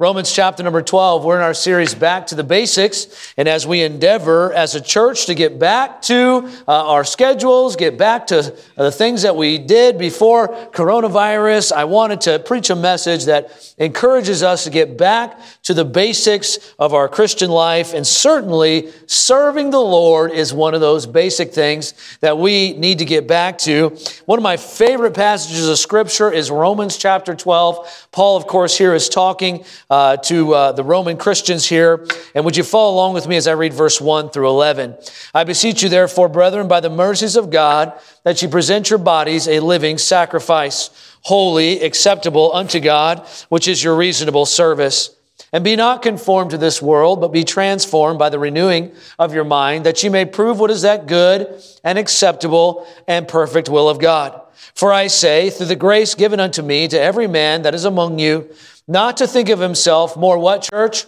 Romans 0.00 0.32
chapter 0.32 0.62
number 0.62 0.80
12, 0.80 1.26
we're 1.26 1.36
in 1.36 1.42
our 1.42 1.52
series 1.52 1.94
Back 1.94 2.28
to 2.28 2.34
the 2.34 2.42
Basics. 2.42 3.34
And 3.36 3.46
as 3.46 3.66
we 3.66 3.82
endeavor 3.82 4.50
as 4.50 4.74
a 4.74 4.80
church 4.80 5.26
to 5.26 5.34
get 5.34 5.58
back 5.58 6.00
to 6.04 6.50
uh, 6.66 6.88
our 6.88 7.04
schedules, 7.04 7.76
get 7.76 7.98
back 7.98 8.28
to 8.28 8.38
uh, 8.38 8.84
the 8.84 8.92
things 8.92 9.20
that 9.20 9.36
we 9.36 9.58
did 9.58 9.98
before 9.98 10.48
coronavirus, 10.72 11.72
I 11.72 11.84
wanted 11.84 12.22
to 12.22 12.38
preach 12.38 12.70
a 12.70 12.76
message 12.76 13.26
that 13.26 13.74
encourages 13.76 14.42
us 14.42 14.64
to 14.64 14.70
get 14.70 14.96
back 14.96 15.38
to 15.64 15.74
the 15.74 15.84
basics 15.84 16.72
of 16.78 16.94
our 16.94 17.06
Christian 17.06 17.50
life. 17.50 17.92
And 17.92 18.06
certainly, 18.06 18.90
serving 19.04 19.68
the 19.68 19.82
Lord 19.82 20.32
is 20.32 20.50
one 20.50 20.72
of 20.72 20.80
those 20.80 21.04
basic 21.04 21.52
things 21.52 21.92
that 22.20 22.38
we 22.38 22.72
need 22.72 23.00
to 23.00 23.04
get 23.04 23.28
back 23.28 23.58
to. 23.58 23.94
One 24.24 24.38
of 24.38 24.42
my 24.42 24.56
favorite 24.56 25.12
passages 25.12 25.68
of 25.68 25.78
Scripture 25.78 26.32
is 26.32 26.50
Romans 26.50 26.96
chapter 26.96 27.34
12. 27.34 28.08
Paul, 28.12 28.38
of 28.38 28.46
course, 28.46 28.78
here 28.78 28.94
is 28.94 29.10
talking 29.10 29.62
uh, 29.90 30.16
to 30.16 30.54
uh, 30.54 30.72
the 30.72 30.84
Roman 30.84 31.16
Christians 31.16 31.66
here. 31.66 32.06
And 32.34 32.44
would 32.44 32.56
you 32.56 32.62
follow 32.62 32.94
along 32.94 33.14
with 33.14 33.26
me 33.26 33.36
as 33.36 33.48
I 33.48 33.52
read 33.52 33.74
verse 33.74 34.00
1 34.00 34.30
through 34.30 34.48
11? 34.48 34.96
I 35.34 35.44
beseech 35.44 35.82
you, 35.82 35.88
therefore, 35.88 36.28
brethren, 36.28 36.68
by 36.68 36.80
the 36.80 36.88
mercies 36.88 37.36
of 37.36 37.50
God, 37.50 37.92
that 38.22 38.40
you 38.40 38.48
present 38.48 38.88
your 38.88 39.00
bodies 39.00 39.48
a 39.48 39.60
living 39.60 39.98
sacrifice, 39.98 41.16
holy, 41.22 41.82
acceptable 41.82 42.52
unto 42.54 42.80
God, 42.80 43.26
which 43.48 43.66
is 43.66 43.82
your 43.82 43.96
reasonable 43.96 44.46
service. 44.46 45.16
And 45.52 45.64
be 45.64 45.74
not 45.74 46.02
conformed 46.02 46.52
to 46.52 46.58
this 46.58 46.80
world, 46.80 47.20
but 47.20 47.32
be 47.32 47.42
transformed 47.42 48.20
by 48.20 48.28
the 48.28 48.38
renewing 48.38 48.92
of 49.18 49.34
your 49.34 49.44
mind, 49.44 49.84
that 49.84 50.02
you 50.04 50.10
may 50.10 50.24
prove 50.24 50.60
what 50.60 50.70
is 50.70 50.82
that 50.82 51.06
good 51.06 51.60
and 51.82 51.98
acceptable 51.98 52.86
and 53.08 53.26
perfect 53.26 53.68
will 53.68 53.88
of 53.88 53.98
God. 53.98 54.40
For 54.74 54.92
I 54.92 55.08
say, 55.08 55.50
through 55.50 55.66
the 55.66 55.76
grace 55.76 56.14
given 56.14 56.40
unto 56.40 56.62
me, 56.62 56.88
to 56.88 57.00
every 57.00 57.26
man 57.26 57.62
that 57.62 57.74
is 57.74 57.84
among 57.84 58.18
you, 58.18 58.50
not 58.86 59.16
to 59.18 59.26
think 59.26 59.48
of 59.48 59.58
himself 59.60 60.16
more 60.16 60.38
what, 60.38 60.62
church? 60.62 61.06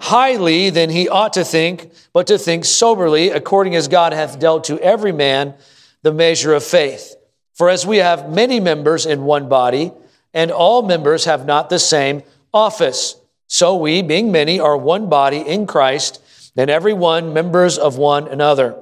Highly 0.00 0.70
than 0.70 0.90
he 0.90 1.08
ought 1.08 1.34
to 1.34 1.44
think, 1.44 1.92
but 2.12 2.26
to 2.26 2.38
think 2.38 2.64
soberly, 2.64 3.30
according 3.30 3.74
as 3.74 3.88
God 3.88 4.12
hath 4.12 4.38
dealt 4.38 4.64
to 4.64 4.78
every 4.80 5.12
man 5.12 5.54
the 6.02 6.12
measure 6.12 6.54
of 6.54 6.64
faith. 6.64 7.14
For 7.54 7.68
as 7.68 7.86
we 7.86 7.98
have 7.98 8.30
many 8.30 8.60
members 8.60 9.04
in 9.06 9.24
one 9.24 9.48
body, 9.48 9.92
and 10.32 10.50
all 10.50 10.82
members 10.82 11.24
have 11.26 11.44
not 11.44 11.68
the 11.68 11.78
same 11.78 12.22
office, 12.54 13.16
so 13.46 13.76
we, 13.76 14.00
being 14.00 14.32
many, 14.32 14.60
are 14.60 14.76
one 14.76 15.08
body 15.08 15.38
in 15.38 15.66
Christ, 15.66 16.22
and 16.56 16.70
every 16.70 16.92
one 16.92 17.32
members 17.32 17.78
of 17.78 17.98
one 17.98 18.28
another. 18.28 18.76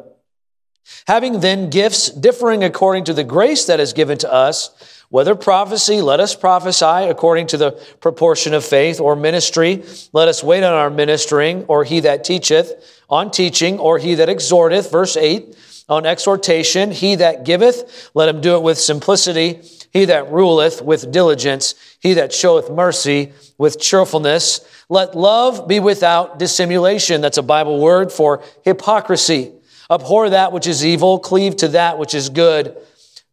Having 1.07 1.41
then 1.41 1.71
gifts 1.71 2.11
differing 2.11 2.65
according 2.65 3.05
to 3.05 3.15
the 3.15 3.25
grace 3.25 3.67
that 3.67 3.81
is 3.81 3.93
given 3.93 4.19
to 4.19 4.33
us, 4.33 4.71
whether 5.11 5.35
prophecy, 5.35 6.03
let 6.03 6.21
us 6.21 6.37
prophesy 6.37 7.09
according 7.09 7.47
to 7.49 7.57
the 7.57 7.73
proportion 8.01 8.53
of 8.53 8.65
faith, 8.65 9.01
or 9.01 9.17
ministry, 9.17 9.83
let 10.13 10.29
us 10.29 10.45
wait 10.45 10.63
on 10.63 10.75
our 10.75 10.91
ministering, 10.91 11.65
or 11.65 11.85
he 11.85 12.01
that 12.01 12.25
teacheth 12.25 13.03
on 13.09 13.31
teaching, 13.31 13.79
or 13.79 13.99
he 13.99 14.17
that 14.17 14.29
exhorteth, 14.29 14.91
verse 14.91 15.17
8, 15.17 15.57
on 15.89 16.05
exhortation, 16.05 16.91
he 16.91 17.15
that 17.15 17.45
giveth, 17.45 18.11
let 18.13 18.29
him 18.29 18.43
do 18.43 18.55
it 18.57 18.63
with 18.63 18.79
simplicity, 18.79 19.63
he 19.91 20.05
that 20.05 20.31
ruleth 20.31 20.83
with 20.83 21.11
diligence, 21.11 21.75
he 22.01 22.13
that 22.15 22.33
showeth 22.33 22.71
mercy 22.71 23.33
with 23.57 23.81
cheerfulness. 23.81 24.61
Let 24.91 25.17
love 25.17 25.67
be 25.67 25.81
without 25.81 26.39
dissimulation. 26.39 27.23
That's 27.23 27.39
a 27.39 27.43
Bible 27.43 27.81
word 27.81 28.13
for 28.13 28.43
hypocrisy. 28.63 29.53
Abhor 29.91 30.31
that 30.31 30.53
which 30.53 30.67
is 30.67 30.85
evil, 30.85 31.19
cleave 31.19 31.57
to 31.57 31.69
that 31.69 31.99
which 31.99 32.15
is 32.15 32.29
good. 32.29 32.77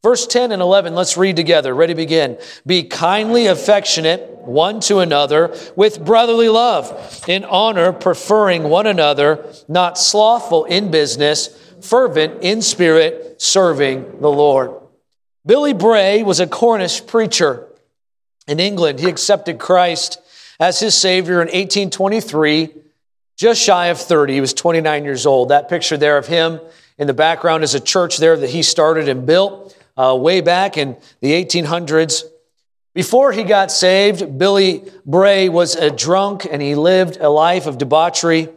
Verse 0.01 0.27
10 0.27 0.51
and 0.51 0.61
11, 0.61 0.93
let's 0.93 1.17
read 1.17 1.35
together. 1.35 1.73
Ready, 1.73 1.95
begin. 1.95 2.37
Be 2.65 2.83
kindly 2.83 3.47
affectionate 3.47 4.37
one 4.41 4.79
to 4.81 4.99
another 4.99 5.57
with 5.75 6.05
brotherly 6.05 6.47
love, 6.47 7.25
in 7.27 7.43
honor, 7.43 7.91
preferring 7.91 8.63
one 8.63 8.85
another, 8.85 9.51
not 9.67 9.97
slothful 9.97 10.65
in 10.65 10.91
business, 10.91 11.47
fervent 11.81 12.43
in 12.43 12.61
spirit, 12.61 13.41
serving 13.41 14.21
the 14.21 14.29
Lord. 14.29 14.71
Billy 15.43 15.73
Bray 15.73 16.23
was 16.23 16.39
a 16.39 16.47
Cornish 16.47 17.05
preacher 17.05 17.67
in 18.47 18.59
England. 18.59 18.99
He 18.99 19.09
accepted 19.09 19.59
Christ 19.59 20.19
as 20.59 20.79
his 20.79 20.95
Savior 20.95 21.41
in 21.41 21.47
1823, 21.47 22.69
just 23.35 23.61
shy 23.61 23.87
of 23.87 23.99
30. 23.99 24.33
He 24.33 24.41
was 24.41 24.53
29 24.53 25.03
years 25.03 25.25
old. 25.25 25.49
That 25.49 25.69
picture 25.69 25.97
there 25.97 26.17
of 26.17 26.27
him 26.27 26.59
in 26.97 27.07
the 27.07 27.13
background 27.13 27.63
is 27.63 27.75
a 27.75 27.79
church 27.79 28.17
there 28.17 28.37
that 28.37 28.49
he 28.49 28.63
started 28.63 29.09
and 29.09 29.25
built 29.25 29.77
uh, 29.97 30.15
way 30.19 30.41
back 30.41 30.77
in 30.77 30.95
the 31.21 31.31
1800s. 31.31 32.23
Before 32.93 33.33
he 33.33 33.43
got 33.43 33.71
saved, 33.71 34.37
Billy 34.37 34.83
Bray 35.05 35.49
was 35.49 35.75
a 35.75 35.91
drunk 35.91 36.47
and 36.49 36.61
he 36.61 36.75
lived 36.75 37.17
a 37.17 37.29
life 37.29 37.65
of 37.65 37.77
debauchery. 37.77 38.47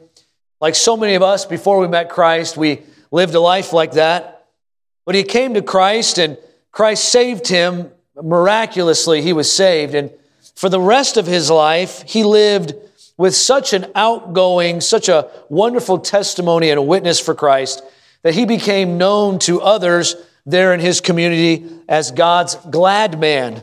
Like 0.61 0.77
so 0.77 0.97
many 0.97 1.15
of 1.15 1.23
us, 1.23 1.45
before 1.45 1.81
we 1.81 1.89
met 1.89 2.09
Christ, 2.09 2.57
we 2.57 2.83
lived 3.11 3.35
a 3.35 3.41
life 3.41 3.73
like 3.73 3.93
that. 3.93 4.47
But 5.05 5.17
he 5.17 5.25
came 5.25 5.55
to 5.55 5.63
Christ 5.63 6.19
and 6.19 6.39
Christ 6.71 7.07
saved 7.07 7.49
him 7.49 7.91
miraculously. 8.23 9.23
He 9.23 9.33
was 9.33 9.51
saved. 9.51 9.95
And 9.95 10.13
for 10.55 10.69
the 10.69 10.81
rest 10.81 11.17
of 11.17 11.27
his 11.27 11.51
life, 11.51 12.03
he 12.07 12.23
lived 12.23 12.75
with 13.19 13.35
such 13.35 13.75
an 13.75 13.91
outgoing, 13.95 14.81
such 14.81 15.09
a 15.11 15.29
wonderful 15.51 15.99
testimony 15.99 16.71
and 16.71 16.79
a 16.79 16.83
witness 16.83 17.21
for 17.21 17.35
Christ 17.35 17.83
that 18.23 18.35
he 18.35 18.47
became 18.47 18.97
known 18.97 19.39
to 19.41 19.61
others 19.61 20.17
there 20.47 20.73
in 20.73 20.81
his 20.81 21.01
community 21.01 21.69
as 21.89 22.11
God's 22.11 22.55
glad 22.55 23.21
man. 23.21 23.63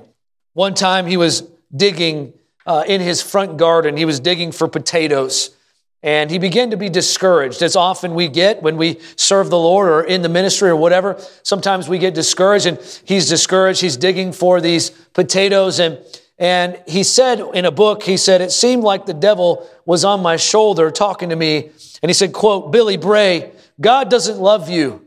One 0.53 0.75
time 0.75 1.07
he 1.07 1.17
was 1.17 1.41
digging 1.75 2.33
uh, 2.65 2.83
in 2.87 3.01
his 3.01 3.21
front 3.21 3.57
garden, 3.57 3.97
he 3.97 4.05
was 4.05 4.19
digging 4.19 4.51
for 4.51 4.67
potatoes. 4.67 5.55
And 6.03 6.29
he 6.29 6.37
began 6.37 6.69
to 6.69 6.77
be 6.77 6.89
discouraged, 6.89 7.63
as 7.63 7.75
often 7.75 8.13
we 8.13 8.27
get 8.27 8.61
when 8.61 8.77
we 8.77 8.99
serve 9.15 9.49
the 9.49 9.57
Lord 9.57 9.87
or 9.89 10.03
in 10.03 10.21
the 10.21 10.29
ministry 10.29 10.69
or 10.69 10.75
whatever. 10.75 11.19
Sometimes 11.41 11.89
we 11.89 11.97
get 11.97 12.13
discouraged, 12.13 12.67
and 12.67 13.01
he's 13.05 13.27
discouraged. 13.27 13.81
He's 13.81 13.97
digging 13.97 14.31
for 14.31 14.61
these 14.61 14.91
potatoes. 14.91 15.79
And, 15.79 15.97
and 16.37 16.81
he 16.85 17.03
said 17.03 17.39
in 17.53 17.65
a 17.65 17.71
book, 17.71 18.03
he 18.03 18.17
said, 18.17 18.41
It 18.41 18.51
seemed 18.51 18.83
like 18.83 19.05
the 19.05 19.13
devil 19.13 19.67
was 19.85 20.03
on 20.03 20.21
my 20.21 20.35
shoulder 20.35 20.91
talking 20.91 21.29
to 21.29 21.35
me. 21.35 21.69
And 22.01 22.09
he 22.09 22.13
said, 22.13 22.33
quote, 22.33 22.71
Billy 22.71 22.97
Bray, 22.97 23.51
God 23.79 24.09
doesn't 24.09 24.37
love 24.37 24.69
you. 24.69 25.05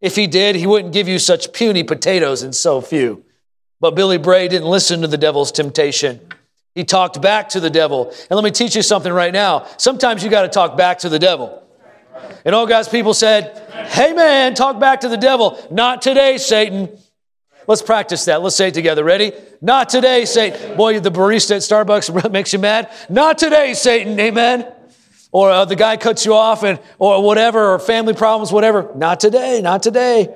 If 0.00 0.16
he 0.16 0.26
did, 0.26 0.56
he 0.56 0.66
wouldn't 0.66 0.92
give 0.92 1.08
you 1.08 1.18
such 1.18 1.52
puny 1.52 1.82
potatoes 1.82 2.42
and 2.42 2.54
so 2.54 2.80
few. 2.80 3.24
But 3.80 3.94
Billy 3.94 4.18
Bray 4.18 4.48
didn't 4.48 4.68
listen 4.68 5.02
to 5.02 5.06
the 5.06 5.18
devil's 5.18 5.52
temptation. 5.52 6.20
He 6.74 6.84
talked 6.84 7.20
back 7.20 7.50
to 7.50 7.60
the 7.60 7.70
devil. 7.70 8.10
And 8.10 8.30
let 8.30 8.42
me 8.42 8.50
teach 8.50 8.74
you 8.74 8.82
something 8.82 9.12
right 9.12 9.32
now. 9.32 9.66
Sometimes 9.76 10.24
you 10.24 10.30
got 10.30 10.42
to 10.42 10.48
talk 10.48 10.76
back 10.76 10.98
to 11.00 11.08
the 11.08 11.18
devil. 11.18 11.62
And 12.44 12.54
all 12.54 12.66
God's 12.66 12.88
people 12.88 13.14
said, 13.14 13.58
Hey 13.88 14.12
man, 14.12 14.54
talk 14.54 14.80
back 14.80 15.00
to 15.00 15.08
the 15.08 15.16
devil. 15.16 15.58
Not 15.70 16.00
today, 16.00 16.38
Satan. 16.38 16.98
Let's 17.66 17.82
practice 17.82 18.24
that. 18.26 18.42
Let's 18.42 18.56
say 18.56 18.68
it 18.68 18.74
together. 18.74 19.04
Ready? 19.04 19.32
Not 19.60 19.88
today, 19.88 20.24
Satan. 20.24 20.76
Boy, 20.76 21.00
the 21.00 21.10
barista 21.10 21.52
at 21.52 21.62
Starbucks 21.62 22.30
makes 22.32 22.52
you 22.52 22.58
mad. 22.58 22.92
Not 23.08 23.38
today, 23.38 23.74
Satan. 23.74 24.18
Amen 24.20 24.66
or 25.34 25.50
uh, 25.50 25.64
the 25.64 25.74
guy 25.74 25.96
cuts 25.96 26.24
you 26.24 26.32
off 26.32 26.62
and 26.62 26.78
or 26.98 27.20
whatever 27.22 27.74
or 27.74 27.78
family 27.78 28.14
problems 28.14 28.52
whatever 28.52 28.90
not 28.94 29.20
today 29.20 29.60
not 29.60 29.82
today 29.82 30.34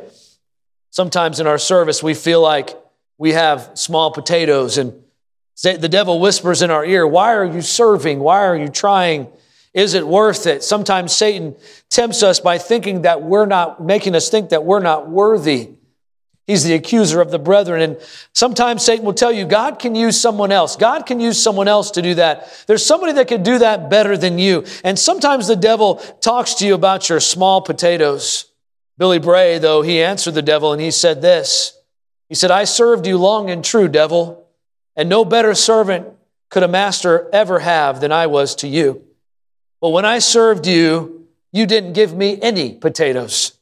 sometimes 0.91 1.41
in 1.41 1.47
our 1.47 1.57
service 1.57 2.03
we 2.03 2.13
feel 2.13 2.43
like 2.43 2.77
we 3.17 3.33
have 3.33 3.71
small 3.75 4.11
potatoes 4.11 4.77
and 4.77 4.93
the 5.63 5.89
devil 5.89 6.21
whispers 6.21 6.61
in 6.63 6.71
our 6.71 6.85
ear 6.85 7.07
why 7.07 7.35
are 7.35 7.45
you 7.45 7.63
serving 7.63 8.19
why 8.19 8.45
are 8.45 8.57
you 8.57 8.69
trying 8.69 9.29
is 9.73 9.95
it 9.95 10.07
worth 10.07 10.47
it 10.47 10.63
sometimes 10.63 11.13
satan 11.13 11.55
tempts 11.89 12.23
us 12.23 12.41
by 12.41 12.59
thinking 12.59 13.03
that 13.03 13.23
we're 13.23 13.47
not 13.47 13.83
making 13.83 14.15
us 14.15 14.29
think 14.29 14.51
that 14.51 14.65
we're 14.65 14.81
not 14.81 15.09
worthy 15.09 15.71
He's 16.49 16.65
the 16.65 16.73
accuser 16.73 17.21
of 17.21 17.31
the 17.31 17.39
brethren. 17.39 17.83
And 17.83 17.99
sometimes 18.33 18.83
Satan 18.83 19.05
will 19.05 19.13
tell 19.13 19.31
you, 19.31 19.45
God 19.45 19.79
can 19.79 19.95
use 19.95 20.19
someone 20.19 20.51
else. 20.51 20.77
God 20.77 21.05
can 21.05 21.21
use 21.21 21.41
someone 21.41 21.69
else 21.69 21.91
to 21.93 22.03
do 22.03 22.15
that. 22.15 22.65
There's 22.67 22.85
somebody 22.85 23.13
that 23.13 23.29
could 23.29 23.43
do 23.43 23.59
that 23.59 23.91
better 23.91 24.17
than 24.17 24.39
you. 24.39 24.65
And 24.83 24.99
sometimes 24.99 25.47
the 25.47 25.57
devil 25.57 25.97
talks 26.23 26.55
to 26.55 26.67
you 26.67 26.75
about 26.75 27.11
your 27.11 27.21
small 27.21 27.61
potatoes. 27.61 28.47
Billy 28.97 29.19
Bray, 29.19 29.59
though, 29.59 29.83
he 29.83 30.03
answered 30.03 30.33
the 30.33 30.43
devil 30.43 30.73
and 30.73 30.81
he 30.81 30.91
said 30.91 31.21
this. 31.21 31.79
He 32.31 32.35
said, 32.35 32.51
I 32.51 32.65
served 32.65 33.07
you 33.07 33.19
long 33.19 33.51
and 33.51 33.63
true, 33.63 33.87
devil, 33.87 34.49
and 34.97 35.11
no 35.11 35.27
better 35.27 35.55
servant 35.55 36.09
could 36.49 36.63
a 36.63 36.69
master 36.69 37.29
ever 37.31 37.59
have 37.59 38.01
than 38.01 38.11
I 38.11 38.27
was 38.27 38.55
to 38.57 38.69
you. 38.69 39.03
But 39.83 39.91
when 39.91 40.07
I 40.07 40.19
served 40.19 40.67
you, 40.67 41.29
you 41.53 41.67
didn't 41.67 41.93
give 41.93 42.15
me 42.15 42.41
any 42.41 42.75
potatoes. 42.75 43.53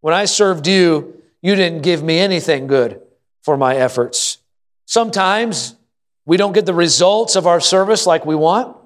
When 0.00 0.14
I 0.14 0.26
served 0.26 0.68
you, 0.68 1.20
you 1.46 1.54
didn't 1.54 1.82
give 1.82 2.02
me 2.02 2.18
anything 2.18 2.66
good 2.66 3.00
for 3.42 3.56
my 3.56 3.76
efforts. 3.76 4.38
Sometimes 4.84 5.76
we 6.24 6.36
don't 6.36 6.52
get 6.52 6.66
the 6.66 6.74
results 6.74 7.36
of 7.36 7.46
our 7.46 7.60
service 7.60 8.04
like 8.04 8.26
we 8.26 8.34
want. 8.34 8.76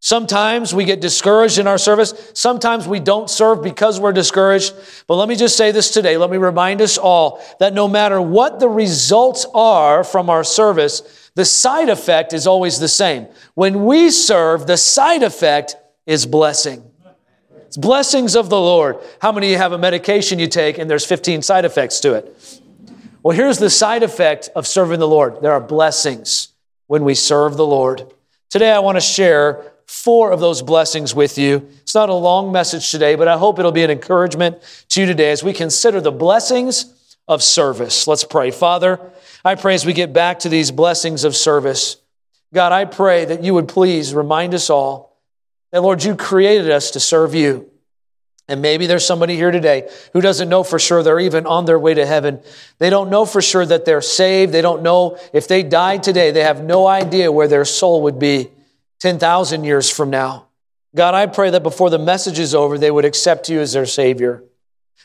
Sometimes 0.00 0.74
we 0.74 0.84
get 0.84 1.00
discouraged 1.00 1.60
in 1.60 1.68
our 1.68 1.78
service. 1.78 2.32
Sometimes 2.34 2.88
we 2.88 2.98
don't 2.98 3.30
serve 3.30 3.62
because 3.62 4.00
we're 4.00 4.12
discouraged. 4.12 4.74
But 5.06 5.18
let 5.18 5.28
me 5.28 5.36
just 5.36 5.56
say 5.56 5.70
this 5.70 5.92
today. 5.92 6.16
Let 6.16 6.30
me 6.30 6.36
remind 6.36 6.82
us 6.82 6.98
all 6.98 7.40
that 7.60 7.74
no 7.74 7.86
matter 7.86 8.20
what 8.20 8.58
the 8.58 8.68
results 8.68 9.46
are 9.54 10.02
from 10.02 10.28
our 10.28 10.42
service, 10.42 11.30
the 11.36 11.44
side 11.44 11.88
effect 11.88 12.32
is 12.32 12.44
always 12.44 12.80
the 12.80 12.88
same. 12.88 13.28
When 13.54 13.84
we 13.84 14.10
serve, 14.10 14.66
the 14.66 14.78
side 14.78 15.22
effect 15.22 15.76
is 16.06 16.26
blessing. 16.26 16.89
It's 17.70 17.76
blessings 17.76 18.34
of 18.34 18.48
the 18.48 18.58
Lord. 18.58 18.98
How 19.22 19.30
many 19.30 19.46
of 19.46 19.50
you 19.52 19.58
have 19.58 19.70
a 19.70 19.78
medication 19.78 20.40
you 20.40 20.48
take 20.48 20.78
and 20.78 20.90
there's 20.90 21.06
15 21.06 21.40
side 21.42 21.64
effects 21.64 22.00
to 22.00 22.14
it? 22.14 22.60
Well, 23.22 23.36
here's 23.36 23.58
the 23.58 23.70
side 23.70 24.02
effect 24.02 24.48
of 24.56 24.66
serving 24.66 24.98
the 24.98 25.06
Lord 25.06 25.40
there 25.40 25.52
are 25.52 25.60
blessings 25.60 26.48
when 26.88 27.04
we 27.04 27.14
serve 27.14 27.56
the 27.56 27.64
Lord. 27.64 28.12
Today, 28.48 28.72
I 28.72 28.80
want 28.80 28.96
to 28.96 29.00
share 29.00 29.72
four 29.86 30.32
of 30.32 30.40
those 30.40 30.62
blessings 30.62 31.14
with 31.14 31.38
you. 31.38 31.68
It's 31.82 31.94
not 31.94 32.08
a 32.08 32.12
long 32.12 32.50
message 32.50 32.90
today, 32.90 33.14
but 33.14 33.28
I 33.28 33.38
hope 33.38 33.60
it'll 33.60 33.70
be 33.70 33.84
an 33.84 33.90
encouragement 33.92 34.58
to 34.88 35.02
you 35.02 35.06
today 35.06 35.30
as 35.30 35.44
we 35.44 35.52
consider 35.52 36.00
the 36.00 36.10
blessings 36.10 37.16
of 37.28 37.40
service. 37.40 38.08
Let's 38.08 38.24
pray. 38.24 38.50
Father, 38.50 38.98
I 39.44 39.54
pray 39.54 39.74
as 39.74 39.86
we 39.86 39.92
get 39.92 40.12
back 40.12 40.40
to 40.40 40.48
these 40.48 40.72
blessings 40.72 41.22
of 41.22 41.36
service, 41.36 41.98
God, 42.52 42.72
I 42.72 42.84
pray 42.84 43.26
that 43.26 43.44
you 43.44 43.54
would 43.54 43.68
please 43.68 44.12
remind 44.12 44.54
us 44.54 44.70
all 44.70 45.09
that, 45.72 45.82
Lord, 45.82 46.02
you 46.02 46.16
created 46.16 46.70
us 46.70 46.92
to 46.92 47.00
serve 47.00 47.34
you. 47.34 47.70
And 48.48 48.60
maybe 48.60 48.86
there's 48.86 49.06
somebody 49.06 49.36
here 49.36 49.52
today 49.52 49.88
who 50.12 50.20
doesn't 50.20 50.48
know 50.48 50.64
for 50.64 50.80
sure 50.80 51.04
they're 51.04 51.20
even 51.20 51.46
on 51.46 51.66
their 51.66 51.78
way 51.78 51.94
to 51.94 52.04
heaven. 52.04 52.42
They 52.78 52.90
don't 52.90 53.08
know 53.08 53.24
for 53.24 53.40
sure 53.40 53.64
that 53.64 53.84
they're 53.84 54.02
saved. 54.02 54.52
They 54.52 54.60
don't 54.60 54.82
know 54.82 55.18
if 55.32 55.46
they 55.46 55.62
died 55.62 56.02
today, 56.02 56.32
they 56.32 56.42
have 56.42 56.62
no 56.62 56.86
idea 56.88 57.30
where 57.30 57.46
their 57.46 57.64
soul 57.64 58.02
would 58.02 58.18
be 58.18 58.50
10,000 58.98 59.62
years 59.62 59.88
from 59.88 60.10
now. 60.10 60.48
God, 60.96 61.14
I 61.14 61.26
pray 61.26 61.50
that 61.50 61.62
before 61.62 61.90
the 61.90 61.98
message 61.98 62.40
is 62.40 62.52
over, 62.52 62.76
they 62.76 62.90
would 62.90 63.04
accept 63.04 63.48
you 63.48 63.60
as 63.60 63.72
their 63.72 63.86
Savior. 63.86 64.42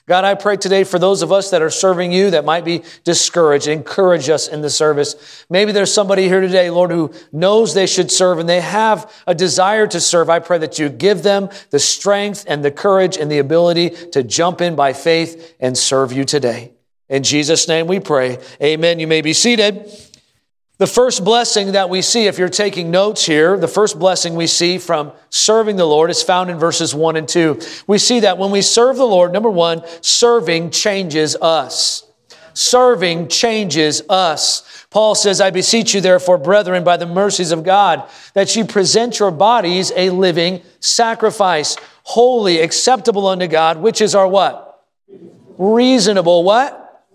God, 0.07 0.24
I 0.24 0.36
pray 0.36 0.56
today 0.56 0.84
for 0.84 1.00
those 1.00 1.24
of 1.24 1.31
us 1.31 1.50
that 1.50 1.63
are 1.63 1.72
serving 1.72 2.12
you 2.12 2.30
that 2.30 2.46
might 2.46 2.63
be 2.63 2.84
discouraged. 3.04 3.68
Encourage 3.68 4.30
us 4.30 4.48
in 4.48 4.62
the 4.62 4.69
service. 4.69 5.46
Maybe 5.50 5.72
there's 5.72 5.92
somebody 5.92 6.28
here 6.28 6.42
today, 6.42 6.69
Lord, 6.69 6.92
who 6.92 7.12
knows 7.31 7.74
they 7.74 7.88
should 7.88 8.12
serve 8.12 8.38
and 8.38 8.48
they 8.48 8.62
have 8.62 9.12
a 9.25 9.34
desire 9.34 9.88
to 9.88 10.00
serve. 10.00 10.30
I 10.30 10.40
pray 10.40 10.60
that 10.60 10.78
you 10.78 10.90
give 10.90 11.24
them 11.24 11.50
the 11.72 11.80
strength 11.80 12.46
and 12.48 12.63
the 12.63 12.69
courage 12.69 13.18
and 13.18 13.31
the 13.31 13.40
ability 13.40 13.90
to 14.12 14.22
jump 14.22 14.62
in 14.62 14.75
by 14.75 14.94
faith 14.94 15.56
and 15.60 15.75
serve 15.75 16.12
you 16.12 16.24
today. 16.24 16.74
In 17.10 17.24
Jesus' 17.24 17.68
name 17.68 17.88
we 17.88 18.00
pray. 18.00 18.38
Amen. 18.62 19.00
You 19.00 19.07
may 19.07 19.22
be 19.22 19.34
seated. 19.34 19.90
The 20.77 20.88
first 20.88 21.24
blessing 21.24 21.72
that 21.72 21.89
we 21.89 22.01
see, 22.01 22.27
if 22.27 22.38
you're 22.38 22.50
taking 22.50 22.92
notes 22.92 23.25
here, 23.25 23.57
the 23.57 23.68
first 23.68 23.98
blessing 23.98 24.36
we 24.36 24.48
see 24.48 24.77
from 24.77 25.13
serving 25.30 25.77
the 25.77 25.86
Lord 25.86 26.10
is 26.10 26.22
found 26.22 26.50
in 26.50 26.60
verses 26.60 26.94
one 26.94 27.16
and 27.16 27.27
two. 27.27 27.62
We 27.88 27.98
see 27.98 28.19
that 28.22 28.38
when 28.38 28.51
we 28.51 28.62
serve 28.62 28.98
the 28.98 29.06
Lord, 29.06 29.31
number 29.31 29.50
one, 29.50 29.83
serving 30.01 30.72
changes 30.72 31.38
us. 31.38 32.06
Serving 32.54 33.30
changes 33.30 34.01
us. 34.10 34.86
Paul 34.89 35.16
says, 35.16 35.39
I 35.39 35.50
beseech 35.50 35.94
you, 35.94 36.01
therefore, 36.01 36.38
brethren, 36.38 36.83
by 36.83 36.98
the 36.98 37.06
mercies 37.06 37.51
of 37.51 37.63
God, 37.63 38.10
that 38.33 38.56
you 38.57 38.66
present 38.66 39.19
your 39.19 39.31
bodies 39.31 39.94
a 39.95 40.10
living 40.10 40.62
sacrifice, 40.81 41.78
holy, 42.04 42.60
acceptable 42.60 43.28
unto 43.28 43.48
God, 43.48 43.78
which 43.78 44.01
is 44.01 44.13
our 44.13 44.28
what? 44.28 44.86
Reasonable 45.57 46.44
what? 46.44 47.06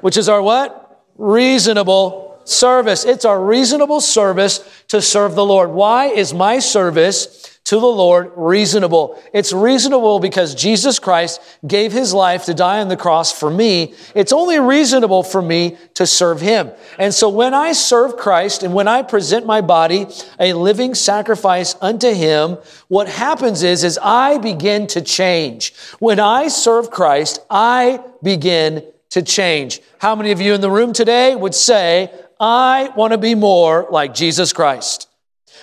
Which 0.00 0.16
is 0.16 0.28
our 0.28 0.40
what? 0.40 1.04
Reasonable 1.16 2.29
service. 2.50 3.04
It's 3.04 3.24
our 3.24 3.42
reasonable 3.42 4.00
service 4.00 4.84
to 4.88 5.00
serve 5.00 5.34
the 5.34 5.44
Lord. 5.44 5.70
Why 5.70 6.06
is 6.06 6.34
my 6.34 6.58
service 6.58 7.58
to 7.64 7.76
the 7.76 7.86
Lord 7.86 8.32
reasonable? 8.36 9.22
It's 9.32 9.52
reasonable 9.52 10.18
because 10.18 10.54
Jesus 10.54 10.98
Christ 10.98 11.40
gave 11.66 11.92
his 11.92 12.12
life 12.12 12.46
to 12.46 12.54
die 12.54 12.80
on 12.80 12.88
the 12.88 12.96
cross 12.96 13.38
for 13.38 13.50
me. 13.50 13.94
It's 14.14 14.32
only 14.32 14.58
reasonable 14.58 15.22
for 15.22 15.40
me 15.40 15.76
to 15.94 16.06
serve 16.06 16.40
him. 16.40 16.70
And 16.98 17.14
so 17.14 17.28
when 17.28 17.54
I 17.54 17.72
serve 17.72 18.16
Christ 18.16 18.62
and 18.62 18.74
when 18.74 18.88
I 18.88 19.02
present 19.02 19.46
my 19.46 19.60
body 19.60 20.06
a 20.38 20.52
living 20.54 20.94
sacrifice 20.94 21.76
unto 21.80 22.12
him, 22.12 22.58
what 22.88 23.08
happens 23.08 23.62
is, 23.62 23.84
is 23.84 23.98
I 24.02 24.38
begin 24.38 24.86
to 24.88 25.00
change. 25.00 25.74
When 25.98 26.18
I 26.18 26.48
serve 26.48 26.90
Christ, 26.90 27.38
I 27.48 28.02
begin 28.22 28.84
to 29.10 29.22
change. 29.22 29.80
How 29.98 30.14
many 30.14 30.30
of 30.30 30.40
you 30.40 30.54
in 30.54 30.60
the 30.60 30.70
room 30.70 30.92
today 30.92 31.36
would 31.36 31.54
say, 31.54 32.10
I 32.40 32.90
want 32.96 33.12
to 33.12 33.18
be 33.18 33.34
more 33.34 33.86
like 33.90 34.14
Jesus 34.14 34.54
Christ. 34.54 35.08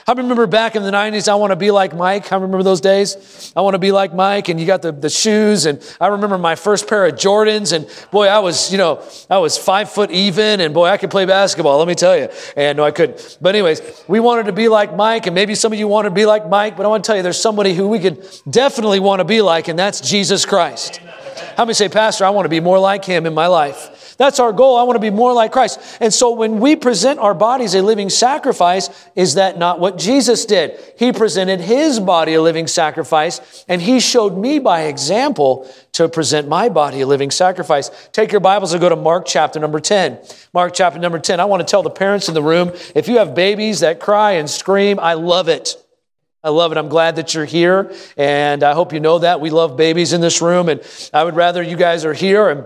I 0.06 0.14
remember 0.14 0.48
back 0.48 0.76
in 0.76 0.84
the 0.84 0.92
90s, 0.92 1.28
I 1.28 1.36
want 1.36 1.52
to 1.52 1.58
be 1.58 1.72
like 1.72 1.94
Mike. 1.94 2.32
I 2.32 2.36
remember 2.36 2.64
those 2.64 2.80
days. 2.80 3.52
I 3.58 3.62
want 3.62 3.74
to 3.74 3.80
be 3.80 3.92
like 3.92 4.14
Mike, 4.14 4.48
and 4.48 4.60
you 4.60 4.66
got 4.66 4.82
the, 4.82 4.92
the 4.92 5.10
shoes. 5.10 5.66
And 5.66 5.84
I 6.00 6.08
remember 6.08 6.38
my 6.38 6.56
first 6.56 6.88
pair 6.88 7.06
of 7.06 7.16
Jordans, 7.16 7.74
and 7.74 7.90
boy, 8.12 8.28
I 8.28 8.40
was, 8.40 8.72
you 8.72 8.78
know, 8.78 9.04
I 9.30 9.40
was 9.40 9.58
five 9.58 9.92
foot 9.92 10.12
even, 10.12 10.62
and 10.62 10.74
boy, 10.74 10.86
I 10.86 10.98
could 10.98 11.10
play 11.10 11.26
basketball, 11.26 11.80
let 11.80 11.88
me 11.88 11.96
tell 11.96 12.16
you. 12.16 12.30
And 12.56 12.78
no, 12.78 12.86
I 12.86 12.92
couldn't. 12.92 13.38
But, 13.42 13.56
anyways, 13.56 14.06
we 14.08 14.20
wanted 14.20 14.46
to 14.46 14.54
be 14.54 14.70
like 14.70 14.96
Mike, 14.96 15.26
and 15.26 15.34
maybe 15.34 15.56
some 15.56 15.74
of 15.74 15.80
you 15.80 15.88
want 15.88 16.06
to 16.06 16.12
be 16.12 16.26
like 16.26 16.48
Mike, 16.48 16.78
but 16.78 16.86
I 16.86 16.90
want 16.90 17.04
to 17.04 17.08
tell 17.08 17.18
you 17.18 17.24
there's 17.24 17.42
somebody 17.42 17.74
who 17.74 17.90
we 17.90 18.00
could 18.00 18.26
definitely 18.50 19.00
want 19.00 19.20
to 19.20 19.26
be 19.26 19.42
like, 19.42 19.68
and 19.68 19.78
that's 19.78 20.00
Jesus 20.00 20.46
Christ. 20.46 20.98
How 21.58 21.66
many 21.66 21.74
say, 21.74 21.90
Pastor, 21.90 22.24
I 22.24 22.30
want 22.30 22.46
to 22.46 22.50
be 22.50 22.60
more 22.60 22.80
like 22.80 23.04
him 23.04 23.26
in 23.26 23.34
my 23.34 23.48
life? 23.48 23.97
That's 24.18 24.40
our 24.40 24.52
goal. 24.52 24.78
I 24.78 24.84
want 24.84 24.96
to 24.96 25.02
be 25.02 25.12
more 25.12 25.32
like 25.32 25.52
Christ. 25.52 25.80
And 26.02 26.12
so 26.12 26.32
when 26.32 26.60
we 26.60 26.76
present 26.76 27.20
our 27.20 27.36
bodies 27.36 27.76
a 27.76 27.82
living 27.84 28.10
sacrifice, 28.10 28.90
is 29.16 29.36
that 29.36 29.60
not 29.60 29.80
what 29.80 29.98
Jesus 29.98 30.46
did? 30.46 30.80
He 30.98 31.12
presented 31.12 31.62
his 31.62 32.00
body 32.00 32.34
a 32.34 32.42
living 32.42 32.68
sacrifice, 32.68 33.66
and 33.68 33.82
he 33.82 34.00
showed 34.00 34.36
me 34.36 34.58
by 34.58 34.84
example 34.84 35.72
to 35.94 36.10
present 36.10 36.48
my 36.48 36.70
body 36.70 37.02
a 37.02 37.08
living 37.08 37.32
sacrifice. 37.32 38.10
Take 38.12 38.32
your 38.32 38.42
Bibles 38.42 38.74
and 38.74 38.82
go 38.82 38.90
to 38.90 38.96
Mark 38.96 39.26
chapter 39.28 39.60
number 39.60 39.80
10. 39.80 40.20
Mark 40.54 40.74
chapter 40.74 41.00
number 41.00 41.20
10. 41.20 41.40
I 41.40 41.46
want 41.46 41.62
to 41.62 41.70
tell 41.70 41.84
the 41.84 41.90
parents 41.90 42.28
in 42.28 42.34
the 42.34 42.44
room 42.44 42.72
if 42.96 43.08
you 43.08 43.20
have 43.20 43.36
babies 43.36 43.82
that 43.82 44.00
cry 44.00 44.34
and 44.34 44.50
scream, 44.50 45.00
I 45.00 45.14
love 45.14 45.48
it. 45.48 45.76
I 46.44 46.50
love 46.50 46.72
it. 46.72 46.78
I'm 46.78 46.90
glad 46.90 47.18
that 47.18 47.34
you're 47.34 47.46
here, 47.46 47.94
and 48.16 48.64
I 48.64 48.74
hope 48.74 48.94
you 48.94 49.00
know 49.00 49.20
that. 49.20 49.42
We 49.42 49.50
love 49.50 49.76
babies 49.76 50.14
in 50.14 50.22
this 50.22 50.42
room, 50.42 50.70
and 50.70 50.82
I 51.14 51.24
would 51.24 51.36
rather 51.36 51.62
you 51.62 51.76
guys 51.76 52.06
are 52.06 52.14
here 52.14 52.50
and 52.50 52.66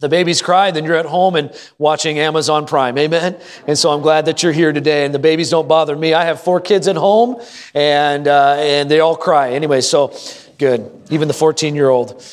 the 0.00 0.08
babies 0.08 0.40
cry, 0.40 0.70
then 0.70 0.84
you're 0.84 0.96
at 0.96 1.06
home 1.06 1.36
and 1.36 1.52
watching 1.78 2.18
Amazon 2.18 2.66
Prime. 2.66 2.96
Amen. 2.96 3.38
And 3.66 3.78
so 3.78 3.90
I'm 3.90 4.00
glad 4.00 4.24
that 4.24 4.42
you're 4.42 4.52
here 4.52 4.72
today. 4.72 5.04
And 5.04 5.14
the 5.14 5.18
babies 5.18 5.50
don't 5.50 5.68
bother 5.68 5.94
me. 5.94 6.14
I 6.14 6.24
have 6.24 6.40
four 6.40 6.60
kids 6.60 6.88
at 6.88 6.96
home, 6.96 7.40
and 7.74 8.26
uh, 8.26 8.56
and 8.58 8.90
they 8.90 9.00
all 9.00 9.16
cry 9.16 9.52
anyway. 9.52 9.82
So 9.82 10.16
good. 10.58 10.90
Even 11.10 11.28
the 11.28 11.34
14 11.34 11.74
year 11.74 11.90
old. 11.90 12.24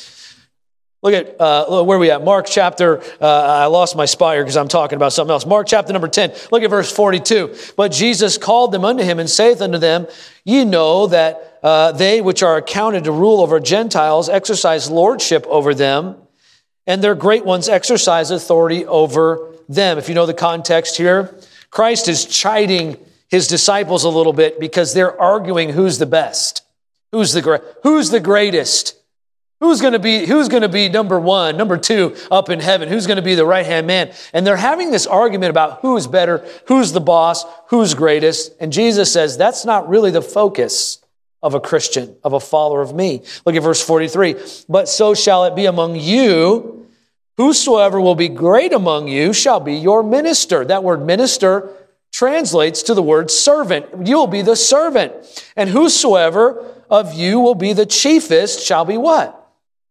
Look 1.00 1.14
at 1.14 1.40
uh, 1.40 1.84
where 1.84 1.98
we 1.98 2.10
at. 2.10 2.24
Mark 2.24 2.46
chapter. 2.48 3.00
Uh, 3.20 3.26
I 3.26 3.66
lost 3.66 3.94
my 3.94 4.06
spire 4.06 4.42
because 4.42 4.56
I'm 4.56 4.66
talking 4.66 4.96
about 4.96 5.12
something 5.12 5.30
else. 5.30 5.46
Mark 5.46 5.68
chapter 5.68 5.92
number 5.92 6.08
10. 6.08 6.32
Look 6.50 6.62
at 6.62 6.70
verse 6.70 6.90
42. 6.90 7.54
But 7.76 7.92
Jesus 7.92 8.36
called 8.36 8.72
them 8.72 8.84
unto 8.84 9.04
him 9.04 9.20
and 9.20 9.30
saith 9.30 9.60
unto 9.60 9.78
them, 9.78 10.08
Ye 10.44 10.64
know 10.64 11.06
that 11.06 11.60
uh, 11.62 11.92
they 11.92 12.20
which 12.20 12.42
are 12.42 12.56
accounted 12.56 13.04
to 13.04 13.12
rule 13.12 13.40
over 13.40 13.60
Gentiles 13.60 14.28
exercise 14.28 14.90
lordship 14.90 15.46
over 15.46 15.72
them 15.72 16.16
and 16.88 17.04
their 17.04 17.14
great 17.14 17.44
ones 17.44 17.68
exercise 17.68 18.32
authority 18.32 18.84
over 18.86 19.54
them. 19.68 19.98
If 19.98 20.08
you 20.08 20.14
know 20.14 20.26
the 20.26 20.34
context 20.34 20.96
here, 20.96 21.32
Christ 21.70 22.08
is 22.08 22.24
chiding 22.24 22.96
his 23.28 23.46
disciples 23.46 24.04
a 24.04 24.08
little 24.08 24.32
bit 24.32 24.58
because 24.58 24.94
they're 24.94 25.20
arguing 25.20 25.68
who's 25.68 25.98
the 25.98 26.06
best, 26.06 26.62
who's 27.12 27.34
the 27.34 27.62
who's 27.82 28.10
the 28.10 28.20
greatest, 28.20 28.96
who's 29.60 29.82
going 29.82 29.92
to 29.92 29.98
be 29.98 30.24
who's 30.24 30.48
going 30.48 30.62
to 30.62 30.68
be 30.68 30.88
number 30.88 31.20
one, 31.20 31.58
number 31.58 31.76
two 31.76 32.16
up 32.30 32.48
in 32.48 32.58
heaven, 32.58 32.88
who's 32.88 33.06
going 33.06 33.16
to 33.16 33.22
be 33.22 33.34
the 33.34 33.44
right 33.44 33.66
hand 33.66 33.86
man, 33.86 34.10
and 34.32 34.46
they're 34.46 34.56
having 34.56 34.90
this 34.90 35.06
argument 35.06 35.50
about 35.50 35.80
who's 35.82 36.06
better, 36.06 36.46
who's 36.68 36.92
the 36.92 37.00
boss, 37.00 37.44
who's 37.68 37.92
greatest, 37.92 38.54
and 38.60 38.72
Jesus 38.72 39.12
says 39.12 39.36
that's 39.36 39.66
not 39.66 39.90
really 39.90 40.10
the 40.10 40.22
focus 40.22 41.04
of 41.42 41.54
a 41.54 41.60
Christian, 41.60 42.16
of 42.24 42.32
a 42.32 42.40
follower 42.40 42.80
of 42.80 42.94
me. 42.94 43.22
Look 43.44 43.54
at 43.54 43.62
verse 43.62 43.80
43. 43.84 44.34
But 44.68 44.88
so 44.88 45.14
shall 45.14 45.44
it 45.44 45.54
be 45.54 45.66
among 45.66 45.94
you. 45.94 46.77
Whosoever 47.38 48.00
will 48.00 48.16
be 48.16 48.28
great 48.28 48.72
among 48.72 49.06
you 49.08 49.32
shall 49.32 49.60
be 49.60 49.74
your 49.74 50.02
minister. 50.02 50.64
That 50.64 50.82
word 50.82 51.06
minister 51.06 51.70
translates 52.10 52.82
to 52.82 52.94
the 52.94 53.02
word 53.02 53.30
servant. 53.30 53.86
You'll 54.06 54.26
be 54.26 54.42
the 54.42 54.56
servant. 54.56 55.14
And 55.56 55.70
whosoever 55.70 56.66
of 56.90 57.14
you 57.14 57.38
will 57.38 57.54
be 57.54 57.72
the 57.72 57.86
chiefest 57.86 58.66
shall 58.66 58.84
be 58.84 58.96
what? 58.96 59.34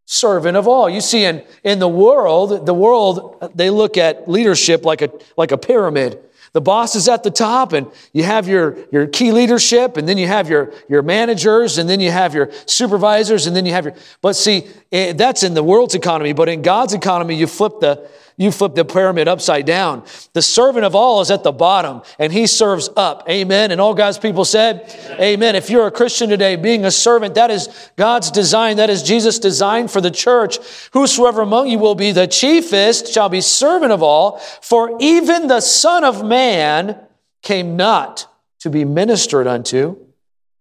Servant 0.06 0.58
of 0.58 0.68
all. 0.68 0.90
You 0.90 1.00
see, 1.00 1.24
in, 1.24 1.42
in 1.64 1.80
the 1.80 1.88
world, 1.88 2.66
the 2.66 2.74
world, 2.74 3.52
they 3.56 3.70
look 3.70 3.98
at 3.98 4.30
leadership 4.30 4.84
like 4.84 5.02
a, 5.02 5.10
like 5.38 5.54
a 5.54 5.58
pyramid. 5.58 6.20
The 6.54 6.62
boss 6.62 6.96
is 6.96 7.08
at 7.08 7.24
the 7.24 7.32
top, 7.32 7.74
and 7.74 7.88
you 8.14 8.24
have 8.24 8.48
your, 8.48 8.78
your 8.92 9.08
key 9.08 9.32
leadership, 9.32 9.98
and 9.98 10.08
then 10.08 10.18
you 10.18 10.28
have 10.28 10.50
your, 10.50 10.74
your 10.90 11.02
managers, 11.02 11.78
and 11.78 11.90
then 11.90 12.00
you 12.00 12.12
have 12.12 12.34
your 12.34 12.52
supervisors, 12.66 13.48
and 13.48 13.56
then 13.56 13.66
you 13.66 13.74
have 13.74 13.86
your. 13.86 13.96
But 14.22 14.36
see, 14.36 14.68
eh, 14.92 15.14
that's 15.14 15.44
in 15.44 15.54
the 15.54 15.64
world's 15.64 15.96
economy, 15.96 16.34
but 16.34 16.50
in 16.50 16.62
God's 16.62 16.94
economy, 16.94 17.36
you 17.36 17.48
flip 17.48 17.80
the, 17.80 18.10
you 18.40 18.52
flip 18.52 18.76
the 18.76 18.86
pyramid 18.86 19.28
upside 19.28 19.66
down. 19.66 20.04
The 20.34 20.44
servant 20.44 20.86
of 20.86 20.94
all 20.94 21.22
is 21.22 21.32
at 21.32 21.44
the 21.44 21.52
bottom 21.52 22.04
and 22.20 22.32
he 22.32 22.46
serves 22.46 22.88
up. 22.96 23.28
Amen. 23.28 23.72
And 23.72 23.82
all 23.82 23.96
God's 23.96 24.20
people 24.20 24.46
said, 24.46 24.94
Amen. 25.14 25.38
Amen. 25.38 25.56
If 25.56 25.70
you're 25.70 25.88
a 25.88 25.92
Christian 25.92 26.30
today, 26.30 26.56
being 26.56 26.86
a 26.86 26.92
servant, 26.92 27.36
that 27.36 27.50
is 27.50 27.92
God's 27.96 28.30
design. 28.30 28.78
That 28.78 28.90
is 28.90 29.02
Jesus' 29.02 29.40
design 29.40 29.88
for 29.88 30.02
the 30.02 30.12
church. 30.12 30.60
Whosoever 30.94 31.42
among 31.42 31.68
you 31.68 31.80
will 31.80 31.96
be 31.96 32.12
the 32.12 32.28
chiefest 32.28 33.14
shall 33.14 33.30
be 33.30 33.42
servant 33.42 33.92
of 33.92 34.04
all. 34.04 34.40
For 34.62 34.98
even 35.00 35.48
the 35.48 35.62
Son 35.62 36.04
of 36.04 36.24
Man 36.24 37.00
came 37.42 37.76
not 37.76 38.28
to 38.60 38.70
be 38.70 38.86
ministered 38.86 39.48
unto, 39.48 39.98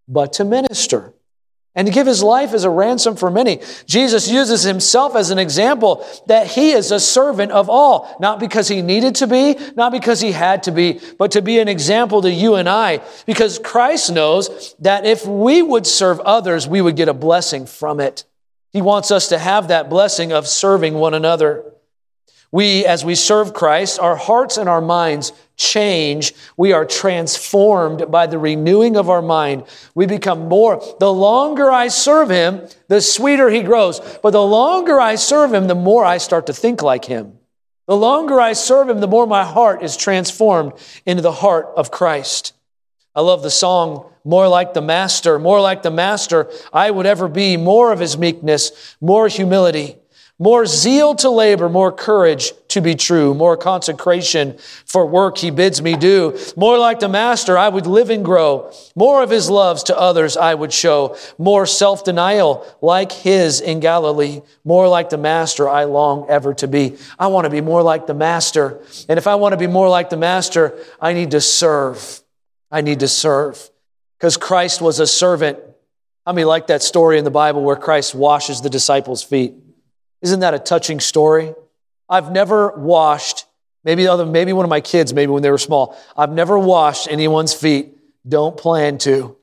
but 0.08 0.32
to 0.34 0.44
minister 0.44 1.12
and 1.76 1.86
to 1.86 1.92
give 1.92 2.06
his 2.06 2.22
life 2.22 2.54
as 2.54 2.64
a 2.64 2.70
ransom 2.70 3.14
for 3.14 3.30
many. 3.30 3.60
Jesus 3.86 4.28
uses 4.28 4.62
himself 4.62 5.14
as 5.14 5.30
an 5.30 5.38
example 5.38 6.04
that 6.26 6.46
he 6.46 6.72
is 6.72 6.90
a 6.90 6.98
servant 6.98 7.52
of 7.52 7.68
all, 7.68 8.16
not 8.18 8.40
because 8.40 8.66
he 8.66 8.80
needed 8.82 9.14
to 9.16 9.26
be, 9.26 9.56
not 9.76 9.92
because 9.92 10.20
he 10.20 10.32
had 10.32 10.64
to 10.64 10.72
be, 10.72 10.98
but 11.18 11.32
to 11.32 11.42
be 11.42 11.60
an 11.60 11.68
example 11.68 12.22
to 12.22 12.32
you 12.32 12.54
and 12.54 12.68
I, 12.68 13.02
because 13.26 13.58
Christ 13.58 14.10
knows 14.10 14.74
that 14.80 15.04
if 15.04 15.26
we 15.26 15.62
would 15.62 15.86
serve 15.86 16.18
others, 16.20 16.66
we 16.66 16.80
would 16.80 16.96
get 16.96 17.08
a 17.08 17.14
blessing 17.14 17.66
from 17.66 18.00
it. 18.00 18.24
He 18.72 18.82
wants 18.82 19.10
us 19.10 19.28
to 19.28 19.38
have 19.38 19.68
that 19.68 19.88
blessing 19.90 20.32
of 20.32 20.48
serving 20.48 20.94
one 20.94 21.14
another. 21.14 21.72
We, 22.56 22.86
as 22.86 23.04
we 23.04 23.16
serve 23.16 23.52
Christ, 23.52 24.00
our 24.00 24.16
hearts 24.16 24.56
and 24.56 24.66
our 24.66 24.80
minds 24.80 25.34
change. 25.58 26.32
We 26.56 26.72
are 26.72 26.86
transformed 26.86 28.10
by 28.10 28.26
the 28.28 28.38
renewing 28.38 28.96
of 28.96 29.10
our 29.10 29.20
mind. 29.20 29.64
We 29.94 30.06
become 30.06 30.48
more. 30.48 30.82
The 30.98 31.12
longer 31.12 31.70
I 31.70 31.88
serve 31.88 32.30
Him, 32.30 32.66
the 32.88 33.02
sweeter 33.02 33.50
He 33.50 33.62
grows. 33.62 34.00
But 34.22 34.30
the 34.30 34.42
longer 34.42 34.98
I 34.98 35.16
serve 35.16 35.52
Him, 35.52 35.66
the 35.66 35.74
more 35.74 36.02
I 36.06 36.16
start 36.16 36.46
to 36.46 36.54
think 36.54 36.80
like 36.80 37.04
Him. 37.04 37.34
The 37.88 37.94
longer 37.94 38.40
I 38.40 38.54
serve 38.54 38.88
Him, 38.88 39.00
the 39.00 39.06
more 39.06 39.26
my 39.26 39.44
heart 39.44 39.82
is 39.82 39.94
transformed 39.94 40.72
into 41.04 41.20
the 41.20 41.32
heart 41.32 41.74
of 41.76 41.90
Christ. 41.90 42.54
I 43.14 43.20
love 43.20 43.42
the 43.42 43.50
song, 43.50 44.10
More 44.24 44.48
Like 44.48 44.72
the 44.72 44.80
Master, 44.80 45.38
More 45.38 45.60
Like 45.60 45.82
the 45.82 45.90
Master, 45.90 46.50
I 46.72 46.90
would 46.90 47.04
ever 47.04 47.28
be, 47.28 47.58
more 47.58 47.92
of 47.92 47.98
His 47.98 48.16
meekness, 48.16 48.96
more 48.98 49.28
humility 49.28 49.98
more 50.38 50.66
zeal 50.66 51.14
to 51.14 51.30
labor, 51.30 51.70
more 51.70 51.90
courage 51.90 52.52
to 52.68 52.82
be 52.82 52.94
true, 52.94 53.32
more 53.32 53.56
consecration 53.56 54.58
for 54.84 55.06
work 55.06 55.38
he 55.38 55.50
bids 55.50 55.80
me 55.80 55.96
do. 55.96 56.38
More 56.56 56.78
like 56.78 57.00
the 57.00 57.08
master, 57.08 57.56
I 57.56 57.70
would 57.70 57.86
live 57.86 58.10
and 58.10 58.22
grow. 58.22 58.70
More 58.94 59.22
of 59.22 59.30
his 59.30 59.48
loves 59.48 59.84
to 59.84 59.98
others 59.98 60.36
I 60.36 60.52
would 60.52 60.74
show. 60.74 61.16
More 61.38 61.64
self 61.64 62.04
denial 62.04 62.66
like 62.82 63.12
his 63.12 63.62
in 63.62 63.80
Galilee. 63.80 64.42
More 64.62 64.88
like 64.88 65.08
the 65.08 65.16
master 65.16 65.70
I 65.70 65.84
long 65.84 66.26
ever 66.28 66.52
to 66.54 66.68
be. 66.68 66.98
I 67.18 67.28
want 67.28 67.46
to 67.46 67.50
be 67.50 67.62
more 67.62 67.82
like 67.82 68.06
the 68.06 68.14
master. 68.14 68.82
And 69.08 69.18
if 69.18 69.26
I 69.26 69.36
want 69.36 69.54
to 69.54 69.58
be 69.58 69.66
more 69.66 69.88
like 69.88 70.10
the 70.10 70.18
master, 70.18 70.78
I 71.00 71.14
need 71.14 71.30
to 71.30 71.40
serve. 71.40 72.20
I 72.70 72.82
need 72.82 73.00
to 73.00 73.08
serve. 73.08 73.70
Because 74.18 74.36
Christ 74.36 74.82
was 74.82 75.00
a 75.00 75.06
servant. 75.06 75.58
How 76.26 76.32
many 76.32 76.44
like 76.44 76.66
that 76.66 76.82
story 76.82 77.16
in 77.18 77.24
the 77.24 77.30
Bible 77.30 77.62
where 77.62 77.76
Christ 77.76 78.14
washes 78.14 78.60
the 78.60 78.68
disciples' 78.68 79.22
feet? 79.22 79.54
Isn't 80.22 80.40
that 80.40 80.54
a 80.54 80.58
touching 80.58 81.00
story? 81.00 81.54
I've 82.08 82.30
never 82.30 82.70
washed, 82.70 83.44
maybe 83.84 84.06
other, 84.06 84.24
maybe 84.24 84.52
one 84.52 84.64
of 84.64 84.70
my 84.70 84.80
kids, 84.80 85.12
maybe 85.12 85.30
when 85.30 85.42
they 85.42 85.50
were 85.50 85.58
small, 85.58 85.96
I've 86.16 86.32
never 86.32 86.58
washed 86.58 87.08
anyone's 87.08 87.54
feet. 87.54 87.92
Don't 88.28 88.56
plan 88.56 88.98
to. 88.98 89.36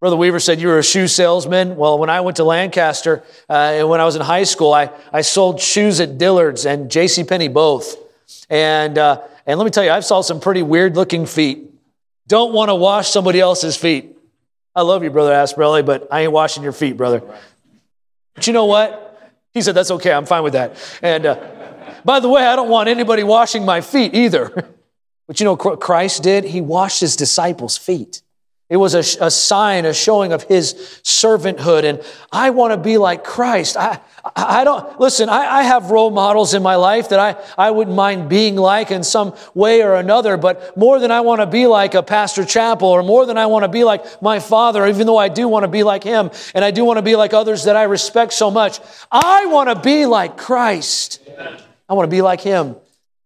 Brother 0.00 0.16
Weaver 0.16 0.38
said 0.38 0.60
you 0.60 0.68
were 0.68 0.78
a 0.78 0.84
shoe 0.84 1.08
salesman. 1.08 1.76
Well, 1.76 1.98
when 1.98 2.08
I 2.08 2.20
went 2.20 2.36
to 2.36 2.44
Lancaster, 2.44 3.24
uh, 3.48 3.82
when 3.82 4.00
I 4.00 4.04
was 4.04 4.14
in 4.14 4.22
high 4.22 4.44
school, 4.44 4.72
I, 4.72 4.90
I 5.12 5.22
sold 5.22 5.60
shoes 5.60 5.98
at 6.00 6.18
Dillard's 6.18 6.66
and 6.66 6.88
J.C. 6.88 7.24
Penney 7.24 7.48
both. 7.48 7.96
And, 8.48 8.96
uh, 8.96 9.22
and 9.44 9.58
let 9.58 9.64
me 9.64 9.70
tell 9.70 9.82
you, 9.82 9.90
I've 9.90 10.04
saw 10.04 10.20
some 10.20 10.40
pretty 10.40 10.62
weird 10.62 10.94
looking 10.94 11.26
feet. 11.26 11.68
Don't 12.28 12.52
want 12.52 12.68
to 12.68 12.76
wash 12.76 13.10
somebody 13.10 13.40
else's 13.40 13.76
feet. 13.76 14.16
I 14.74 14.82
love 14.82 15.02
you, 15.02 15.10
Brother 15.10 15.32
Asprelli, 15.32 15.84
but 15.84 16.06
I 16.12 16.20
ain't 16.20 16.32
washing 16.32 16.62
your 16.62 16.72
feet, 16.72 16.96
brother. 16.96 17.22
But 18.34 18.46
you 18.46 18.52
know 18.52 18.66
what? 18.66 19.07
He 19.58 19.62
said, 19.62 19.74
That's 19.74 19.90
okay, 19.90 20.12
I'm 20.12 20.24
fine 20.24 20.44
with 20.44 20.52
that. 20.52 20.76
And 21.02 21.26
uh, 21.26 21.34
by 22.04 22.20
the 22.20 22.28
way, 22.28 22.46
I 22.46 22.54
don't 22.54 22.68
want 22.68 22.88
anybody 22.88 23.24
washing 23.24 23.64
my 23.64 23.80
feet 23.80 24.14
either. 24.14 24.68
But 25.28 25.40
you 25.40 25.44
know 25.44 25.56
what 25.56 25.78
Christ 25.78 26.22
did? 26.22 26.44
He 26.44 26.62
washed 26.62 27.02
his 27.02 27.14
disciples' 27.14 27.76
feet. 27.76 28.22
It 28.70 28.76
was 28.76 28.94
a, 28.94 29.24
a, 29.24 29.30
sign, 29.30 29.86
a 29.86 29.94
showing 29.94 30.32
of 30.32 30.42
his 30.42 30.74
servanthood. 31.02 31.84
And 31.84 32.02
I 32.30 32.50
want 32.50 32.72
to 32.72 32.76
be 32.76 32.98
like 32.98 33.24
Christ. 33.24 33.78
I, 33.78 33.98
I 34.36 34.62
don't, 34.64 35.00
listen, 35.00 35.30
I, 35.30 35.60
I, 35.60 35.62
have 35.62 35.90
role 35.90 36.10
models 36.10 36.52
in 36.52 36.62
my 36.62 36.74
life 36.74 37.08
that 37.08 37.18
I, 37.18 37.42
I 37.56 37.70
wouldn't 37.70 37.96
mind 37.96 38.28
being 38.28 38.56
like 38.56 38.90
in 38.90 39.02
some 39.02 39.34
way 39.54 39.82
or 39.82 39.94
another, 39.94 40.36
but 40.36 40.76
more 40.76 40.98
than 40.98 41.10
I 41.10 41.22
want 41.22 41.40
to 41.40 41.46
be 41.46 41.66
like 41.66 41.94
a 41.94 42.02
Pastor 42.02 42.44
Chappell 42.44 42.88
or 42.88 43.02
more 43.02 43.24
than 43.24 43.38
I 43.38 43.46
want 43.46 43.64
to 43.64 43.70
be 43.70 43.84
like 43.84 44.20
my 44.20 44.38
father, 44.38 44.86
even 44.86 45.06
though 45.06 45.16
I 45.16 45.28
do 45.28 45.48
want 45.48 45.64
to 45.64 45.68
be 45.68 45.82
like 45.82 46.04
him 46.04 46.30
and 46.54 46.62
I 46.62 46.70
do 46.70 46.84
want 46.84 46.98
to 46.98 47.02
be 47.02 47.16
like 47.16 47.32
others 47.32 47.64
that 47.64 47.76
I 47.76 47.84
respect 47.84 48.34
so 48.34 48.50
much, 48.50 48.80
I 49.10 49.46
want 49.46 49.70
to 49.70 49.80
be 49.80 50.04
like 50.04 50.36
Christ. 50.36 51.20
I 51.88 51.94
want 51.94 52.04
to 52.04 52.14
be 52.14 52.20
like 52.20 52.42
him. 52.42 52.76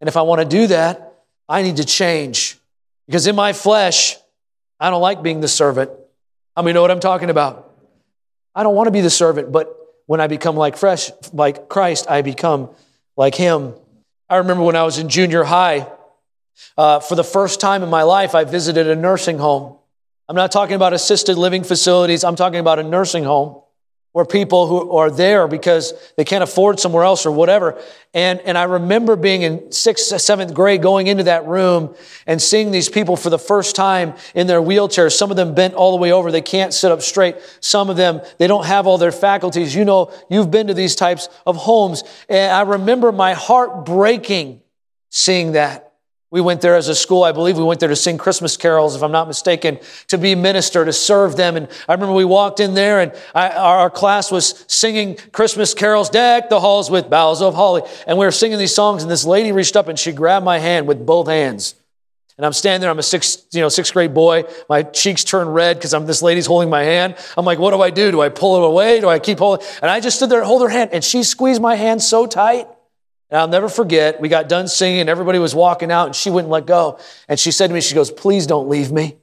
And 0.01 0.07
if 0.07 0.17
I 0.17 0.23
want 0.23 0.41
to 0.41 0.45
do 0.47 0.69
that, 0.69 1.25
I 1.49 1.63
need 1.63 1.79
to 1.79 1.85
change 1.85 2.59
because 3.07 3.27
in 3.27 3.35
my 3.35 3.53
flesh, 3.53 4.17
I 4.83 4.91
don't 4.91 5.01
like 5.01 5.23
being 5.23 5.41
the 5.41 5.47
servant. 5.47 5.93
How 6.57 6.63
many 6.63 6.75
know 6.75 6.83
what 6.83 6.91
I'm 6.91 6.99
talking 6.99 7.31
about? 7.31 7.73
I 8.53 8.65
don't 8.65 8.75
want 8.75 8.89
to 8.89 8.91
be 8.91 9.01
the 9.01 9.11
servant, 9.11 9.53
but 9.53 9.69
when 10.07 10.21
I 10.21 10.27
become 10.27 10.57
like 10.57 10.77
fresh, 10.77 11.13
like 11.33 11.69
Christ, 11.69 12.11
I 12.11 12.23
become 12.23 12.69
like 13.17 13.37
Him. 13.37 13.75
I 14.29 14.39
remember 14.39 14.65
when 14.65 14.75
I 14.75 14.83
was 14.83 14.99
in 14.99 15.09
junior 15.09 15.45
high, 15.45 15.87
uh, 16.77 16.99
for 16.99 17.15
the 17.15 17.23
first 17.23 17.61
time 17.61 17.85
in 17.85 17.91
my 17.91 18.03
life, 18.03 18.35
I 18.35 18.43
visited 18.43 18.89
a 18.89 18.97
nursing 18.97 19.39
home. 19.39 19.79
I'm 20.29 20.35
not 20.35 20.51
talking 20.51 20.75
about 20.75 20.93
assisted 20.93 21.39
living 21.39 21.63
facilities, 21.63 22.25
I'm 22.25 22.37
talking 22.37 22.59
about 22.59 22.81
a 22.81 22.83
nursing 22.83 23.23
home 23.23 23.62
or 24.15 24.27
people 24.27 24.67
who 24.67 24.93
are 24.97 25.11
there 25.11 25.49
because 25.49 25.95
they 26.17 26.25
can't 26.25 26.43
afford 26.43 26.79
somewhere 26.79 27.05
else 27.05 27.25
or 27.25 27.33
whatever. 27.33 27.81
And, 28.13 28.41
and 28.41 28.59
I 28.59 28.65
remember 28.65 29.17
being 29.17 29.43
in 29.43 29.73
sixth, 29.73 30.21
seventh 30.21 30.53
grade 30.53 30.83
going 30.83 31.07
into 31.07 31.25
that 31.25 31.47
room 31.47 31.95
and 32.27 32.41
seeing 32.41 32.71
these 32.71 32.91
people 32.91 33.17
for 33.17 33.31
the 33.31 33.39
first 33.39 33.75
time 33.75 34.15
in 34.35 34.47
their 34.47 34.61
wheelchairs. 34.61 35.13
Some 35.13 35.31
of 35.31 35.37
them 35.37 35.55
bent 35.55 35.75
all 35.75 35.93
the 35.93 35.97
way 35.97 36.13
over. 36.13 36.31
They 36.31 36.43
can't 36.43 36.75
sit 36.75 36.93
up 36.93 37.01
straight. 37.01 37.37
Some 37.61 37.89
of 37.89 37.97
them, 37.97 38.21
they 38.39 38.47
don't 38.47 38.67
have 38.67 38.87
all 38.87 38.99
their 38.99 39.13
faculties. 39.13 39.75
You 39.75 39.87
know, 39.87 40.13
you've 40.29 40.51
been 40.51 40.67
to 40.67 40.75
these 40.75 40.95
types 40.95 41.31
of 41.47 41.57
homes. 41.57 42.05
And 42.29 42.53
I 42.53 42.63
remember 42.63 43.13
my 43.13 43.33
heart 43.33 43.87
breaking 43.87 44.61
seeing 45.09 45.53
that. 45.53 45.92
We 46.33 46.41
went 46.41 46.63
there 46.63 46.77
as 46.77 46.89
a 46.89 46.95
school. 46.95 47.25
I 47.25 47.33
believe 47.33 47.59
we 47.59 47.63
went 47.63 47.79
there 47.79 47.91
to 47.91 47.95
sing 47.95 48.17
Christmas 48.17 48.57
carols, 48.57 48.97
if 48.97 49.03
I'm 49.03 49.13
not 49.13 49.29
mistaken, 49.29 49.79
to 50.09 50.17
be 50.17 50.35
minister, 50.35 50.83
to 50.83 50.93
serve 50.93 51.37
them. 51.37 51.59
And 51.59 51.69
I 51.87 51.93
remember 51.93 52.15
we 52.15 52.25
walked 52.25 52.59
in 52.59 52.73
there 52.73 53.01
and 53.01 53.13
I, 53.35 53.51
our 53.51 53.91
class 53.91 54.33
was 54.33 54.65
singing 54.67 55.17
Christmas 55.33 55.75
carols, 55.75 56.09
deck 56.09 56.49
the 56.49 56.59
halls 56.59 56.91
with 56.91 57.11
boughs 57.11 57.43
of 57.43 57.55
holly. 57.55 57.83
And 58.07 58.17
we 58.17 58.25
were 58.25 58.33
singing 58.33 58.57
these 58.57 58.75
songs 58.75 59.03
and 59.03 59.13
this 59.13 59.27
lady 59.27 59.53
reached 59.53 59.77
up 59.77 59.89
and 59.89 59.99
she 59.99 60.11
grabbed 60.11 60.43
my 60.43 60.59
hand 60.59 60.89
with 60.89 61.05
both 61.05 61.29
hands. 61.29 61.75
And 62.39 62.47
I'm 62.47 62.55
standing 62.55 62.81
there, 62.81 62.91
I'm 62.91 62.99
a 62.99 63.03
sixth, 63.03 63.49
you 63.53 63.61
know, 63.61 63.69
sixth 63.69 63.93
grade 63.93 64.15
boy. 64.15 64.45
My 64.71 64.85
cheeks 64.85 65.25
turn 65.25 65.49
red 65.49 65.77
because 65.77 65.93
I'm 65.93 66.07
this 66.07 66.23
lady's 66.23 66.47
holding 66.47 66.71
my 66.71 66.83
hand. 66.83 67.17
I'm 67.37 67.45
like, 67.45 67.59
what 67.59 67.73
do 67.73 67.83
I 67.83 67.91
do? 67.91 68.11
Do 68.11 68.23
I 68.23 68.31
pull 68.31 68.57
it 68.57 68.67
away? 68.67 69.01
Do 69.01 69.09
I 69.11 69.19
keep 69.19 69.39
holding? 69.39 69.67
And 69.83 69.91
I 69.91 70.01
just 70.01 70.17
stood 70.17 70.31
there 70.31 70.39
and 70.39 70.47
hold 70.47 70.63
her 70.63 70.71
hand. 70.71 70.93
And 70.95 71.05
she 71.05 71.25
squeezed 71.25 71.61
my 71.61 71.75
hand 71.75 72.03
so 72.03 72.25
tight. 72.27 72.69
And 73.33 73.41
I'll 73.41 73.49
never 73.49 73.71
forget, 73.71 74.21
we 74.21 74.29
got 74.29 74.47
done 74.47 74.69
singing, 74.69 75.09
everybody 75.09 75.39
was 75.39 75.55
walking 75.55 75.91
out, 75.91 76.05
and 76.05 76.15
she 76.15 76.29
wouldn't 76.29 76.51
let 76.51 76.67
go. 76.67 76.99
And 77.29 77.41
she 77.41 77.51
said 77.51 77.69
to 77.69 77.75
me, 77.75 77.81
She 77.81 77.95
goes, 77.95 78.11
Please 78.11 78.47
don't 78.47 78.69
leave 78.69 78.93
me. 78.93 79.17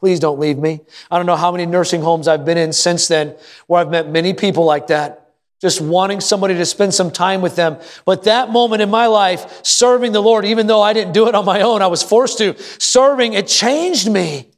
Please 0.00 0.18
don't 0.18 0.40
leave 0.40 0.58
me. 0.58 0.80
I 1.12 1.16
don't 1.16 1.26
know 1.26 1.36
how 1.36 1.52
many 1.52 1.64
nursing 1.64 2.02
homes 2.02 2.26
I've 2.26 2.44
been 2.44 2.58
in 2.58 2.72
since 2.72 3.06
then 3.06 3.36
where 3.68 3.80
I've 3.80 3.88
met 3.88 4.08
many 4.08 4.34
people 4.34 4.64
like 4.64 4.88
that, 4.88 5.34
just 5.60 5.80
wanting 5.80 6.20
somebody 6.20 6.54
to 6.54 6.66
spend 6.66 6.92
some 6.92 7.12
time 7.12 7.40
with 7.40 7.54
them. 7.54 7.76
But 8.04 8.24
that 8.24 8.50
moment 8.50 8.82
in 8.82 8.90
my 8.90 9.06
life, 9.06 9.64
serving 9.64 10.10
the 10.10 10.20
Lord, 10.20 10.44
even 10.44 10.66
though 10.66 10.82
I 10.82 10.92
didn't 10.92 11.12
do 11.12 11.28
it 11.28 11.36
on 11.36 11.44
my 11.44 11.60
own, 11.60 11.82
I 11.82 11.86
was 11.86 12.02
forced 12.02 12.38
to, 12.38 12.60
serving, 12.80 13.34
it 13.34 13.46
changed 13.46 14.10
me. 14.10 14.50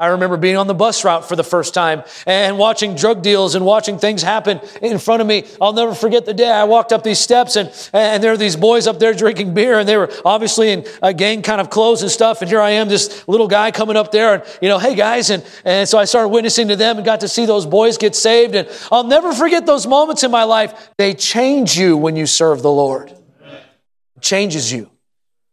I 0.00 0.08
remember 0.08 0.36
being 0.36 0.56
on 0.56 0.68
the 0.68 0.74
bus 0.74 1.04
route 1.04 1.28
for 1.28 1.34
the 1.34 1.42
first 1.42 1.74
time 1.74 2.04
and 2.24 2.56
watching 2.56 2.94
drug 2.94 3.20
deals 3.20 3.56
and 3.56 3.64
watching 3.64 3.98
things 3.98 4.22
happen 4.22 4.60
in 4.80 4.98
front 4.98 5.22
of 5.22 5.26
me. 5.26 5.44
I'll 5.60 5.72
never 5.72 5.92
forget 5.92 6.24
the 6.24 6.34
day 6.34 6.48
I 6.48 6.64
walked 6.64 6.92
up 6.92 7.02
these 7.02 7.18
steps 7.18 7.56
and, 7.56 7.72
and 7.92 8.22
there 8.22 8.30
were 8.30 8.36
these 8.36 8.54
boys 8.54 8.86
up 8.86 9.00
there 9.00 9.12
drinking 9.12 9.54
beer 9.54 9.76
and 9.80 9.88
they 9.88 9.96
were 9.96 10.08
obviously 10.24 10.70
in 10.70 10.86
a 11.02 11.12
gang 11.12 11.42
kind 11.42 11.60
of 11.60 11.68
clothes 11.68 12.02
and 12.02 12.10
stuff. 12.12 12.42
And 12.42 12.48
here 12.48 12.60
I 12.60 12.70
am, 12.70 12.88
this 12.88 13.26
little 13.26 13.48
guy 13.48 13.72
coming 13.72 13.96
up 13.96 14.12
there 14.12 14.34
and, 14.34 14.44
you 14.62 14.68
know, 14.68 14.78
hey 14.78 14.94
guys. 14.94 15.30
And, 15.30 15.44
and 15.64 15.88
so 15.88 15.98
I 15.98 16.04
started 16.04 16.28
witnessing 16.28 16.68
to 16.68 16.76
them 16.76 16.98
and 16.98 17.04
got 17.04 17.20
to 17.20 17.28
see 17.28 17.44
those 17.44 17.66
boys 17.66 17.98
get 17.98 18.14
saved. 18.14 18.54
And 18.54 18.68
I'll 18.92 19.02
never 19.02 19.32
forget 19.32 19.66
those 19.66 19.84
moments 19.84 20.22
in 20.22 20.30
my 20.30 20.44
life. 20.44 20.90
They 20.96 21.12
change 21.12 21.76
you 21.76 21.96
when 21.96 22.14
you 22.14 22.26
serve 22.26 22.62
the 22.62 22.70
Lord. 22.70 23.10
It 23.10 24.22
changes 24.22 24.72
you. 24.72 24.92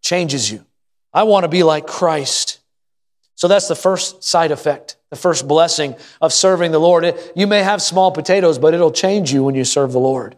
Changes 0.03 0.51
you. 0.51 0.63
I 1.11 1.23
want 1.23 1.45
to 1.45 1.47
be 1.47 1.63
like 1.63 1.87
Christ. 1.87 2.59
So 3.36 3.48
that's 3.48 3.68
the 3.68 3.75
first 3.75 4.24
side 4.24 4.51
effect, 4.51 4.96
the 5.10 5.15
first 5.15 5.48
blessing 5.48 5.96
of 6.22 6.32
serving 6.32 6.72
the 6.72 6.80
Lord. 6.80 7.13
You 7.36 7.48
may 7.48 7.63
have 7.63 7.82
small 7.82 8.12
potatoes, 8.12 8.58
but 8.58 8.74
it'll 8.74 8.92
change 8.92 9.32
you 9.32 9.44
when 9.44 9.56
you 9.56 9.65
serve 9.65 9.92
the 9.92 10.00
Lord. 10.00 10.36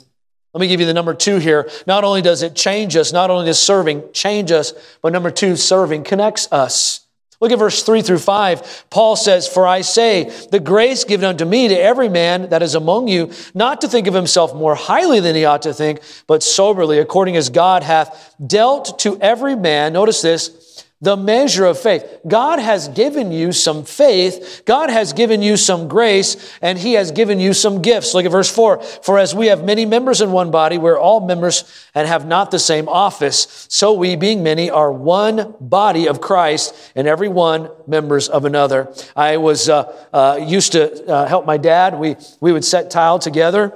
Let 0.54 0.62
me 0.62 0.68
give 0.68 0.80
you 0.80 0.88
the 0.88 0.94
number 0.94 1.13
two 1.13 1.38
here. 1.38 1.70
Not 1.86 2.04
only 2.04 2.24
does 2.24 2.42
it 2.42 2.56
change 2.56 2.96
us, 2.96 3.13
not 3.13 3.30
only 3.30 3.46
does 3.46 3.60
serving 3.60 4.12
change 4.13 4.51
us, 4.51 4.74
but 5.04 5.13
number 5.13 5.30
two, 5.30 5.56
serving 5.56 6.04
connects 6.04 6.51
us. 6.51 7.08
Look 7.39 7.51
at 7.51 7.60
verse 7.60 7.84
3 7.84 8.01
through 8.01 8.18
5. 8.18 8.86
Paul 8.89 9.16
says, 9.16 9.48
For 9.48 9.68
I 9.68 9.82
say, 9.82 10.32
the 10.50 10.60
grace 10.60 11.04
given 11.04 11.25
unto 11.25 11.46
me 11.46 11.68
to 11.68 11.80
every 11.80 12.10
man 12.10 12.50
that 12.50 12.63
is 12.63 12.74
among 12.74 13.08
you, 13.08 13.32
not 13.54 13.82
to 13.82 13.88
think 13.88 14.08
of 14.08 14.16
himself 14.16 14.56
more 14.56 14.74
highly 14.74 15.20
than 15.20 15.36
he 15.36 15.46
ought 15.46 15.62
to 15.62 15.74
think, 15.74 16.00
but 16.25 16.42
soberly, 16.42 16.98
according 16.98 17.36
as 17.36 17.50
God 17.50 17.84
hath 17.84 18.34
dealt 18.44 18.98
to 19.00 19.22
every 19.22 19.56
man, 19.56 19.94
notice 19.94 20.24
this, 20.24 20.56
the 21.00 21.16
measure 21.16 21.66
of 21.66 21.77
faith. 21.77 22.22
God 22.27 22.58
has 22.58 22.88
given 22.88 23.32
you 23.32 23.51
some 23.51 23.84
faith. 23.84 24.63
God 24.66 24.89
has 24.89 25.13
given 25.13 25.44
you 25.44 25.56
some 25.56 25.88
grace 25.88 26.58
and 26.60 26.80
he 26.80 26.94
has 26.94 27.12
given 27.12 27.39
you 27.39 27.54
some 27.54 27.84
gifts. 27.84 28.16
Look 28.16 28.25
at 28.25 28.32
verse 28.32 28.50
four. 28.50 28.82
For 28.82 29.20
as 29.20 29.36
we 29.36 29.48
have 29.48 29.63
many 29.63 29.86
members 29.86 30.22
in 30.22 30.32
one 30.32 30.50
body, 30.50 30.80
we're 30.80 31.00
all 31.00 31.20
members 31.20 31.63
and 31.94 32.08
have 32.08 32.25
not 32.25 32.50
the 32.50 32.58
same 32.58 32.89
office. 32.89 33.68
So 33.70 33.94
we, 33.94 34.16
being 34.16 34.42
many, 34.42 34.72
are 34.72 34.92
one 34.92 35.54
body 35.62 36.08
of 36.08 36.20
Christ 36.20 36.74
and 36.96 37.08
every 37.08 37.30
one 37.30 37.70
members 37.86 38.27
of 38.27 38.46
another. 38.46 38.92
I 39.16 39.38
was, 39.38 39.70
uh, 39.70 39.94
uh, 40.12 40.39
used 40.42 40.72
to 40.72 41.06
uh, 41.06 41.27
help 41.27 41.46
my 41.46 41.58
dad. 41.58 42.00
We, 42.00 42.16
we 42.39 42.51
would 42.51 42.66
set 42.66 42.89
tile 42.89 43.20
together. 43.20 43.72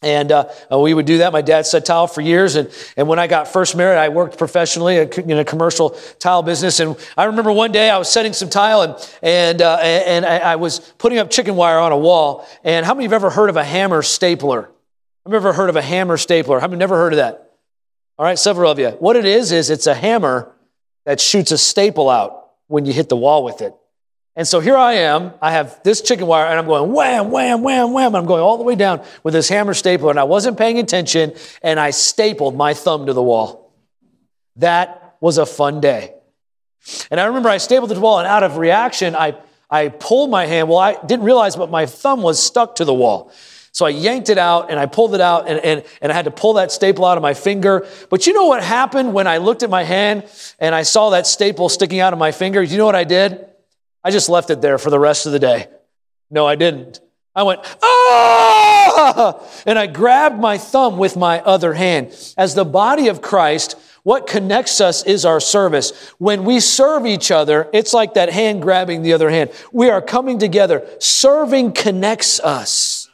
And 0.00 0.30
uh, 0.30 0.48
uh, 0.70 0.78
we 0.78 0.94
would 0.94 1.06
do 1.06 1.18
that. 1.18 1.32
My 1.32 1.42
dad 1.42 1.66
set 1.66 1.84
tile 1.84 2.06
for 2.06 2.20
years. 2.20 2.54
And, 2.54 2.70
and 2.96 3.08
when 3.08 3.18
I 3.18 3.26
got 3.26 3.48
first 3.48 3.74
married, 3.74 3.98
I 3.98 4.10
worked 4.10 4.38
professionally 4.38 4.96
in 4.96 5.38
a 5.38 5.44
commercial 5.44 5.90
tile 6.20 6.42
business. 6.42 6.78
And 6.78 6.96
I 7.16 7.24
remember 7.24 7.52
one 7.52 7.72
day 7.72 7.90
I 7.90 7.98
was 7.98 8.08
setting 8.08 8.32
some 8.32 8.48
tile 8.48 8.82
and, 8.82 9.10
and, 9.22 9.60
uh, 9.60 9.76
and 9.82 10.24
I, 10.24 10.54
was 10.56 10.78
putting 10.98 11.18
up 11.18 11.30
chicken 11.30 11.56
wire 11.56 11.78
on 11.78 11.90
a 11.90 11.98
wall. 11.98 12.46
And 12.62 12.86
how 12.86 12.94
many 12.94 13.06
have 13.06 13.12
ever 13.12 13.30
heard 13.30 13.50
of 13.50 13.56
a 13.56 13.64
hammer 13.64 14.02
stapler? 14.02 14.70
I've 15.26 15.32
never 15.32 15.52
heard 15.52 15.68
of 15.68 15.74
a 15.74 15.82
hammer 15.82 16.16
stapler. 16.16 16.60
Many 16.60 16.76
never 16.76 16.96
heard 16.96 17.12
of 17.12 17.16
that? 17.16 17.54
All 18.18 18.24
right, 18.24 18.38
several 18.38 18.70
of 18.70 18.78
you. 18.78 18.90
What 18.90 19.16
it 19.16 19.24
is, 19.24 19.50
is 19.52 19.68
it's 19.68 19.86
a 19.86 19.94
hammer 19.94 20.52
that 21.06 21.20
shoots 21.20 21.50
a 21.50 21.58
staple 21.58 22.08
out 22.08 22.50
when 22.68 22.86
you 22.86 22.92
hit 22.92 23.08
the 23.08 23.16
wall 23.16 23.42
with 23.42 23.62
it. 23.62 23.74
And 24.38 24.46
so 24.46 24.60
here 24.60 24.76
I 24.76 24.92
am. 24.92 25.32
I 25.42 25.50
have 25.50 25.82
this 25.82 26.00
chicken 26.00 26.28
wire 26.28 26.46
and 26.46 26.60
I'm 26.60 26.66
going 26.66 26.92
wham, 26.92 27.32
wham, 27.32 27.60
wham, 27.60 27.92
wham. 27.92 28.14
I'm 28.14 28.24
going 28.24 28.40
all 28.40 28.56
the 28.56 28.62
way 28.62 28.76
down 28.76 29.04
with 29.24 29.34
this 29.34 29.48
hammer 29.48 29.74
stapler 29.74 30.10
and 30.10 30.20
I 30.20 30.22
wasn't 30.22 30.56
paying 30.56 30.78
attention 30.78 31.34
and 31.60 31.80
I 31.80 31.90
stapled 31.90 32.56
my 32.56 32.72
thumb 32.72 33.06
to 33.06 33.12
the 33.12 33.22
wall. 33.22 33.74
That 34.54 35.16
was 35.20 35.38
a 35.38 35.44
fun 35.44 35.80
day. 35.80 36.14
And 37.10 37.18
I 37.18 37.24
remember 37.24 37.48
I 37.48 37.56
stapled 37.56 37.90
the 37.90 37.98
wall 37.98 38.20
and 38.20 38.28
out 38.28 38.44
of 38.44 38.58
reaction, 38.58 39.16
I, 39.16 39.36
I 39.68 39.88
pulled 39.88 40.30
my 40.30 40.46
hand. 40.46 40.68
Well, 40.68 40.78
I 40.78 40.94
didn't 41.04 41.24
realize, 41.24 41.56
but 41.56 41.68
my 41.68 41.86
thumb 41.86 42.22
was 42.22 42.40
stuck 42.40 42.76
to 42.76 42.84
the 42.84 42.94
wall. 42.94 43.32
So 43.72 43.86
I 43.86 43.88
yanked 43.88 44.30
it 44.30 44.38
out 44.38 44.70
and 44.70 44.78
I 44.78 44.86
pulled 44.86 45.16
it 45.16 45.20
out 45.20 45.48
and, 45.48 45.58
and, 45.64 45.84
and 46.00 46.12
I 46.12 46.14
had 46.14 46.26
to 46.26 46.30
pull 46.30 46.52
that 46.52 46.70
staple 46.70 47.04
out 47.04 47.18
of 47.18 47.22
my 47.22 47.34
finger. 47.34 47.88
But 48.08 48.28
you 48.28 48.34
know 48.34 48.46
what 48.46 48.62
happened 48.62 49.14
when 49.14 49.26
I 49.26 49.38
looked 49.38 49.64
at 49.64 49.70
my 49.70 49.82
hand 49.82 50.30
and 50.60 50.76
I 50.76 50.84
saw 50.84 51.10
that 51.10 51.26
staple 51.26 51.68
sticking 51.68 51.98
out 51.98 52.12
of 52.12 52.20
my 52.20 52.30
finger? 52.30 52.62
You 52.62 52.78
know 52.78 52.86
what 52.86 52.94
I 52.94 53.02
did? 53.02 53.44
I 54.04 54.10
just 54.10 54.28
left 54.28 54.50
it 54.50 54.60
there 54.60 54.78
for 54.78 54.90
the 54.90 54.98
rest 54.98 55.26
of 55.26 55.32
the 55.32 55.38
day. 55.38 55.68
No, 56.30 56.46
I 56.46 56.54
didn't. 56.54 57.00
I 57.34 57.42
went, 57.42 57.60
ah! 57.82 59.62
And 59.66 59.78
I 59.78 59.86
grabbed 59.86 60.40
my 60.40 60.58
thumb 60.58 60.98
with 60.98 61.16
my 61.16 61.40
other 61.40 61.74
hand. 61.74 62.12
As 62.36 62.54
the 62.54 62.64
body 62.64 63.08
of 63.08 63.22
Christ, 63.22 63.76
what 64.02 64.26
connects 64.26 64.80
us 64.80 65.04
is 65.04 65.24
our 65.24 65.40
service. 65.40 65.92
When 66.18 66.44
we 66.44 66.60
serve 66.60 67.06
each 67.06 67.30
other, 67.30 67.68
it's 67.72 67.92
like 67.92 68.14
that 68.14 68.32
hand 68.32 68.62
grabbing 68.62 69.02
the 69.02 69.12
other 69.12 69.30
hand. 69.30 69.50
We 69.72 69.90
are 69.90 70.00
coming 70.00 70.38
together. 70.38 70.88
Serving 70.98 71.72
connects 71.72 72.40
us 72.40 73.08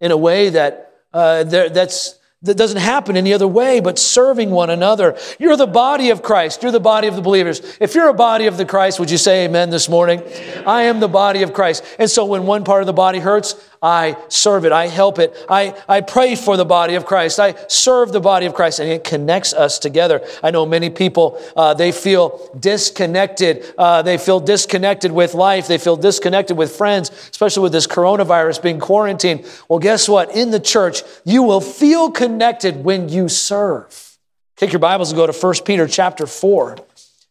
in 0.00 0.10
a 0.10 0.16
way 0.16 0.50
that 0.50 0.92
uh, 1.12 1.44
there, 1.44 1.68
that's 1.68 2.17
that 2.42 2.56
doesn't 2.56 2.78
happen 2.80 3.16
any 3.16 3.32
other 3.32 3.48
way 3.48 3.80
but 3.80 3.98
serving 3.98 4.50
one 4.50 4.70
another. 4.70 5.18
You're 5.40 5.56
the 5.56 5.66
body 5.66 6.10
of 6.10 6.22
Christ. 6.22 6.62
You're 6.62 6.70
the 6.70 6.78
body 6.78 7.08
of 7.08 7.16
the 7.16 7.22
believers. 7.22 7.60
If 7.80 7.96
you're 7.96 8.08
a 8.08 8.14
body 8.14 8.46
of 8.46 8.56
the 8.56 8.64
Christ, 8.64 9.00
would 9.00 9.10
you 9.10 9.18
say 9.18 9.44
amen 9.44 9.70
this 9.70 9.88
morning? 9.88 10.22
I 10.64 10.82
am 10.82 11.00
the 11.00 11.08
body 11.08 11.42
of 11.42 11.52
Christ. 11.52 11.84
And 11.98 12.08
so 12.08 12.24
when 12.24 12.46
one 12.46 12.62
part 12.62 12.82
of 12.82 12.86
the 12.86 12.92
body 12.92 13.18
hurts, 13.18 13.56
I 13.82 14.16
serve 14.28 14.64
it. 14.64 14.72
I 14.72 14.88
help 14.88 15.18
it. 15.18 15.34
I, 15.48 15.74
I 15.88 16.00
pray 16.00 16.34
for 16.34 16.56
the 16.56 16.64
body 16.64 16.94
of 16.94 17.06
Christ. 17.06 17.38
I 17.38 17.54
serve 17.68 18.12
the 18.12 18.20
body 18.20 18.46
of 18.46 18.54
Christ 18.54 18.80
and 18.80 18.88
it 18.88 19.04
connects 19.04 19.52
us 19.52 19.78
together. 19.78 20.26
I 20.42 20.50
know 20.50 20.66
many 20.66 20.90
people, 20.90 21.40
uh, 21.56 21.74
they 21.74 21.92
feel 21.92 22.50
disconnected. 22.58 23.64
Uh, 23.78 24.02
they 24.02 24.18
feel 24.18 24.40
disconnected 24.40 25.12
with 25.12 25.34
life. 25.34 25.68
They 25.68 25.78
feel 25.78 25.96
disconnected 25.96 26.56
with 26.56 26.74
friends, 26.74 27.10
especially 27.30 27.62
with 27.62 27.72
this 27.72 27.86
coronavirus 27.86 28.62
being 28.62 28.80
quarantined. 28.80 29.46
Well, 29.68 29.78
guess 29.78 30.08
what? 30.08 30.34
In 30.34 30.50
the 30.50 30.60
church, 30.60 31.02
you 31.24 31.42
will 31.42 31.60
feel 31.60 32.10
connected 32.10 32.84
when 32.84 33.08
you 33.08 33.28
serve. 33.28 34.16
Take 34.56 34.72
your 34.72 34.80
Bibles 34.80 35.12
and 35.12 35.16
go 35.16 35.26
to 35.26 35.32
1 35.32 35.54
Peter 35.64 35.86
chapter 35.86 36.26
4. 36.26 36.78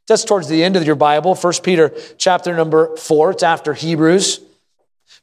That's 0.07 0.23
towards 0.23 0.47
the 0.47 0.63
end 0.63 0.77
of 0.77 0.85
your 0.85 0.95
Bible, 0.95 1.35
1 1.35 1.53
Peter 1.61 1.93
chapter 2.17 2.55
number 2.55 2.95
4. 2.95 3.31
It's 3.31 3.43
after 3.43 3.73
Hebrews. 3.73 4.46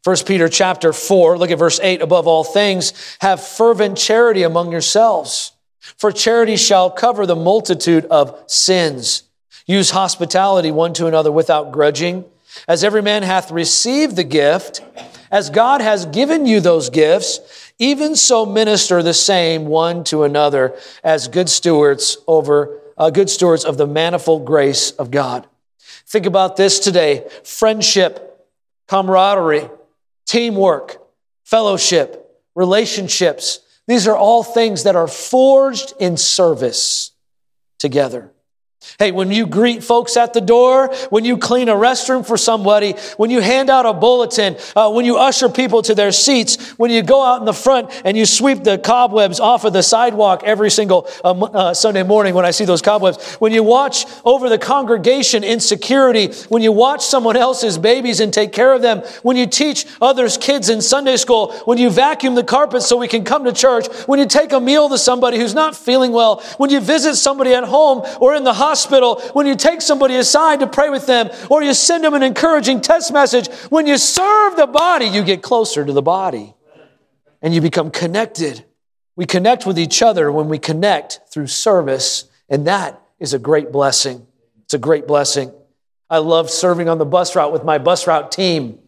1 0.05 0.17
Peter 0.27 0.51
chapter 0.51 0.93
4, 0.93 1.39
look 1.39 1.51
at 1.51 1.59
verse 1.59 1.81
8. 1.83 2.03
Above 2.03 2.27
all 2.27 2.45
things, 2.45 2.93
have 3.23 3.43
fervent 3.43 3.97
charity 3.97 4.43
among 4.43 4.71
yourselves, 4.71 5.53
for 5.81 6.13
charity 6.13 6.57
shall 6.57 6.91
cover 6.91 7.25
the 7.25 7.35
multitude 7.35 8.05
of 8.07 8.39
sins. 8.47 9.23
Use 9.67 9.91
hospitality 9.93 10.71
one 10.71 10.93
to 10.93 11.07
another 11.07 11.33
without 11.33 11.73
grudging, 11.73 12.27
as 12.69 12.85
every 12.85 13.01
man 13.01 13.23
hath 13.23 13.51
received 13.51 14.15
the 14.15 14.25
gift, 14.25 14.83
as 15.31 15.49
God 15.49 15.81
has 15.81 16.05
given 16.05 16.45
you 16.45 16.61
those 16.61 16.91
gifts, 16.91 17.73
even 17.79 18.15
so 18.15 18.45
minister 18.45 19.03
the 19.03 19.15
same 19.15 19.65
one 19.65 20.05
to 20.05 20.25
another 20.25 20.77
as 21.03 21.29
good 21.29 21.49
stewards 21.49 22.19
over 22.27 22.79
uh, 22.99 23.09
good 23.09 23.31
stewards 23.31 23.65
of 23.65 23.79
the 23.79 23.87
manifold 23.87 24.45
grace 24.45 24.91
of 24.93 25.11
God. 25.11 25.47
Think 26.07 26.27
about 26.27 26.57
this 26.57 26.79
today: 26.79 27.27
friendship, 27.43 28.47
camaraderie, 28.87 29.71
teamwork, 30.27 31.03
fellowship, 31.45 32.43
relationships. 32.55 33.61
These 33.87 34.07
are 34.07 34.17
all 34.17 34.43
things 34.43 34.85
that 34.85 34.97
are 34.97 35.09
forged 35.09 35.95
in 35.99 36.17
service 36.17 37.13
together. 37.79 38.34
Hey, 38.99 39.11
when 39.11 39.33
you 39.33 39.47
greet 39.47 39.83
folks 39.83 40.17
at 40.17 40.35
the 40.35 40.41
door, 40.41 40.95
when 41.11 41.25
you 41.25 41.37
clean 41.37 41.69
a 41.69 41.75
restroom 41.75 42.25
for 42.25 42.37
somebody, 42.37 42.93
when 43.17 43.29
you 43.29 43.41
hand 43.41 43.69
out 43.69 43.87
a 43.87 43.93
bulletin, 43.93 44.57
uh, 44.77 44.91
when 44.93 45.05
you 45.05 45.17
usher 45.17 45.49
people 45.49 45.83
to 45.83 45.97
their 45.97 46.13
seats, 46.13 46.71
when 46.79 46.93
you 46.93 47.03
go 47.03 47.25
out 47.25 47.41
in 47.41 47.45
the 47.45 47.53
front 47.53 47.91
and 48.05 48.17
you 48.17 48.25
sweep 48.25 48.63
the 48.63 48.79
cobwebs 48.79 49.41
off 49.41 49.65
of 49.65 49.73
the 49.73 49.83
sidewalk 49.83 50.43
every 50.45 50.71
single 50.71 51.09
uh, 51.25 51.31
uh, 51.31 51.75
Sunday 51.75 52.05
morning 52.05 52.35
when 52.35 52.45
I 52.45 52.53
see 52.53 52.65
those 52.65 52.83
cobwebs, 52.83 53.35
when 53.37 53.53
you 53.53 53.65
watch 53.65 54.07
over 54.25 54.49
the 54.49 54.59
congregation 54.59 55.43
in 55.43 55.59
security, 55.59 56.33
when 56.49 56.63
you 56.63 56.71
watch 56.71 57.05
someone 57.05 57.37
else's 57.37 57.79
babies 57.79 58.21
and 58.21 58.33
take 58.33 58.53
care 58.53 58.73
of 58.73 58.83
them, 58.83 59.01
when 59.23 59.37
you 59.37 59.47
teach 59.47 59.87
others' 60.01 60.37
kids 60.37 60.69
in 60.69 60.81
Sunday 60.81 61.17
school, 61.17 61.53
when 61.65 61.79
you 61.79 61.91
vacuum 61.91 62.37
the 62.37 62.45
carpet 62.45 62.83
so 62.83 62.97
we 62.97 63.09
can 63.09 63.25
come 63.25 63.45
to 63.45 63.53
church, 63.53 63.89
when 64.07 64.21
you 64.21 64.27
take 64.27 64.53
a 64.53 64.61
meal 64.61 64.89
to 64.89 64.99
somebody 64.99 65.37
who's 65.37 65.55
not 65.55 65.75
feeling 65.75 66.13
well, 66.13 66.41
when 66.59 66.71
you 66.71 66.79
visit 66.79 67.17
somebody 67.17 67.55
at 67.55 67.65
home 67.65 68.03
or 68.21 68.37
in 68.37 68.45
the 68.45 68.53
hospital, 68.53 68.74
hospital, 68.75 69.21
when 69.35 69.47
you 69.47 69.55
take 69.55 69.81
somebody 69.81 70.17
aside 70.17 70.59
to 70.59 70.67
pray 70.67 70.91
with 70.91 71.07
them, 71.07 71.31
or 71.49 71.63
you 71.63 71.73
send 71.73 72.03
them 72.03 72.15
an 72.15 72.25
encouraging 72.25 72.81
text 72.81 73.13
message, 73.13 73.49
when 73.71 73.87
you 73.87 73.97
serve 73.97 74.57
the 74.57 74.67
body, 74.67 75.07
you 75.07 75.23
get 75.23 75.43
closer 75.43 75.85
to 75.85 75.93
the 75.93 76.03
body 76.03 76.55
and 77.41 77.55
you 77.55 77.61
become 77.61 77.91
connected. 77.91 78.65
We 79.15 79.27
connect 79.27 79.65
with 79.65 79.79
each 79.79 80.03
other 80.03 80.33
when 80.33 80.49
we 80.49 80.59
connect 80.59 81.21
through 81.31 81.47
service, 81.47 82.25
and 82.49 82.67
that 82.67 83.01
is 83.21 83.33
a 83.33 83.39
great 83.39 83.71
blessing. 83.71 84.27
It's 84.65 84.75
a 84.75 84.79
great 84.79 85.07
blessing. 85.07 85.53
I 86.11 86.19
love 86.19 86.51
serving 86.51 86.89
on 86.89 86.99
the 86.99 87.05
bus 87.05 87.37
route 87.37 87.53
with 87.53 87.63
my 87.63 87.79
bus 87.79 88.09
route 88.09 88.33
team. 88.33 88.81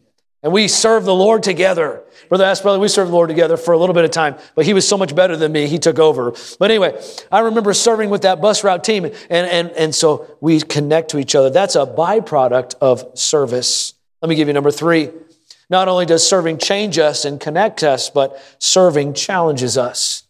And 0.47 0.53
we 0.53 0.69
serve 0.69 1.05
the 1.05 1.13
Lord 1.13 1.43
together. 1.43 2.05
Brother 2.29 2.45
asked 2.45 2.63
brother, 2.63 2.79
we 2.79 2.87
served 2.87 3.11
the 3.11 3.15
Lord 3.17 3.29
together 3.29 3.57
for 3.57 3.75
a 3.75 3.79
little 3.79 3.97
bit 3.97 4.05
of 4.05 4.13
time, 4.13 4.37
but 4.55 4.65
he 4.65 4.75
was 4.75 4.87
so 4.87 4.97
much 4.97 5.13
better 5.13 5.37
than 5.37 5.51
me, 5.51 5.67
he 5.67 5.81
took 5.81 5.99
over. 5.99 6.35
But 6.61 6.71
anyway, 6.71 6.97
I 7.33 7.41
remember 7.41 7.75
serving 7.75 8.11
with 8.11 8.23
that 8.23 8.41
bus 8.41 8.63
route 8.63 8.85
team, 8.85 9.07
and, 9.07 9.15
and, 9.29 9.71
and 9.73 9.93
so 9.93 10.37
we 10.41 10.61
connect 10.61 11.11
to 11.11 11.19
each 11.19 11.35
other. 11.35 11.51
That's 11.51 11.75
a 11.75 11.85
byproduct 11.85 12.77
of 12.81 13.19
service. 13.19 13.95
Let 14.23 14.29
me 14.29 14.37
give 14.37 14.47
you 14.47 14.55
number 14.55 14.71
three. 14.71 15.11
Not 15.69 15.89
only 15.89 16.07
does 16.07 16.25
serving 16.25 16.59
change 16.59 16.97
us 16.97 17.25
and 17.25 17.41
connect 17.41 17.83
us, 17.83 18.09
but 18.09 18.41
serving 18.61 19.15
challenges 19.15 19.77
us. 19.77 20.23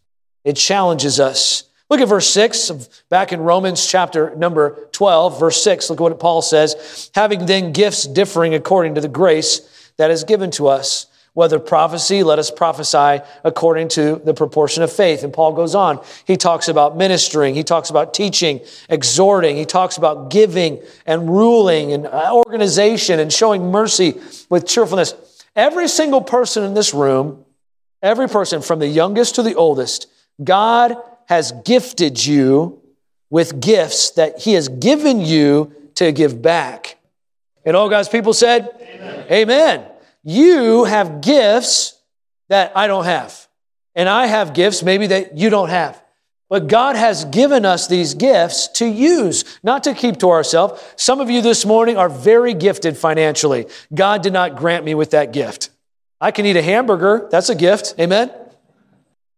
It 0.45 0.57
challenges 0.57 1.21
us. 1.21 1.65
Look 1.91 2.01
at 2.01 2.09
verse 2.09 2.31
6 2.31 2.71
of 2.71 2.89
back 3.11 3.35
in 3.35 3.41
Romans 3.41 3.87
chapter 3.87 4.35
number 4.35 4.89
12, 4.93 5.39
verse 5.39 5.63
6. 5.63 5.91
Look 5.91 6.01
at 6.01 6.03
what 6.03 6.19
Paul 6.19 6.41
says. 6.41 7.11
Having 7.15 7.45
then 7.45 7.73
gifts 7.73 8.05
differing 8.05 8.55
according 8.55 8.95
to 8.95 9.03
the 9.03 9.09
grace 9.09 9.75
that 9.97 10.11
is 10.11 10.25
given 10.25 10.51
to 10.53 10.69
us. 10.69 11.07
Whether 11.35 11.59
prophecy, 11.59 12.23
let 12.23 12.39
us 12.39 12.51
prophesy 12.51 13.23
according 13.45 13.89
to 13.89 14.23
the 14.25 14.33
proportion 14.33 14.83
of 14.83 14.91
faith. 14.91 15.23
And 15.23 15.35
Paul 15.35 15.53
goes 15.53 15.75
on. 15.75 16.03
He 16.25 16.39
talks 16.39 16.69
about 16.69 16.97
ministering. 16.97 17.55
He 17.55 17.63
talks 17.63 17.91
about 17.91 18.15
teaching, 18.15 18.63
exhorting. 18.89 19.57
He 19.57 19.67
talks 19.67 19.99
about 19.99 20.31
giving 20.31 20.81
and 21.05 21.29
ruling 21.29 21.93
and 21.93 22.07
uh, 22.07 22.31
organization 22.33 23.21
and 23.21 23.31
showing 23.31 23.71
mercy 23.71 24.19
with 24.49 24.67
cheerfulness. 24.67 25.15
Every 25.55 25.89
single 25.89 26.23
person 26.23 26.65
in 26.65 26.73
this 26.73 26.95
room, 26.95 27.45
every 28.03 28.29
person 28.29 28.63
from 28.63 28.79
the 28.79 28.89
youngest 28.89 29.35
to 29.35 29.43
the 29.43 29.57
oldest, 29.57 30.07
God 30.43 30.97
has 31.29 31.53
gifted 31.67 32.25
you 32.25 32.81
with 33.29 33.61
gifts 33.61 34.11
that 34.13 34.41
He 34.41 34.55
has 34.55 34.69
given 34.69 35.21
you 35.21 35.73
to 35.97 36.13
give 36.13 36.41
back. 36.41 36.96
And 37.67 37.77
all 37.77 37.91
God's 37.91 38.09
people 38.09 38.33
said, 38.33 38.71
Amen. 38.81 39.27
Amen. 39.31 39.87
You 40.23 40.85
have 40.85 41.21
gifts 41.21 42.01
that 42.49 42.73
I 42.77 42.87
don't 42.87 43.05
have. 43.05 43.47
And 43.95 44.09
I 44.09 44.27
have 44.27 44.55
gifts 44.55 44.83
maybe 44.83 45.09
that 45.09 45.37
you 45.37 45.51
don't 45.51 45.69
have. 45.69 46.03
But 46.49 46.69
God 46.69 46.95
has 46.95 47.25
given 47.25 47.65
us 47.65 47.89
these 47.89 48.15
gifts 48.15 48.69
to 48.69 48.87
use, 48.87 49.45
not 49.65 49.83
to 49.85 49.95
keep 49.95 50.19
to 50.19 50.31
ourselves. 50.31 50.81
Some 50.95 51.21
of 51.21 51.29
you 51.29 51.43
this 51.43 51.67
morning 51.67 51.97
are 51.97 52.09
very 52.09 52.55
gifted 52.55 52.97
financially. 52.97 53.67
God 53.93 54.23
did 54.23 54.33
not 54.33 54.57
grant 54.57 54.85
me 54.85 54.95
with 54.95 55.11
that 55.11 55.33
gift. 55.33 55.71
I 56.21 56.31
can 56.31 56.47
eat 56.47 56.57
a 56.57 56.63
hamburger, 56.63 57.29
that's 57.31 57.49
a 57.49 57.55
gift. 57.55 57.95
Amen? 57.99 58.31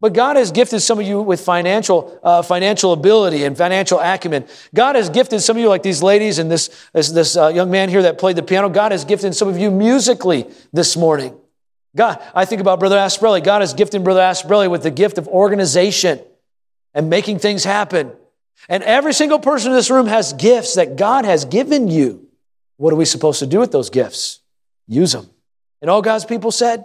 But 0.00 0.12
God 0.12 0.36
has 0.36 0.52
gifted 0.52 0.80
some 0.80 1.00
of 1.00 1.06
you 1.06 1.20
with 1.20 1.40
financial, 1.40 2.20
uh, 2.22 2.42
financial 2.42 2.92
ability 2.92 3.44
and 3.44 3.56
financial 3.56 3.98
acumen. 3.98 4.46
God 4.72 4.94
has 4.94 5.10
gifted 5.10 5.40
some 5.42 5.56
of 5.56 5.60
you, 5.60 5.68
like 5.68 5.82
these 5.82 6.02
ladies 6.02 6.38
and 6.38 6.48
this, 6.48 6.68
this, 6.92 7.10
this 7.10 7.36
uh, 7.36 7.48
young 7.48 7.70
man 7.70 7.88
here 7.88 8.02
that 8.02 8.16
played 8.16 8.36
the 8.36 8.42
piano. 8.44 8.68
God 8.68 8.92
has 8.92 9.04
gifted 9.04 9.34
some 9.34 9.48
of 9.48 9.58
you 9.58 9.72
musically 9.72 10.46
this 10.72 10.96
morning. 10.96 11.36
God, 11.96 12.22
I 12.32 12.44
think 12.44 12.60
about 12.60 12.78
Brother 12.78 12.96
Asprelli. 12.96 13.42
God 13.42 13.60
has 13.60 13.74
gifted 13.74 14.04
Brother 14.04 14.20
Asprelli 14.20 14.70
with 14.70 14.84
the 14.84 14.90
gift 14.92 15.18
of 15.18 15.26
organization 15.26 16.20
and 16.94 17.10
making 17.10 17.40
things 17.40 17.64
happen. 17.64 18.12
And 18.68 18.84
every 18.84 19.12
single 19.12 19.40
person 19.40 19.72
in 19.72 19.76
this 19.76 19.90
room 19.90 20.06
has 20.06 20.32
gifts 20.32 20.76
that 20.76 20.96
God 20.96 21.24
has 21.24 21.44
given 21.44 21.88
you. 21.88 22.28
What 22.76 22.92
are 22.92 22.96
we 22.96 23.04
supposed 23.04 23.40
to 23.40 23.46
do 23.46 23.58
with 23.58 23.72
those 23.72 23.90
gifts? 23.90 24.40
Use 24.86 25.12
them. 25.12 25.28
And 25.80 25.90
all 25.90 26.02
God's 26.02 26.24
people 26.24 26.52
said, 26.52 26.84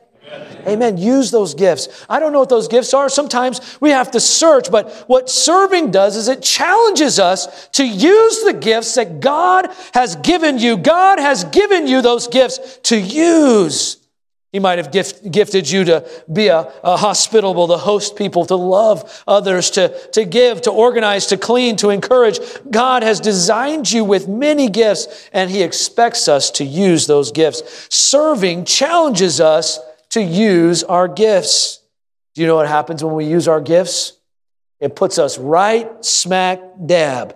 Amen. 0.67 0.98
Use 0.98 1.32
those 1.32 1.54
gifts. 1.54 2.06
I 2.10 2.19
don't 2.19 2.32
know 2.32 2.39
what 2.39 2.50
those 2.50 2.67
gifts 2.67 2.93
are. 2.93 3.10
Sometimes 3.10 3.78
we 3.82 3.89
have 3.89 4.12
to 4.12 4.19
search, 4.19 4.72
but 4.72 4.91
what 5.08 5.30
serving 5.30 5.91
does 5.91 6.15
is 6.15 6.28
it 6.28 6.41
challenges 6.41 7.19
us 7.19 7.67
to 7.69 7.86
use 7.86 8.43
the 8.43 8.54
gifts 8.54 8.96
that 8.96 9.19
God 9.19 9.69
has 9.93 10.15
given 10.17 10.60
you. 10.60 10.78
God 10.78 11.19
has 11.19 11.43
given 11.46 11.88
you 11.88 12.02
those 12.02 12.28
gifts 12.28 12.80
to 12.84 13.00
use. 13.00 13.98
He 14.54 14.60
might 14.60 14.78
have 14.78 14.91
gift, 14.91 15.32
gifted 15.32 15.69
you 15.69 15.84
to 15.86 16.08
be 16.32 16.48
a, 16.48 16.72
a, 16.84 16.96
hospitable, 16.96 17.67
to 17.69 17.78
host 17.78 18.15
people, 18.15 18.46
to 18.46 18.56
love 18.56 19.24
others, 19.28 19.72
to, 19.72 19.89
to 20.12 20.26
give, 20.26 20.62
to 20.62 20.72
organize, 20.72 21.26
to 21.28 21.38
clean, 21.38 21.76
to 21.78 21.89
encourage. 21.89 22.39
God 22.69 23.02
has 23.02 23.19
designed 23.19 23.91
you 23.91 24.06
with 24.06 24.28
many 24.28 24.69
gifts, 24.69 25.28
and 25.34 25.50
He 25.50 25.63
expects 25.63 26.28
us 26.28 26.52
to 26.52 26.63
use 26.63 27.08
those 27.08 27.32
gifts. 27.32 27.88
Serving 27.89 28.65
challenges 28.65 29.41
us 29.41 29.80
to 30.13 30.21
use 30.21 30.84
our 30.84 31.08
gifts. 31.08 31.82
Do 32.36 32.41
you 32.41 32.47
know 32.47 32.56
what 32.56 32.67
happens 32.67 33.04
when 33.04 33.15
we 33.15 33.26
use 33.26 33.47
our 33.47 33.60
gifts? 33.60 34.13
It 34.80 34.95
puts 34.95 35.17
us 35.17 35.39
right 35.39 35.89
smack 36.06 36.62
dab 36.86 37.36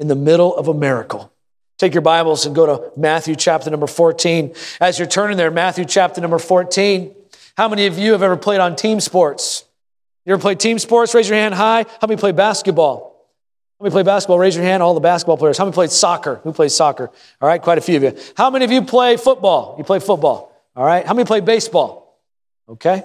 in 0.00 0.08
the 0.08 0.16
middle 0.16 0.56
of 0.56 0.66
a 0.66 0.74
miracle. 0.74 1.32
Take 1.78 1.94
your 1.94 2.02
Bibles 2.02 2.44
and 2.44 2.56
go 2.56 2.66
to 2.66 3.00
Matthew 3.00 3.36
chapter 3.36 3.70
number 3.70 3.86
14. 3.86 4.52
As 4.80 4.98
you're 4.98 5.06
turning 5.06 5.36
there, 5.36 5.52
Matthew 5.52 5.84
chapter 5.84 6.20
number 6.20 6.40
14. 6.40 7.14
How 7.56 7.68
many 7.68 7.86
of 7.86 7.98
you 7.98 8.12
have 8.12 8.22
ever 8.24 8.36
played 8.36 8.58
on 8.58 8.74
team 8.74 8.98
sports? 8.98 9.64
You 10.26 10.32
ever 10.32 10.42
played 10.42 10.58
team 10.58 10.80
sports? 10.80 11.14
Raise 11.14 11.28
your 11.28 11.38
hand 11.38 11.54
high. 11.54 11.84
How 12.00 12.08
many 12.08 12.18
play 12.18 12.32
basketball? 12.32 13.28
How 13.78 13.84
many 13.84 13.92
play 13.92 14.02
basketball? 14.02 14.40
Raise 14.40 14.56
your 14.56 14.64
hand. 14.64 14.82
All 14.82 14.94
the 14.94 15.00
basketball 15.00 15.36
players. 15.36 15.56
How 15.56 15.66
many 15.66 15.74
played 15.74 15.92
soccer? 15.92 16.40
Who 16.42 16.52
plays 16.52 16.74
soccer? 16.74 17.12
All 17.40 17.48
right, 17.48 17.62
quite 17.62 17.78
a 17.78 17.80
few 17.80 17.96
of 17.96 18.02
you. 18.02 18.16
How 18.36 18.50
many 18.50 18.64
of 18.64 18.72
you 18.72 18.82
play 18.82 19.16
football? 19.16 19.76
You 19.78 19.84
play 19.84 20.00
football. 20.00 20.52
All 20.74 20.84
right. 20.84 21.06
How 21.06 21.14
many 21.14 21.24
play 21.24 21.40
baseball? 21.40 22.07
Okay. 22.68 23.04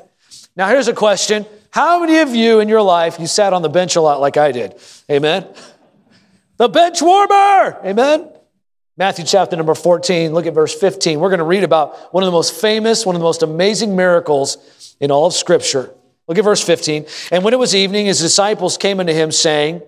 Now 0.55 0.67
here's 0.67 0.87
a 0.87 0.93
question. 0.93 1.45
How 1.71 1.99
many 1.99 2.19
of 2.19 2.35
you 2.35 2.59
in 2.59 2.69
your 2.69 2.81
life 2.81 3.19
you 3.19 3.27
sat 3.27 3.53
on 3.53 3.61
the 3.61 3.69
bench 3.69 3.95
a 3.95 4.01
lot 4.01 4.19
like 4.19 4.37
I 4.37 4.51
did? 4.51 4.75
Amen. 5.09 5.47
The 6.57 6.69
bench 6.69 7.01
warmer. 7.01 7.79
Amen. 7.83 8.29
Matthew 8.95 9.25
chapter 9.25 9.55
number 9.55 9.73
14, 9.73 10.33
look 10.33 10.45
at 10.45 10.53
verse 10.53 10.73
15. 10.79 11.19
We're 11.19 11.29
going 11.29 11.39
to 11.39 11.45
read 11.45 11.63
about 11.63 12.13
one 12.13 12.21
of 12.21 12.27
the 12.27 12.31
most 12.31 12.53
famous, 12.53 13.07
one 13.07 13.15
of 13.15 13.21
the 13.21 13.25
most 13.25 13.41
amazing 13.41 13.95
miracles 13.95 14.95
in 14.99 15.09
all 15.09 15.25
of 15.25 15.33
Scripture. 15.33 15.91
Look 16.27 16.37
at 16.37 16.43
verse 16.43 16.63
15. 16.63 17.07
And 17.31 17.43
when 17.43 17.53
it 17.53 17.59
was 17.59 17.73
evening, 17.73 18.05
his 18.05 18.19
disciples 18.19 18.77
came 18.77 18.99
unto 18.99 19.11
him, 19.11 19.31
saying, 19.31 19.81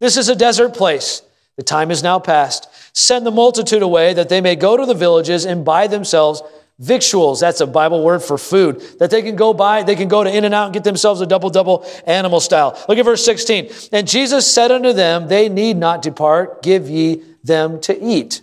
This 0.00 0.16
is 0.16 0.28
a 0.28 0.34
desert 0.34 0.74
place. 0.74 1.22
The 1.56 1.62
time 1.62 1.92
is 1.92 2.02
now 2.02 2.18
past. 2.18 2.68
Send 2.96 3.24
the 3.24 3.30
multitude 3.30 3.82
away 3.82 4.12
that 4.14 4.28
they 4.28 4.40
may 4.40 4.56
go 4.56 4.76
to 4.76 4.86
the 4.86 4.94
villages 4.94 5.44
and 5.44 5.64
buy 5.64 5.86
themselves 5.86 6.42
victuals. 6.78 7.40
That's 7.40 7.60
a 7.60 7.66
Bible 7.66 8.04
word 8.04 8.22
for 8.22 8.38
food 8.38 8.80
that 8.98 9.10
they 9.10 9.22
can 9.22 9.36
go 9.36 9.52
buy. 9.52 9.82
They 9.82 9.96
can 9.96 10.08
go 10.08 10.22
to 10.22 10.34
In-N-Out 10.34 10.66
and 10.66 10.74
get 10.74 10.84
themselves 10.84 11.20
a 11.20 11.26
double 11.26 11.50
double 11.50 11.86
animal 12.06 12.40
style. 12.40 12.82
Look 12.88 12.98
at 12.98 13.04
verse 13.04 13.24
16. 13.24 13.70
And 13.92 14.06
Jesus 14.06 14.52
said 14.52 14.70
unto 14.70 14.92
them, 14.92 15.28
They 15.28 15.48
need 15.48 15.76
not 15.76 16.02
depart. 16.02 16.62
Give 16.62 16.88
ye 16.88 17.22
them 17.42 17.80
to 17.82 18.00
eat. 18.00 18.42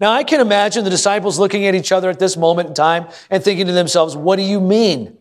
Now, 0.00 0.12
I 0.12 0.24
can 0.24 0.40
imagine 0.40 0.84
the 0.84 0.90
disciples 0.90 1.38
looking 1.38 1.66
at 1.66 1.74
each 1.74 1.92
other 1.92 2.08
at 2.10 2.18
this 2.18 2.36
moment 2.36 2.68
in 2.68 2.74
time 2.74 3.06
and 3.30 3.42
thinking 3.42 3.66
to 3.66 3.72
themselves, 3.72 4.16
What 4.16 4.36
do 4.36 4.42
you 4.42 4.60
mean? 4.60 5.16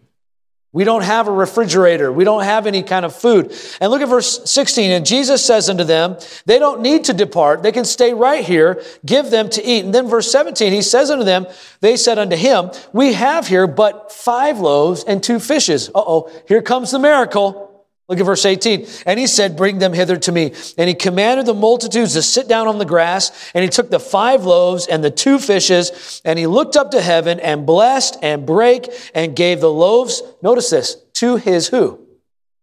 We 0.74 0.84
don't 0.84 1.04
have 1.04 1.28
a 1.28 1.32
refrigerator. 1.32 2.12
We 2.12 2.24
don't 2.24 2.44
have 2.44 2.66
any 2.66 2.82
kind 2.82 3.06
of 3.06 3.16
food. 3.16 3.56
And 3.80 3.92
look 3.92 4.02
at 4.02 4.10
verse 4.10 4.50
16. 4.50 4.90
And 4.90 5.06
Jesus 5.06 5.46
says 5.46 5.70
unto 5.70 5.84
them, 5.84 6.18
They 6.48 6.58
don't 6.58 6.82
need 6.82 7.04
to 7.06 7.14
depart. 7.14 7.62
They 7.62 7.72
can 7.72 7.86
stay 7.86 8.14
right 8.14 8.44
here. 8.44 8.84
Give 9.06 9.30
them 9.30 9.50
to 9.50 9.64
eat. 9.64 9.86
And 9.86 9.94
then 9.94 10.08
verse 10.08 10.32
17, 10.32 10.74
he 10.74 10.82
says 10.82 11.12
unto 11.12 11.24
them, 11.24 11.46
They 11.82 11.96
said 11.96 12.18
unto 12.18 12.36
him, 12.36 12.72
We 12.92 13.14
have 13.14 13.48
here 13.48 13.68
but 13.68 14.12
five 14.12 14.60
loaves 14.60 15.04
and 15.04 15.24
two 15.24 15.40
fishes. 15.40 15.90
Uh 15.90 16.04
oh, 16.06 16.32
here 16.48 16.64
comes 16.64 16.90
the 16.90 17.00
miracle. 17.00 17.73
Look 18.10 18.20
at 18.20 18.26
verse 18.26 18.46
18. 18.46 18.86
And 19.06 19.18
he 19.20 19.28
said, 19.28 19.56
Bring 19.56 19.80
them 19.80 19.94
hither 19.94 20.18
to 20.18 20.32
me. 20.32 20.54
And 20.78 20.88
he 20.90 20.94
commanded 20.94 21.46
the 21.46 21.54
multitudes 21.54 22.14
to 22.14 22.22
sit 22.22 22.48
down 22.48 22.68
on 22.68 22.78
the 22.78 22.86
grass. 22.86 23.52
And 23.54 23.64
he 23.64 23.70
took 23.70 23.90
the 23.90 24.00
five 24.00 24.46
loaves 24.46 24.88
and 24.88 25.04
the 25.04 25.12
two 25.12 25.40
fishes, 25.40 26.22
and 26.26 26.38
he 26.38 26.46
looked 26.46 26.76
up 26.76 26.92
to 26.92 27.02
heaven 27.02 27.40
and 27.40 27.66
blessed 27.66 28.18
and 28.22 28.46
brake 28.46 28.90
and 29.16 29.36
gave 29.36 29.62
the 29.62 29.72
loaves, 29.72 30.22
notice 30.42 30.70
this, 30.70 30.98
to 31.14 31.38
his 31.38 31.70
who? 31.70 32.00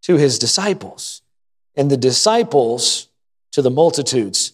To 0.03 0.17
his 0.17 0.39
disciples. 0.39 1.23
And 1.75 1.91
the 1.91 1.97
disciples 1.97 3.09
to 3.53 3.63
the 3.63 3.71
multitudes. 3.71 4.53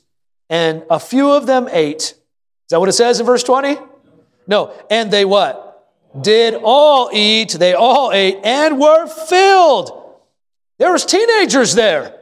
And 0.49 0.85
a 0.89 1.01
few 1.01 1.33
of 1.33 1.47
them 1.47 1.69
ate. 1.73 2.03
Is 2.03 2.71
that 2.71 2.79
what 2.79 2.89
it 2.89 2.93
says 2.93 3.19
in 3.19 3.27
verse 3.27 3.43
20? 3.43 3.77
No. 4.47 4.73
And 4.89 5.11
they 5.11 5.25
what? 5.25 5.65
Did 6.21 6.55
all 6.55 7.11
eat. 7.13 7.51
They 7.51 7.75
all 7.75 8.13
ate 8.13 8.39
and 8.45 8.79
were 8.79 9.07
filled. 9.09 10.06
There 10.79 10.93
was 10.93 11.05
teenagers 11.05 11.75
there. 11.75 12.13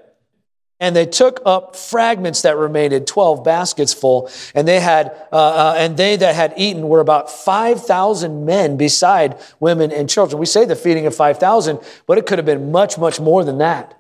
And 0.81 0.95
they 0.95 1.07
took 1.07 1.41
up 1.47 1.77
fragments 1.77 2.43
that 2.43 2.57
remained, 2.57 3.07
12 3.07 3.45
baskets 3.45 3.95
full. 3.95 4.29
And 4.55 4.67
they 4.67 4.81
had, 4.81 5.17
uh, 5.33 5.37
uh, 5.37 5.75
and 5.79 5.97
they 5.97 6.17
that 6.17 6.35
had 6.35 6.53
eaten 6.57 6.89
were 6.89 7.01
about 7.01 7.31
5,000 7.31 8.45
men 8.45 8.77
beside 8.77 9.39
women 9.61 9.93
and 9.93 10.11
children. 10.11 10.39
We 10.39 10.47
say 10.47 10.65
the 10.65 10.77
feeding 10.77 11.07
of 11.07 11.15
5,000, 11.15 11.79
but 12.07 12.19
it 12.19 12.27
could 12.27 12.39
have 12.39 12.45
been 12.45 12.73
much, 12.73 12.99
much 12.99 13.21
more 13.21 13.45
than 13.45 13.59
that. 13.59 13.99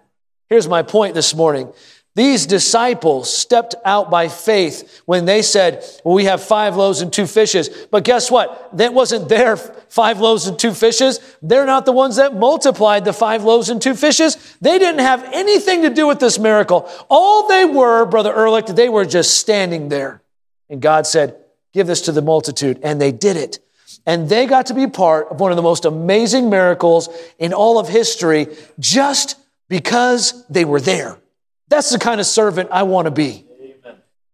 Here's 0.48 0.68
my 0.68 0.82
point 0.82 1.14
this 1.14 1.34
morning. 1.34 1.72
These 2.16 2.46
disciples 2.46 3.32
stepped 3.32 3.74
out 3.84 4.08
by 4.08 4.28
faith 4.28 5.02
when 5.04 5.24
they 5.24 5.42
said, 5.42 5.84
well, 6.04 6.14
we 6.14 6.26
have 6.26 6.40
five 6.40 6.76
loaves 6.76 7.00
and 7.00 7.12
two 7.12 7.26
fishes. 7.26 7.68
But 7.90 8.04
guess 8.04 8.30
what? 8.30 8.76
That 8.76 8.94
wasn't 8.94 9.28
their 9.28 9.56
five 9.88 10.20
loaves 10.20 10.46
and 10.46 10.56
two 10.56 10.72
fishes. 10.72 11.18
They're 11.42 11.66
not 11.66 11.86
the 11.86 11.92
ones 11.92 12.16
that 12.16 12.36
multiplied 12.36 13.04
the 13.04 13.12
five 13.12 13.42
loaves 13.42 13.68
and 13.68 13.82
two 13.82 13.94
fishes. 13.94 14.56
They 14.60 14.78
didn't 14.78 15.00
have 15.00 15.24
anything 15.32 15.82
to 15.82 15.90
do 15.90 16.06
with 16.06 16.20
this 16.20 16.38
miracle. 16.38 16.88
All 17.10 17.48
they 17.48 17.64
were, 17.64 18.06
Brother 18.06 18.32
Ehrlich, 18.32 18.66
they 18.66 18.88
were 18.88 19.04
just 19.04 19.38
standing 19.38 19.88
there. 19.88 20.22
And 20.70 20.80
God 20.80 21.08
said, 21.08 21.36
give 21.72 21.88
this 21.88 22.02
to 22.02 22.12
the 22.12 22.22
multitude. 22.22 22.78
And 22.84 23.00
they 23.00 23.10
did 23.10 23.36
it. 23.36 23.58
And 24.06 24.28
they 24.28 24.46
got 24.46 24.66
to 24.66 24.74
be 24.74 24.86
part 24.86 25.28
of 25.32 25.40
one 25.40 25.50
of 25.50 25.56
the 25.56 25.62
most 25.62 25.84
amazing 25.84 26.48
miracles 26.48 27.08
in 27.40 27.52
all 27.52 27.80
of 27.80 27.88
history 27.88 28.46
just 28.78 29.36
because 29.68 30.46
they 30.48 30.64
were 30.64 30.80
there. 30.80 31.18
That's 31.68 31.90
the 31.90 31.98
kind 31.98 32.20
of 32.20 32.26
servant 32.26 32.68
I 32.72 32.82
want 32.84 33.06
to 33.06 33.10
be. 33.10 33.46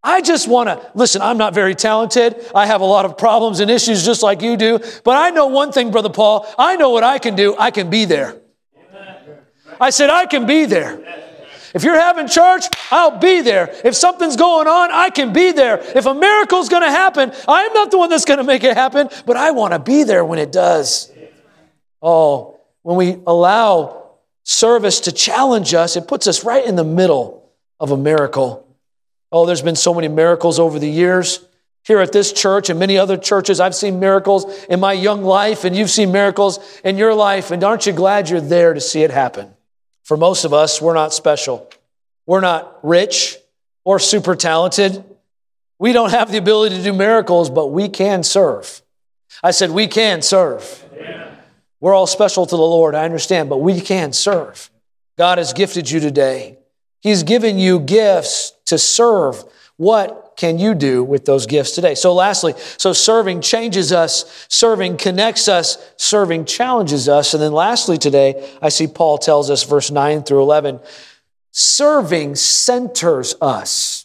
I 0.03 0.23
just 0.23 0.49
want 0.49 0.69
to, 0.69 0.91
listen, 0.95 1.21
I'm 1.21 1.37
not 1.37 1.53
very 1.53 1.75
talented. 1.75 2.43
I 2.55 2.65
have 2.67 2.81
a 2.81 2.87
lot 2.87 3.05
of 3.05 3.19
problems 3.19 3.61
and 3.61 3.71
issues 3.71 4.05
just 4.05 4.23
like 4.23 4.41
you 4.41 4.57
do. 4.57 4.79
But 5.05 5.17
I 5.17 5.31
know 5.31 5.47
one 5.47 5.73
thing, 5.73 5.91
Brother 5.91 6.09
Paul. 6.09 6.47
I 6.59 6.77
know 6.77 6.91
what 6.91 7.05
I 7.05 7.19
can 7.19 7.37
do. 7.37 7.55
I 7.59 7.71
can 7.71 7.91
be 7.91 8.07
there. 8.07 8.41
I 9.79 9.91
said, 9.91 10.09
I 10.09 10.27
can 10.27 10.47
be 10.47 10.65
there. 10.65 11.05
If 11.75 11.85
you're 11.85 12.01
having 12.01 12.29
church, 12.29 12.65
I'll 12.91 13.19
be 13.19 13.43
there. 13.43 13.75
If 13.85 13.95
something's 13.95 14.37
going 14.37 14.67
on, 14.67 14.91
I 14.91 15.11
can 15.11 15.33
be 15.33 15.53
there. 15.53 15.79
If 15.79 16.07
a 16.07 16.15
miracle's 16.15 16.69
going 16.69 16.83
to 16.83 16.91
happen, 16.91 17.33
I'm 17.47 17.73
not 17.75 17.91
the 17.91 17.99
one 17.99 18.11
that's 18.11 18.25
going 18.25 18.39
to 18.39 18.45
make 18.45 18.65
it 18.65 18.77
happen, 18.77 19.09
but 19.27 19.37
I 19.37 19.53
want 19.53 19.75
to 19.75 19.79
be 19.79 20.03
there 20.03 20.25
when 20.25 20.39
it 20.39 20.51
does. 20.51 21.13
Oh, 22.03 22.59
when 22.83 22.97
we 22.97 23.23
allow 23.27 24.00
service 24.45 25.01
to 25.01 25.13
challenge 25.13 25.75
us, 25.75 25.97
it 25.97 26.09
puts 26.09 26.27
us 26.27 26.45
right 26.45 26.65
in 26.65 26.77
the 26.77 26.85
middle 26.85 27.51
of 27.79 27.91
a 27.91 27.97
miracle. 27.97 28.67
Oh, 29.33 29.47
there's 29.47 29.63
been 29.63 29.77
so 29.77 29.95
many 29.95 30.09
miracles 30.09 30.59
over 30.59 30.79
the 30.79 30.89
years. 30.89 31.45
Here 31.85 32.01
at 32.01 32.13
this 32.13 32.33
church 32.33 32.69
and 32.69 32.79
many 32.79 32.99
other 32.99 33.17
churches, 33.17 33.59
I've 33.59 33.75
seen 33.75 34.01
miracles 34.01 34.65
in 34.65 34.81
my 34.81 34.93
young 34.93 35.23
life, 35.23 35.65
and 35.65 35.75
you've 35.75 35.91
seen 35.91 36.13
miracles 36.13 36.59
in 36.85 36.99
your 36.99 37.15
life. 37.15 37.51
And 37.51 37.65
aren't 37.65 37.87
you 37.87 37.93
glad 37.93 38.29
you're 38.29 38.41
there 38.41 38.75
to 38.75 38.81
see 38.81 39.03
it 39.03 39.11
happen? 39.11 39.55
For 40.03 40.17
most 40.17 40.45
of 40.45 40.53
us, 40.53 40.83
we're 40.83 40.95
not 40.95 41.15
special. 41.15 41.71
We're 42.27 42.41
not 42.41 42.79
rich 42.83 43.39
or 43.85 43.99
super 43.99 44.37
talented. 44.37 45.05
We 45.79 45.93
don't 45.93 46.11
have 46.11 46.31
the 46.31 46.39
ability 46.39 46.77
to 46.77 46.83
do 46.83 46.93
miracles, 46.93 47.49
but 47.49 47.69
we 47.69 47.89
can 47.89 48.23
serve. 48.23 48.83
I 49.43 49.53
said, 49.53 49.71
we 49.71 49.87
can 49.87 50.21
serve. 50.21 50.85
We're 51.81 51.95
all 51.95 52.07
special 52.07 52.45
to 52.47 52.57
the 52.57 52.63
Lord, 52.63 52.95
I 52.95 53.05
understand, 53.05 53.49
but 53.49 53.59
we 53.59 53.81
can 53.81 54.13
serve. 54.13 54.71
God 55.17 55.39
has 55.39 55.53
gifted 55.53 55.91
you 55.91 56.01
today. 56.01 56.59
He's 57.01 57.23
given 57.23 57.59
you 57.59 57.81
gifts 57.81 58.53
to 58.67 58.79
serve. 58.79 59.43
What 59.77 60.35
can 60.37 60.59
you 60.59 60.75
do 60.75 61.03
with 61.03 61.25
those 61.25 61.47
gifts 61.47 61.73
today? 61.73 61.95
So, 61.95 62.15
lastly, 62.15 62.55
so 62.77 62.93
serving 62.93 63.41
changes 63.41 63.93
us, 63.93 64.47
serving 64.49 64.99
connects 64.99 65.49
us, 65.49 65.79
serving 65.97 66.45
challenges 66.45 67.09
us. 67.09 67.33
And 67.33 67.43
then, 67.43 67.53
lastly, 67.53 67.97
today, 67.97 68.51
I 68.61 68.69
see 68.69 68.87
Paul 68.87 69.17
tells 69.17 69.51
us, 69.51 69.63
verse 69.63 69.91
9 69.91 70.23
through 70.23 70.43
11, 70.43 70.81
serving 71.51 72.35
centers 72.35 73.35
us. 73.41 74.00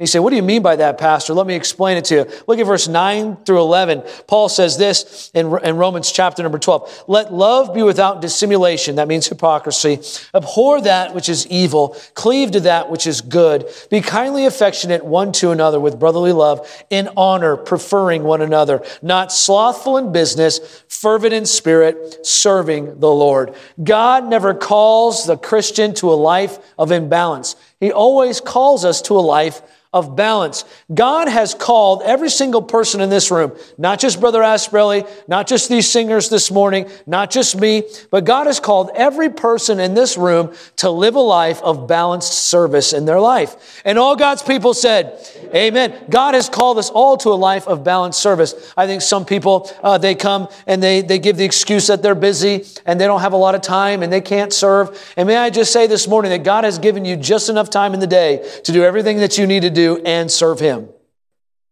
You 0.00 0.06
say, 0.06 0.18
What 0.18 0.30
do 0.30 0.36
you 0.36 0.42
mean 0.42 0.62
by 0.62 0.76
that, 0.76 0.96
Pastor? 0.96 1.34
Let 1.34 1.46
me 1.46 1.54
explain 1.54 1.98
it 1.98 2.06
to 2.06 2.14
you. 2.14 2.26
Look 2.46 2.58
at 2.58 2.64
verse 2.64 2.88
9 2.88 3.36
through 3.44 3.60
11. 3.60 4.02
Paul 4.26 4.48
says 4.48 4.78
this 4.78 5.30
in, 5.34 5.54
in 5.58 5.76
Romans 5.76 6.10
chapter 6.10 6.42
number 6.42 6.58
12 6.58 7.04
Let 7.06 7.34
love 7.34 7.74
be 7.74 7.82
without 7.82 8.22
dissimulation. 8.22 8.96
That 8.96 9.08
means 9.08 9.26
hypocrisy. 9.26 10.00
Abhor 10.34 10.80
that 10.80 11.14
which 11.14 11.28
is 11.28 11.46
evil, 11.48 11.94
cleave 12.14 12.50
to 12.52 12.60
that 12.60 12.90
which 12.90 13.06
is 13.06 13.20
good. 13.20 13.68
Be 13.90 14.00
kindly 14.00 14.46
affectionate 14.46 15.04
one 15.04 15.32
to 15.32 15.50
another 15.50 15.78
with 15.78 16.00
brotherly 16.00 16.32
love, 16.32 16.66
in 16.88 17.10
honor, 17.14 17.58
preferring 17.58 18.22
one 18.22 18.40
another, 18.40 18.82
not 19.02 19.30
slothful 19.30 19.98
in 19.98 20.12
business, 20.12 20.82
fervent 20.88 21.34
in 21.34 21.44
spirit, 21.44 22.26
serving 22.26 23.00
the 23.00 23.10
Lord. 23.10 23.54
God 23.82 24.26
never 24.26 24.54
calls 24.54 25.26
the 25.26 25.36
Christian 25.36 25.92
to 25.96 26.10
a 26.10 26.14
life 26.14 26.58
of 26.78 26.90
imbalance, 26.90 27.54
He 27.80 27.90
always 27.90 28.40
calls 28.40 28.84
us 28.84 29.02
to 29.02 29.14
a 29.14 29.20
life 29.20 29.62
of 29.92 30.14
balance. 30.14 30.64
God 30.94 31.26
has 31.26 31.52
called 31.52 32.02
every 32.04 32.30
single 32.30 32.62
person 32.62 33.00
in 33.00 33.10
this 33.10 33.32
room, 33.32 33.56
not 33.76 33.98
just 33.98 34.20
Brother 34.20 34.40
Asprelli, 34.40 35.04
not 35.26 35.48
just 35.48 35.68
these 35.68 35.90
singers 35.90 36.28
this 36.28 36.48
morning, 36.48 36.88
not 37.06 37.28
just 37.28 37.60
me, 37.60 37.82
but 38.12 38.24
God 38.24 38.46
has 38.46 38.60
called 38.60 38.92
every 38.94 39.30
person 39.30 39.80
in 39.80 39.94
this 39.94 40.16
room 40.16 40.54
to 40.76 40.90
live 40.90 41.16
a 41.16 41.20
life 41.20 41.60
of 41.62 41.88
balanced 41.88 42.32
service 42.32 42.92
in 42.92 43.04
their 43.04 43.18
life. 43.18 43.82
And 43.84 43.98
all 43.98 44.14
God's 44.14 44.42
people 44.44 44.74
said, 44.74 45.18
Amen. 45.52 46.04
God 46.08 46.34
has 46.34 46.48
called 46.48 46.78
us 46.78 46.88
all 46.90 47.16
to 47.16 47.30
a 47.30 47.34
life 47.34 47.66
of 47.66 47.82
balanced 47.82 48.20
service. 48.20 48.72
I 48.76 48.86
think 48.86 49.02
some 49.02 49.24
people, 49.24 49.68
uh, 49.82 49.98
they 49.98 50.14
come 50.14 50.48
and 50.68 50.80
they, 50.80 51.02
they 51.02 51.18
give 51.18 51.36
the 51.36 51.44
excuse 51.44 51.88
that 51.88 52.00
they're 52.00 52.14
busy 52.14 52.64
and 52.86 53.00
they 53.00 53.06
don't 53.06 53.22
have 53.22 53.32
a 53.32 53.36
lot 53.36 53.56
of 53.56 53.60
time 53.60 54.04
and 54.04 54.12
they 54.12 54.20
can't 54.20 54.52
serve. 54.52 55.12
And 55.16 55.26
may 55.26 55.36
I 55.36 55.50
just 55.50 55.72
say 55.72 55.88
this 55.88 56.06
morning 56.06 56.30
that 56.30 56.44
God 56.44 56.62
has 56.62 56.78
given 56.78 57.04
you 57.04 57.16
just 57.16 57.48
enough 57.48 57.69
time 57.70 57.92
in 57.92 58.00
the 58.00 58.06
day 58.06 58.48
to 58.64 58.72
do 58.72 58.84
everything 58.84 59.18
that 59.18 59.36
you 59.36 59.46
need 59.46 59.62
to 59.62 59.70
do 59.70 59.80
do 59.80 60.02
and 60.04 60.30
serve 60.30 60.60
Him. 60.60 60.88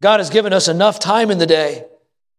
God 0.00 0.20
has 0.20 0.30
given 0.30 0.52
us 0.52 0.68
enough 0.68 0.98
time 0.98 1.30
in 1.30 1.38
the 1.38 1.46
day. 1.46 1.84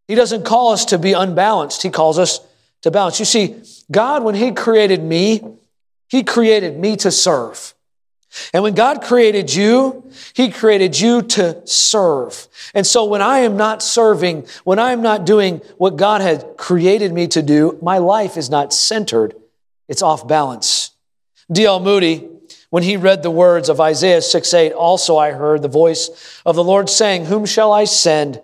He 0.08 0.16
doesn't 0.16 0.46
call 0.46 0.72
us 0.72 0.86
to 0.86 0.98
be 0.98 1.14
unbalanced, 1.14 1.84
He 1.84 1.90
calls 1.90 2.18
us 2.18 2.40
to 2.82 2.92
balance. 2.92 3.20
You 3.20 3.26
see, 3.26 3.62
God, 3.92 4.24
when 4.24 4.36
He 4.36 4.52
created 4.52 5.04
me, 5.04 5.44
He 6.08 6.24
created 6.24 6.78
me 6.78 6.96
to 6.98 7.12
serve. 7.12 7.74
And 8.54 8.62
when 8.62 8.76
God 8.76 9.02
created 9.02 9.54
you, 9.54 10.12
He 10.34 10.52
created 10.52 11.00
you 11.00 11.24
to 11.24 11.66
serve. 11.66 12.48
And 12.74 12.86
so 12.86 13.06
when 13.06 13.22
I 13.22 13.40
am 13.40 13.58
not 13.58 13.82
serving, 13.82 14.46
when 14.64 14.80
I 14.80 14.92
am 14.92 15.02
not 15.02 15.26
doing 15.26 15.62
what 15.78 15.98
God 15.98 16.22
had 16.22 16.56
created 16.58 17.12
me 17.12 17.28
to 17.30 17.42
do, 17.42 17.78
my 17.82 17.98
life 17.98 18.38
is 18.38 18.50
not 18.50 18.72
centered. 18.72 19.36
It's 19.88 20.04
off 20.04 20.28
balance. 20.28 20.92
D.L. 21.52 21.80
Moody, 21.80 22.29
when 22.70 22.84
he 22.84 22.98
read 22.98 23.24
the 23.24 23.32
words 23.32 23.70
of 23.70 23.82
Isaiah 23.82 24.22
6 24.22 24.54
8, 24.54 24.74
also 24.74 25.18
I 25.18 25.32
heard 25.32 25.62
the 25.62 25.68
voice 25.68 26.42
of 26.46 26.56
the 26.56 26.64
Lord 26.64 26.90
saying, 26.90 27.26
Whom 27.26 27.46
shall 27.46 27.72
I 27.72 27.86
send? 27.86 28.42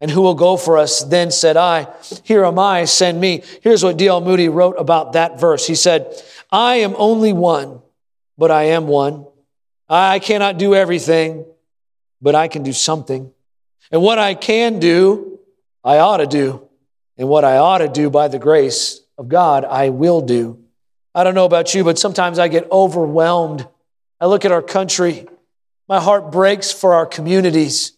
And 0.00 0.10
who 0.10 0.20
will 0.22 0.34
go 0.34 0.56
for 0.56 0.76
us? 0.76 1.02
Then 1.02 1.30
said 1.30 1.56
I, 1.56 1.88
Here 2.22 2.44
am 2.44 2.58
I, 2.58 2.84
send 2.84 3.20
me. 3.20 3.42
Here's 3.62 3.82
what 3.82 3.96
D.L. 3.96 4.20
Moody 4.20 4.48
wrote 4.48 4.76
about 4.78 5.14
that 5.14 5.40
verse. 5.40 5.66
He 5.66 5.74
said, 5.74 6.14
I 6.52 6.76
am 6.76 6.94
only 6.96 7.32
one, 7.32 7.80
but 8.36 8.50
I 8.50 8.64
am 8.64 8.86
one. 8.86 9.26
I 9.88 10.18
cannot 10.18 10.58
do 10.58 10.74
everything, 10.74 11.44
but 12.20 12.34
I 12.34 12.48
can 12.48 12.62
do 12.62 12.72
something. 12.72 13.32
And 13.90 14.02
what 14.02 14.18
I 14.18 14.34
can 14.34 14.78
do, 14.78 15.40
I 15.82 15.98
ought 15.98 16.18
to 16.18 16.26
do. 16.26 16.68
And 17.16 17.28
what 17.28 17.44
I 17.44 17.58
ought 17.58 17.78
to 17.78 17.88
do 17.88 18.10
by 18.10 18.28
the 18.28 18.38
grace 18.38 19.00
of 19.18 19.28
God, 19.28 19.64
I 19.64 19.90
will 19.90 20.20
do. 20.20 20.63
I 21.14 21.24
don't 21.24 21.34
know 21.34 21.44
about 21.44 21.74
you, 21.74 21.84
but 21.84 21.98
sometimes 21.98 22.38
I 22.38 22.48
get 22.48 22.70
overwhelmed. 22.72 23.66
I 24.20 24.26
look 24.26 24.44
at 24.44 24.52
our 24.52 24.62
country, 24.62 25.26
my 25.88 26.00
heart 26.00 26.32
breaks 26.32 26.72
for 26.72 26.94
our 26.94 27.06
communities. 27.06 27.92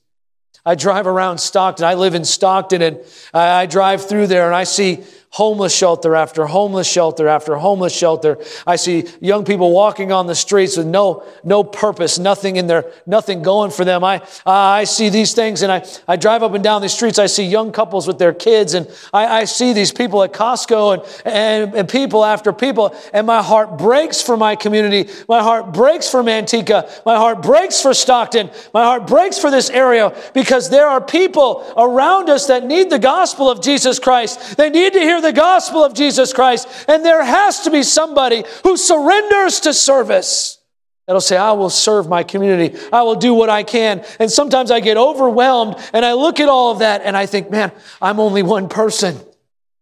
I 0.64 0.74
drive 0.74 1.06
around 1.06 1.38
Stockton. 1.38 1.86
I 1.86 1.94
live 1.94 2.16
in 2.16 2.24
Stockton 2.24 2.82
and 2.82 2.98
I, 3.32 3.66
drive 3.66 4.08
through 4.08 4.26
there 4.26 4.46
and 4.46 4.54
I 4.54 4.64
see 4.64 5.04
homeless 5.30 5.74
shelter 5.74 6.14
after 6.14 6.46
homeless 6.46 6.90
shelter 6.90 7.28
after 7.28 7.56
homeless 7.56 7.94
shelter. 7.94 8.38
I 8.66 8.76
see 8.76 9.04
young 9.20 9.44
people 9.44 9.72
walking 9.72 10.12
on 10.12 10.26
the 10.26 10.34
streets 10.34 10.76
with 10.76 10.86
no, 10.86 11.24
no 11.44 11.62
purpose, 11.62 12.18
nothing 12.18 12.56
in 12.56 12.66
there, 12.66 12.90
nothing 13.06 13.42
going 13.42 13.70
for 13.70 13.84
them. 13.84 14.02
I, 14.02 14.22
I 14.46 14.84
see 14.84 15.08
these 15.08 15.34
things 15.34 15.62
and 15.62 15.70
I, 15.70 15.86
I 16.08 16.16
drive 16.16 16.42
up 16.42 16.54
and 16.54 16.64
down 16.64 16.80
these 16.80 16.94
streets. 16.94 17.18
I 17.18 17.26
see 17.26 17.44
young 17.44 17.72
couples 17.72 18.06
with 18.06 18.18
their 18.18 18.32
kids 18.32 18.74
and 18.74 18.90
I, 19.12 19.40
I 19.40 19.44
see 19.44 19.72
these 19.72 19.92
people 19.92 20.22
at 20.22 20.32
Costco 20.32 20.94
and, 20.94 21.26
and, 21.26 21.74
and 21.74 21.88
people 21.88 22.24
after 22.24 22.52
people. 22.52 22.96
And 23.12 23.26
my 23.26 23.42
heart 23.42 23.78
breaks 23.78 24.22
for 24.22 24.36
my 24.36 24.56
community. 24.56 25.10
My 25.28 25.42
heart 25.42 25.72
breaks 25.72 26.10
for 26.10 26.22
Manteca. 26.22 27.04
My 27.04 27.16
heart 27.16 27.42
breaks 27.42 27.82
for 27.82 27.92
Stockton. 27.92 28.50
My 28.72 28.84
heart 28.84 29.06
breaks 29.06 29.38
for 29.38 29.50
this 29.50 29.68
area 29.70 30.16
because 30.32 30.70
there 30.70 30.86
are 30.86 31.00
people 31.00 31.70
around 31.76 32.30
us 32.30 32.46
that 32.46 32.64
need 32.64 32.90
the 32.90 32.98
gospel 32.98 33.50
of 33.50 33.60
Jesus 33.60 33.98
Christ. 33.98 34.56
They 34.56 34.70
need 34.70 34.94
to 34.94 35.00
hear 35.00 35.20
the 35.26 35.32
gospel 35.32 35.84
of 35.84 35.92
Jesus 35.92 36.32
Christ. 36.32 36.68
And 36.88 37.04
there 37.04 37.22
has 37.22 37.60
to 37.62 37.70
be 37.70 37.82
somebody 37.82 38.44
who 38.62 38.76
surrenders 38.76 39.60
to 39.60 39.74
service. 39.74 40.58
That'll 41.06 41.20
say, 41.20 41.36
I 41.36 41.52
will 41.52 41.70
serve 41.70 42.08
my 42.08 42.22
community. 42.22 42.78
I 42.92 43.02
will 43.02 43.14
do 43.14 43.34
what 43.34 43.48
I 43.48 43.62
can. 43.62 44.04
And 44.18 44.30
sometimes 44.30 44.70
I 44.70 44.80
get 44.80 44.96
overwhelmed 44.96 45.76
and 45.92 46.04
I 46.04 46.14
look 46.14 46.40
at 46.40 46.48
all 46.48 46.72
of 46.72 46.80
that 46.80 47.02
and 47.02 47.16
I 47.16 47.26
think, 47.26 47.50
man, 47.50 47.70
I'm 48.00 48.18
only 48.18 48.42
one 48.42 48.68
person. 48.68 49.14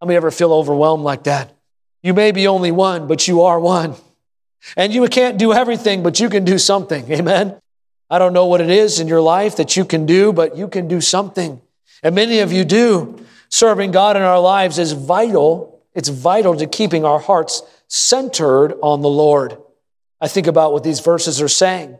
How 0.01 0.07
many 0.07 0.17
ever 0.17 0.31
feel 0.31 0.53
overwhelmed 0.53 1.05
like 1.05 1.25
that? 1.25 1.51
You 2.03 2.13
may 2.13 2.33
be 2.33 2.47
only 2.47 2.73
one, 2.73 3.07
but 3.07 3.27
you 3.27 3.43
are 3.43 3.59
one. 3.59 3.95
And 4.77 4.93
you 4.93 5.07
can't 5.09 5.39
do 5.39 5.53
everything, 5.53 6.03
but 6.03 6.21
you 6.21 6.29
can 6.29 6.45
do 6.45 6.59
something. 6.59 7.11
Amen. 7.11 7.59
I 8.11 8.19
don't 8.19 8.35
know 8.35 8.47
what 8.47 8.61
it 8.61 8.71
is 8.71 9.01
in 9.01 9.09
your 9.09 9.23
life 9.23 9.57
that 9.57 9.77
you 9.77 9.85
can 9.85 10.05
do, 10.05 10.33
but 10.33 10.57
you 10.57 10.69
can 10.69 10.89
do 10.89 11.01
something. 11.01 11.61
And 12.03 12.15
many 12.15 12.41
of 12.41 12.53
you 12.53 12.65
do 12.67 13.25
serving 13.55 13.93
God 13.93 14.17
in 14.17 14.23
our 14.23 14.41
lives 14.41 14.81
is 14.81 14.91
vital. 14.91 15.81
It's 15.95 16.09
vital 16.09 16.57
to 16.57 16.67
keeping 16.67 17.05
our 17.05 17.21
hearts 17.21 17.63
centered 17.87 18.75
on 18.83 19.01
the 19.01 19.09
Lord. 19.09 19.57
I 20.21 20.27
think 20.27 20.49
about 20.49 20.73
what 20.73 20.83
these 20.83 20.99
verses 20.99 21.41
are 21.41 21.47
saying. 21.47 21.97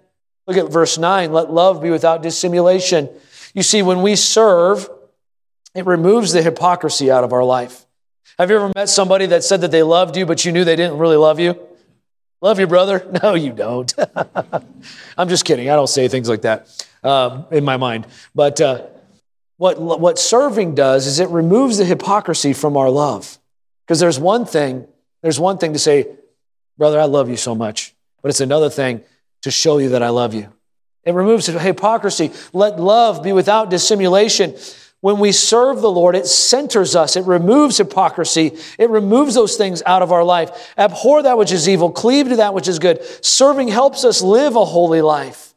Look 0.49 0.57
at 0.57 0.73
verse 0.73 0.99
9 0.99 1.33
let 1.33 1.53
love 1.53 1.81
be 1.81 1.91
without 1.91 2.23
dissimulation. 2.23 3.09
You 3.55 3.63
see, 3.63 3.83
when 3.83 4.03
we 4.03 4.17
serve, 4.17 4.89
it 5.77 5.87
removes 5.87 6.33
the 6.33 6.43
hypocrisy 6.43 7.09
out 7.09 7.23
of 7.23 7.33
our 7.33 7.45
life. 7.45 7.87
Have 8.37 8.51
you 8.51 8.57
ever 8.57 8.73
met 8.75 8.89
somebody 8.89 9.27
that 9.27 9.45
said 9.45 9.61
that 9.61 9.71
they 9.71 9.85
loved 9.85 10.17
you, 10.17 10.27
but 10.27 10.45
you 10.45 10.51
knew 10.51 10.65
they 10.65 10.75
didn't 10.75 10.99
really 10.99 11.17
love 11.17 11.39
you? 11.39 11.57
Love 12.41 12.59
you, 12.59 12.67
brother? 12.67 13.09
No, 13.23 13.35
you 13.35 13.53
don't. 13.53 13.95
I'm 15.17 15.29
just 15.29 15.45
kidding. 15.45 15.71
I 15.71 15.77
don't 15.77 15.87
say 15.87 16.09
things 16.09 16.29
like 16.29 16.43
that 16.43 16.85
um, 17.05 17.47
in 17.53 17.65
my 17.65 17.77
mind. 17.77 18.09
But 18.35 18.61
uh, 18.61 18.87
what, 19.57 19.81
what 19.81 20.19
serving 20.19 20.75
does 20.75 21.07
is 21.07 21.21
it 21.21 21.29
removes 21.29 21.79
the 21.79 21.85
hypocrisy 21.85 22.53
from 22.53 22.77
our 22.77 22.91
love. 22.91 23.39
Because 23.87 24.01
there's 24.01 24.19
one 24.19 24.47
thing, 24.47 24.87
there's 25.23 25.39
one 25.39 25.59
thing 25.59 25.73
to 25.75 25.79
say, 25.79 26.09
brother, 26.77 26.99
I 26.99 27.05
love 27.05 27.29
you 27.29 27.37
so 27.37 27.55
much. 27.55 27.95
But 28.23 28.31
it's 28.31 28.41
another 28.41 28.71
thing 28.71 29.03
to 29.43 29.51
show 29.51 29.79
you 29.79 29.91
that 29.91 30.03
I 30.03 30.09
love 30.09 30.35
you. 30.35 30.49
It 31.05 31.13
removes 31.13 31.47
hypocrisy. 31.47 32.33
Let 32.53 32.81
love 32.81 33.23
be 33.23 33.33
without 33.33 33.71
dissimulation. 33.71 34.57
When 35.01 35.19
we 35.19 35.33
serve 35.33 35.83
the 35.83 35.91
Lord, 35.91 36.17
it 36.17 36.27
centers 36.27 36.97
us. 36.97 37.15
It 37.15 37.27
removes 37.27 37.77
hypocrisy. 37.77 38.57
It 38.79 38.89
removes 38.89 39.35
those 39.35 39.57
things 39.57 39.83
out 39.85 40.01
of 40.01 40.13
our 40.13 40.25
life. 40.25 40.73
Abhor 40.79 41.23
that 41.25 41.37
which 41.37 41.53
is 41.53 41.69
evil. 41.69 41.93
Cleave 41.93 42.31
to 42.31 42.37
that 42.37 42.55
which 42.55 42.69
is 42.69 42.79
good. 42.79 43.05
Serving 43.23 43.69
helps 43.69 44.05
us 44.05 44.23
live 44.23 44.57
a 44.57 44.65
holy 44.65 45.03
life. 45.03 45.54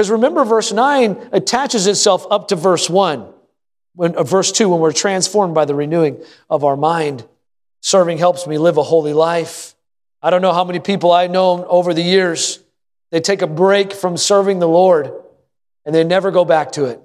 Because 0.00 0.12
remember, 0.12 0.46
verse 0.46 0.72
9 0.72 1.28
attaches 1.30 1.86
itself 1.86 2.26
up 2.30 2.48
to 2.48 2.56
verse 2.56 2.88
1, 2.88 3.30
when, 3.94 4.16
uh, 4.16 4.22
verse 4.22 4.50
2, 4.50 4.70
when 4.70 4.80
we're 4.80 4.92
transformed 4.92 5.54
by 5.54 5.66
the 5.66 5.74
renewing 5.74 6.24
of 6.48 6.64
our 6.64 6.74
mind. 6.74 7.22
Serving 7.82 8.16
helps 8.16 8.46
me 8.46 8.56
live 8.56 8.78
a 8.78 8.82
holy 8.82 9.12
life. 9.12 9.74
I 10.22 10.30
don't 10.30 10.40
know 10.40 10.54
how 10.54 10.64
many 10.64 10.80
people 10.80 11.12
I 11.12 11.26
know 11.26 11.66
over 11.66 11.92
the 11.92 12.00
years, 12.00 12.60
they 13.10 13.20
take 13.20 13.42
a 13.42 13.46
break 13.46 13.92
from 13.92 14.16
serving 14.16 14.58
the 14.58 14.66
Lord 14.66 15.12
and 15.84 15.94
they 15.94 16.02
never 16.02 16.30
go 16.30 16.46
back 16.46 16.72
to 16.72 16.86
it. 16.86 16.98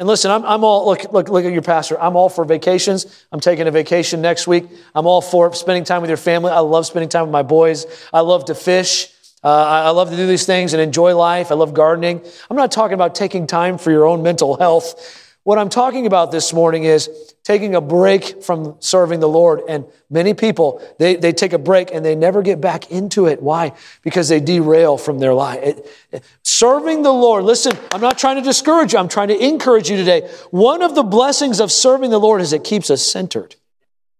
And 0.00 0.08
listen, 0.08 0.32
I'm, 0.32 0.44
I'm 0.44 0.64
all, 0.64 0.84
look, 0.86 1.12
look, 1.12 1.28
look 1.28 1.44
at 1.44 1.52
your 1.52 1.62
pastor. 1.62 1.96
I'm 2.00 2.16
all 2.16 2.28
for 2.28 2.44
vacations. 2.44 3.24
I'm 3.30 3.38
taking 3.38 3.68
a 3.68 3.70
vacation 3.70 4.20
next 4.20 4.48
week. 4.48 4.64
I'm 4.96 5.06
all 5.06 5.20
for 5.20 5.54
spending 5.54 5.84
time 5.84 6.00
with 6.00 6.10
your 6.10 6.16
family. 6.16 6.50
I 6.50 6.58
love 6.58 6.86
spending 6.86 7.08
time 7.08 7.22
with 7.22 7.32
my 7.32 7.44
boys. 7.44 7.86
I 8.12 8.22
love 8.22 8.46
to 8.46 8.56
fish. 8.56 9.11
Uh, 9.44 9.84
I 9.86 9.90
love 9.90 10.10
to 10.10 10.16
do 10.16 10.26
these 10.26 10.46
things 10.46 10.72
and 10.72 10.80
enjoy 10.80 11.16
life. 11.16 11.50
I 11.50 11.54
love 11.54 11.74
gardening. 11.74 12.24
I'm 12.48 12.56
not 12.56 12.70
talking 12.70 12.94
about 12.94 13.14
taking 13.14 13.46
time 13.46 13.76
for 13.76 13.90
your 13.90 14.06
own 14.06 14.22
mental 14.22 14.56
health. 14.56 15.18
What 15.44 15.58
I'm 15.58 15.68
talking 15.68 16.06
about 16.06 16.30
this 16.30 16.52
morning 16.52 16.84
is 16.84 17.10
taking 17.42 17.74
a 17.74 17.80
break 17.80 18.44
from 18.44 18.76
serving 18.78 19.18
the 19.18 19.28
Lord. 19.28 19.62
And 19.68 19.84
many 20.08 20.34
people, 20.34 20.80
they, 21.00 21.16
they 21.16 21.32
take 21.32 21.52
a 21.52 21.58
break 21.58 21.92
and 21.92 22.04
they 22.04 22.14
never 22.14 22.42
get 22.42 22.60
back 22.60 22.92
into 22.92 23.26
it. 23.26 23.42
Why? 23.42 23.72
Because 24.02 24.28
they 24.28 24.38
derail 24.38 24.96
from 24.96 25.18
their 25.18 25.34
life. 25.34 25.60
It, 25.60 25.90
it, 26.12 26.24
serving 26.44 27.02
the 27.02 27.12
Lord, 27.12 27.42
listen, 27.42 27.76
I'm 27.90 28.00
not 28.00 28.18
trying 28.18 28.36
to 28.36 28.42
discourage 28.42 28.92
you, 28.92 29.00
I'm 29.00 29.08
trying 29.08 29.28
to 29.28 29.44
encourage 29.44 29.90
you 29.90 29.96
today. 29.96 30.30
One 30.52 30.82
of 30.82 30.94
the 30.94 31.02
blessings 31.02 31.58
of 31.58 31.72
serving 31.72 32.10
the 32.10 32.20
Lord 32.20 32.40
is 32.40 32.52
it 32.52 32.62
keeps 32.62 32.88
us 32.88 33.04
centered. 33.04 33.56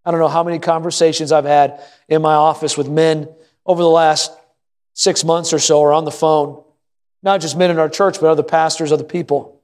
I 0.05 0.11
don't 0.11 0.19
know 0.19 0.27
how 0.27 0.43
many 0.43 0.59
conversations 0.59 1.31
I've 1.31 1.45
had 1.45 1.81
in 2.09 2.21
my 2.21 2.33
office 2.33 2.77
with 2.77 2.89
men 2.89 3.29
over 3.65 3.81
the 3.81 3.87
last 3.87 4.33
six 4.93 5.23
months 5.23 5.53
or 5.53 5.59
so 5.59 5.81
are 5.83 5.93
on 5.93 6.05
the 6.05 6.11
phone. 6.11 6.63
Not 7.21 7.41
just 7.41 7.57
men 7.57 7.71
in 7.71 7.79
our 7.79 7.89
church, 7.89 8.19
but 8.19 8.27
other 8.27 8.43
pastors, 8.43 8.91
other 8.91 9.03
people. 9.03 9.61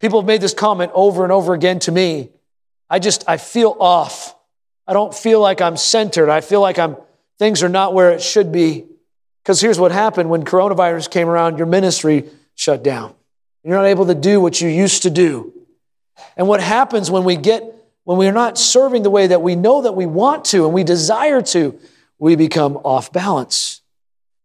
People 0.00 0.20
have 0.20 0.26
made 0.26 0.40
this 0.40 0.54
comment 0.54 0.92
over 0.94 1.24
and 1.24 1.32
over 1.32 1.54
again 1.54 1.78
to 1.80 1.92
me. 1.92 2.30
I 2.88 2.98
just, 2.98 3.24
I 3.28 3.36
feel 3.36 3.76
off. 3.80 4.34
I 4.86 4.92
don't 4.92 5.14
feel 5.14 5.40
like 5.40 5.60
I'm 5.60 5.76
centered. 5.76 6.30
I 6.30 6.40
feel 6.40 6.60
like 6.60 6.78
I'm, 6.78 6.96
things 7.38 7.62
are 7.62 7.68
not 7.68 7.94
where 7.94 8.12
it 8.12 8.22
should 8.22 8.52
be. 8.52 8.86
Because 9.42 9.60
here's 9.60 9.78
what 9.78 9.92
happened 9.92 10.28
when 10.28 10.44
coronavirus 10.44 11.10
came 11.10 11.28
around, 11.28 11.58
your 11.58 11.66
ministry 11.66 12.28
shut 12.54 12.82
down. 12.82 13.14
You're 13.62 13.76
not 13.76 13.86
able 13.86 14.06
to 14.06 14.14
do 14.14 14.40
what 14.40 14.60
you 14.60 14.68
used 14.68 15.02
to 15.02 15.10
do. 15.10 15.52
And 16.36 16.48
what 16.48 16.60
happens 16.60 17.10
when 17.10 17.24
we 17.24 17.36
get, 17.36 17.62
when 18.04 18.18
we're 18.18 18.32
not 18.32 18.58
serving 18.58 19.02
the 19.02 19.10
way 19.10 19.26
that 19.26 19.42
we 19.42 19.56
know 19.56 19.82
that 19.82 19.92
we 19.92 20.06
want 20.06 20.44
to 20.46 20.64
and 20.64 20.74
we 20.74 20.84
desire 20.84 21.42
to, 21.42 21.78
we 22.18 22.36
become 22.36 22.76
off 22.78 23.12
balance. 23.12 23.82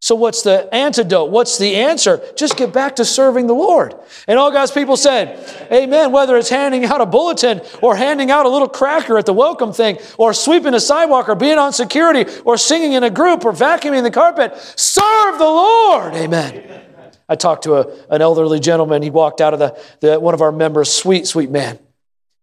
So, 0.02 0.16
what's 0.16 0.42
the 0.42 0.68
antidote? 0.74 1.30
What's 1.30 1.58
the 1.58 1.76
answer? 1.76 2.20
Just 2.34 2.56
get 2.56 2.72
back 2.72 2.96
to 2.96 3.04
serving 3.04 3.46
the 3.46 3.54
Lord. 3.54 3.94
And 4.26 4.36
all 4.36 4.50
God's 4.50 4.72
people 4.72 4.96
said, 4.96 5.38
Amen. 5.70 6.10
Whether 6.10 6.36
it's 6.36 6.48
handing 6.48 6.84
out 6.84 7.00
a 7.00 7.06
bulletin 7.06 7.60
or 7.80 7.94
handing 7.94 8.28
out 8.28 8.44
a 8.44 8.48
little 8.48 8.68
cracker 8.68 9.16
at 9.16 9.26
the 9.26 9.32
welcome 9.32 9.72
thing 9.72 9.98
or 10.18 10.34
sweeping 10.34 10.74
a 10.74 10.80
sidewalk 10.80 11.28
or 11.28 11.36
being 11.36 11.56
on 11.56 11.72
security 11.72 12.28
or 12.44 12.56
singing 12.56 12.94
in 12.94 13.04
a 13.04 13.10
group 13.10 13.44
or 13.44 13.52
vacuuming 13.52 14.02
the 14.02 14.10
carpet, 14.10 14.56
serve 14.74 15.38
the 15.38 15.44
Lord. 15.44 16.14
Amen. 16.14 16.82
I 17.28 17.36
talked 17.36 17.62
to 17.62 17.74
a, 17.76 18.06
an 18.12 18.22
elderly 18.22 18.58
gentleman. 18.58 19.02
He 19.02 19.10
walked 19.10 19.40
out 19.40 19.54
of 19.54 19.60
the, 19.60 19.80
the, 20.00 20.18
one 20.18 20.34
of 20.34 20.42
our 20.42 20.50
members, 20.50 20.92
sweet, 20.92 21.28
sweet 21.28 21.48
man. 21.48 21.78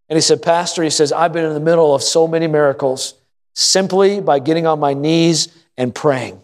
And 0.08 0.16
he 0.16 0.22
said, 0.22 0.42
Pastor, 0.42 0.82
he 0.82 0.90
says, 0.90 1.12
I've 1.12 1.34
been 1.34 1.44
in 1.44 1.56
the 1.56 1.60
middle 1.60 1.94
of 1.94 2.04
so 2.04 2.26
many 2.26 2.48
miracles 2.48 3.16
simply 3.54 4.22
by 4.22 4.40
getting 4.40 4.66
on 4.66 4.80
my 4.80 4.94
knees 4.94 5.50
and 5.78 5.94
praying. 5.94 6.42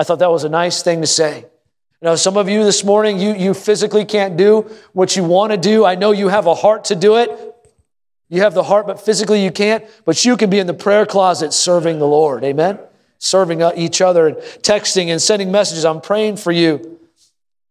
I 0.00 0.02
thought 0.02 0.20
that 0.20 0.30
was 0.30 0.44
a 0.44 0.48
nice 0.48 0.82
thing 0.82 1.02
to 1.02 1.06
say. 1.06 1.40
You 1.40 2.06
know, 2.06 2.16
some 2.16 2.38
of 2.38 2.48
you 2.48 2.64
this 2.64 2.82
morning, 2.82 3.18
you, 3.18 3.34
you 3.34 3.52
physically 3.52 4.06
can't 4.06 4.38
do 4.38 4.62
what 4.94 5.14
you 5.14 5.22
want 5.22 5.52
to 5.52 5.58
do. 5.58 5.84
I 5.84 5.94
know 5.94 6.12
you 6.12 6.28
have 6.28 6.46
a 6.46 6.54
heart 6.54 6.86
to 6.86 6.96
do 6.96 7.16
it. 7.18 7.30
You 8.30 8.40
have 8.40 8.54
the 8.54 8.62
heart, 8.62 8.86
but 8.86 8.98
physically 8.98 9.44
you 9.44 9.50
can't. 9.50 9.84
But 10.06 10.24
you 10.24 10.38
can 10.38 10.48
be 10.48 10.58
in 10.58 10.66
the 10.66 10.72
prayer 10.72 11.04
closet 11.04 11.52
serving 11.52 11.98
the 11.98 12.06
Lord. 12.06 12.44
Amen? 12.44 12.78
Serving 13.18 13.62
uh, 13.62 13.72
each 13.76 14.00
other 14.00 14.28
and 14.28 14.38
texting 14.38 15.08
and 15.08 15.20
sending 15.20 15.52
messages. 15.52 15.84
I'm 15.84 16.00
praying 16.00 16.38
for 16.38 16.50
you. 16.50 16.98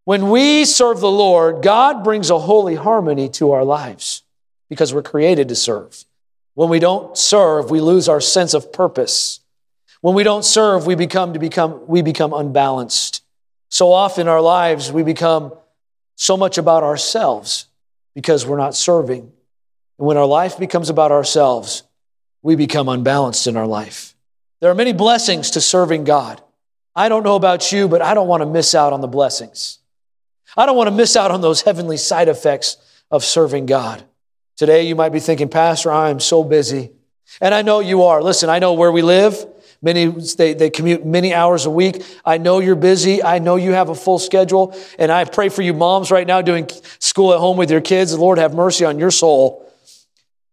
When 0.04 0.30
we 0.30 0.66
serve 0.66 1.00
the 1.00 1.10
Lord, 1.10 1.64
God 1.64 2.04
brings 2.04 2.30
a 2.30 2.38
holy 2.38 2.76
harmony 2.76 3.28
to 3.30 3.54
our 3.54 3.64
lives 3.64 4.22
because 4.70 4.94
we're 4.94 5.02
created 5.02 5.50
to 5.50 5.56
serve. 5.56 6.06
When 6.54 6.70
we 6.70 6.78
don't 6.78 7.18
serve, 7.18 7.72
we 7.72 7.82
lose 7.82 8.08
our 8.08 8.22
sense 8.22 8.54
of 8.54 8.72
purpose. 8.72 9.40
When 10.02 10.16
we 10.16 10.24
don't 10.24 10.46
serve, 10.46 10.86
we 10.86 10.96
become 10.96 11.34
to 11.34 11.40
become 11.40 11.88
we 11.88 12.02
become 12.02 12.34
unbalanced. 12.34 13.24
So 13.70 13.92
often 13.92 14.22
in 14.22 14.28
our 14.28 14.42
lives 14.42 14.92
we 14.92 15.04
become 15.04 15.54
so 16.16 16.38
much 16.38 16.58
about 16.58 16.84
ourselves 16.84 17.68
because 18.16 18.46
we're 18.46 18.58
not 18.58 18.76
serving. 18.76 19.32
And 19.98 20.08
when 20.08 20.18
our 20.18 20.26
life 20.26 20.58
becomes 20.58 20.90
about 20.90 21.12
ourselves, 21.12 21.84
we 22.42 22.56
become 22.56 22.90
unbalanced 22.90 23.48
in 23.48 23.58
our 23.58 23.68
life. 23.68 24.16
There 24.62 24.72
are 24.72 24.76
many 24.76 24.94
blessings 24.94 25.52
to 25.52 25.62
serving 25.62 26.06
God. 26.06 26.42
I 26.96 27.10
don't 27.10 27.24
know 27.24 27.36
about 27.36 27.72
you, 27.72 27.88
but 27.88 28.02
I 28.02 28.14
don't 28.14 28.28
want 28.28 28.42
to 28.42 28.46
miss 28.46 28.76
out 28.76 28.94
on 28.94 29.02
the 29.02 29.08
blessings. 29.08 29.80
I 30.58 30.66
don't 30.66 30.76
want 30.76 30.90
to 30.90 30.96
miss 30.96 31.16
out 31.16 31.32
on 31.32 31.42
those 31.42 31.62
heavenly 31.62 31.98
side 31.98 32.28
effects 32.28 32.78
of 33.12 33.24
serving 33.24 33.68
God. 33.68 34.04
Today, 34.58 34.84
you 34.84 34.96
might 34.96 35.14
be 35.14 35.20
thinking, 35.20 35.48
Pastor, 35.48 35.92
I 35.92 36.10
am 36.10 36.20
so 36.20 36.44
busy. 36.44 36.92
And 37.40 37.54
I 37.54 37.62
know 37.62 37.80
you 37.80 38.04
are. 38.04 38.22
Listen, 38.22 38.50
I 38.50 38.60
know 38.60 38.74
where 38.74 38.92
we 38.92 39.02
live. 39.02 39.46
Many, 39.82 40.08
they, 40.08 40.54
they 40.54 40.70
commute 40.70 41.06
many 41.06 41.34
hours 41.34 41.66
a 41.66 41.70
week. 41.70 42.04
I 42.26 42.38
know 42.38 42.60
you're 42.60 42.76
busy. 42.76 43.24
I 43.24 43.40
know 43.40 43.56
you 43.56 43.72
have 43.72 43.88
a 43.90 43.96
full 43.96 44.20
schedule. 44.20 44.78
And 44.98 45.12
I 45.12 45.24
pray 45.24 45.48
for 45.48 45.62
you 45.62 45.74
moms 45.74 46.12
right 46.12 46.28
now 46.28 46.42
doing 46.42 46.70
school 47.00 47.34
at 47.34 47.40
home 47.40 47.56
with 47.56 47.72
your 47.72 47.80
kids. 47.80 48.18
Lord 48.18 48.40
have 48.40 48.54
mercy 48.54 48.84
on 48.84 49.00
your 49.00 49.12
soul. 49.12 49.66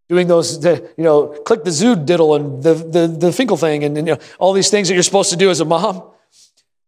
Doing 0.07 0.27
those, 0.27 0.61
the, 0.61 0.89
you 0.97 1.03
know, 1.03 1.27
click 1.27 1.65
the 1.65 1.71
zoo 1.71 1.97
diddle 1.97 2.35
and 2.35 2.63
the, 2.63 2.73
the, 2.73 3.07
the 3.07 3.33
Finkel 3.33 3.57
thing 3.57 3.83
and, 3.83 3.97
and 3.97 4.07
you 4.07 4.13
know, 4.15 4.19
all 4.39 4.53
these 4.53 4.69
things 4.69 4.87
that 4.87 4.93
you're 4.93 5.03
supposed 5.03 5.31
to 5.31 5.37
do 5.37 5.49
as 5.49 5.59
a 5.59 5.65
mom. 5.65 6.03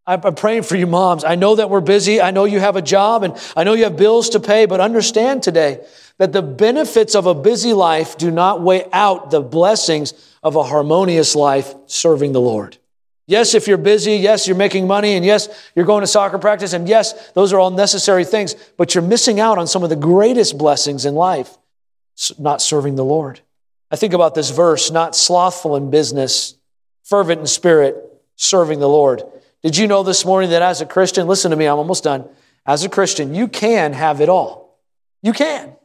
I'm 0.07 0.33
praying 0.33 0.63
for 0.63 0.75
you 0.75 0.87
moms. 0.87 1.23
I 1.23 1.35
know 1.35 1.55
that 1.55 1.69
we're 1.69 1.81
busy. 1.81 2.19
I 2.19 2.31
know 2.31 2.45
you 2.45 2.59
have 2.59 2.75
a 2.75 2.81
job 2.81 3.21
and 3.23 3.37
I 3.55 3.63
know 3.63 3.73
you 3.73 3.83
have 3.83 3.95
bills 3.95 4.29
to 4.29 4.39
pay, 4.39 4.65
but 4.65 4.79
understand 4.79 5.43
today 5.43 5.85
that 6.17 6.33
the 6.33 6.41
benefits 6.41 7.13
of 7.13 7.27
a 7.27 7.35
busy 7.35 7.73
life 7.73 8.17
do 8.17 8.31
not 8.31 8.61
weigh 8.61 8.85
out 8.91 9.29
the 9.29 9.41
blessings 9.41 10.13
of 10.43 10.55
a 10.55 10.63
harmonious 10.63 11.35
life 11.35 11.73
serving 11.85 12.31
the 12.31 12.41
Lord. 12.41 12.77
Yes, 13.27 13.53
if 13.53 13.67
you're 13.67 13.77
busy, 13.77 14.15
yes, 14.15 14.47
you're 14.47 14.57
making 14.57 14.87
money, 14.87 15.13
and 15.13 15.23
yes, 15.23 15.49
you're 15.75 15.85
going 15.85 16.01
to 16.01 16.07
soccer 16.07 16.39
practice, 16.39 16.73
and 16.73 16.89
yes, 16.89 17.31
those 17.33 17.53
are 17.53 17.59
all 17.59 17.69
necessary 17.69 18.25
things, 18.25 18.55
but 18.75 18.95
you're 18.95 19.03
missing 19.03 19.39
out 19.39 19.59
on 19.59 19.67
some 19.67 19.83
of 19.83 19.89
the 19.89 19.95
greatest 19.95 20.57
blessings 20.57 21.05
in 21.05 21.13
life, 21.13 21.55
not 22.39 22.59
serving 22.59 22.95
the 22.95 23.05
Lord. 23.05 23.39
I 23.91 23.97
think 23.97 24.13
about 24.13 24.33
this 24.33 24.49
verse, 24.49 24.89
not 24.89 25.15
slothful 25.15 25.75
in 25.75 25.91
business, 25.91 26.55
fervent 27.03 27.41
in 27.41 27.45
spirit, 27.45 27.97
serving 28.35 28.79
the 28.79 28.89
Lord. 28.89 29.21
Did 29.61 29.77
you 29.77 29.87
know 29.87 30.01
this 30.01 30.25
morning 30.25 30.49
that 30.49 30.63
as 30.63 30.81
a 30.81 30.85
Christian, 30.87 31.27
listen 31.27 31.51
to 31.51 31.57
me, 31.57 31.65
I'm 31.65 31.77
almost 31.77 32.03
done. 32.03 32.27
As 32.65 32.83
a 32.83 32.89
Christian, 32.89 33.35
you 33.35 33.47
can 33.47 33.93
have 33.93 34.21
it 34.21 34.29
all. 34.29 34.79
You 35.21 35.33
can. 35.33 35.75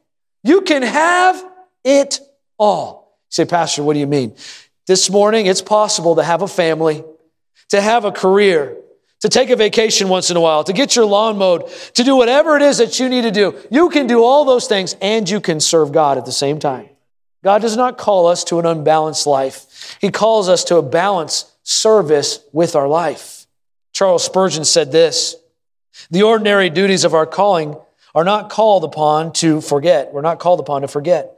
You 0.43 0.63
can 0.63 0.83
have 0.83 1.45
it 1.85 2.21
all 2.57 3.04
say, 3.35 3.45
Pastor, 3.45 3.83
what 3.83 3.95
do 3.95 3.99
you 3.99 4.07
mean? 4.07 4.37
This 4.87 5.11
morning, 5.11 5.47
it's 5.47 5.61
possible 5.61 6.15
to 6.17 6.23
have 6.23 6.43
a 6.43 6.49
family, 6.49 7.03
to 7.71 7.81
have 7.81 8.05
a 8.05 8.13
career, 8.13 8.77
to 9.23 9.29
take 9.29 9.51
a 9.51 9.57
vacation 9.57 10.09
once 10.09 10.31
in 10.31 10.37
a 10.37 10.41
while, 10.41 10.63
to 10.63 10.73
get 10.73 10.95
your 10.95 11.05
lawn 11.05 11.37
mowed, 11.37 11.69
to 11.95 12.05
do 12.05 12.15
whatever 12.15 12.57
it 12.57 12.63
is 12.63 12.79
that 12.79 13.01
you 13.01 13.09
need 13.09 13.23
to 13.23 13.33
do. 13.33 13.57
You 13.71 13.89
can 13.89 14.07
do 14.07 14.23
all 14.23 14.45
those 14.45 14.69
things 14.69 14.95
and 15.01 15.29
you 15.29 15.41
can 15.41 15.59
serve 15.59 15.91
God 15.91 16.17
at 16.17 16.27
the 16.27 16.33
same 16.33 16.61
time. 16.61 16.89
God 17.43 17.61
does 17.61 17.77
not 17.77 17.99
call 17.99 18.29
us 18.29 18.45
to 18.45 18.61
an 18.61 18.67
unbalanced 18.67 19.27
life. 19.27 19.99
He 20.01 20.11
calls 20.11 20.49
us 20.49 20.63
to 20.65 20.77
a 20.77 20.83
balanced 20.83 21.51
service 21.67 22.39
with 22.53 22.77
our 22.77 22.87
life. 22.87 23.47
Charles 23.93 24.25
Spurgeon 24.25 24.65
said 24.65 24.93
this 24.93 25.35
The 26.11 26.23
ordinary 26.23 26.71
duties 26.71 27.05
of 27.05 27.15
our 27.15 27.27
calling 27.27 27.77
are 28.15 28.25
not 28.25 28.49
called 28.49 28.85
upon 28.85 29.33
to 29.35 29.61
forget. 29.61 30.13
We're 30.13 30.23
not 30.23 30.39
called 30.39 30.61
upon 30.61 30.83
to 30.83 30.89
forget. 30.89 31.35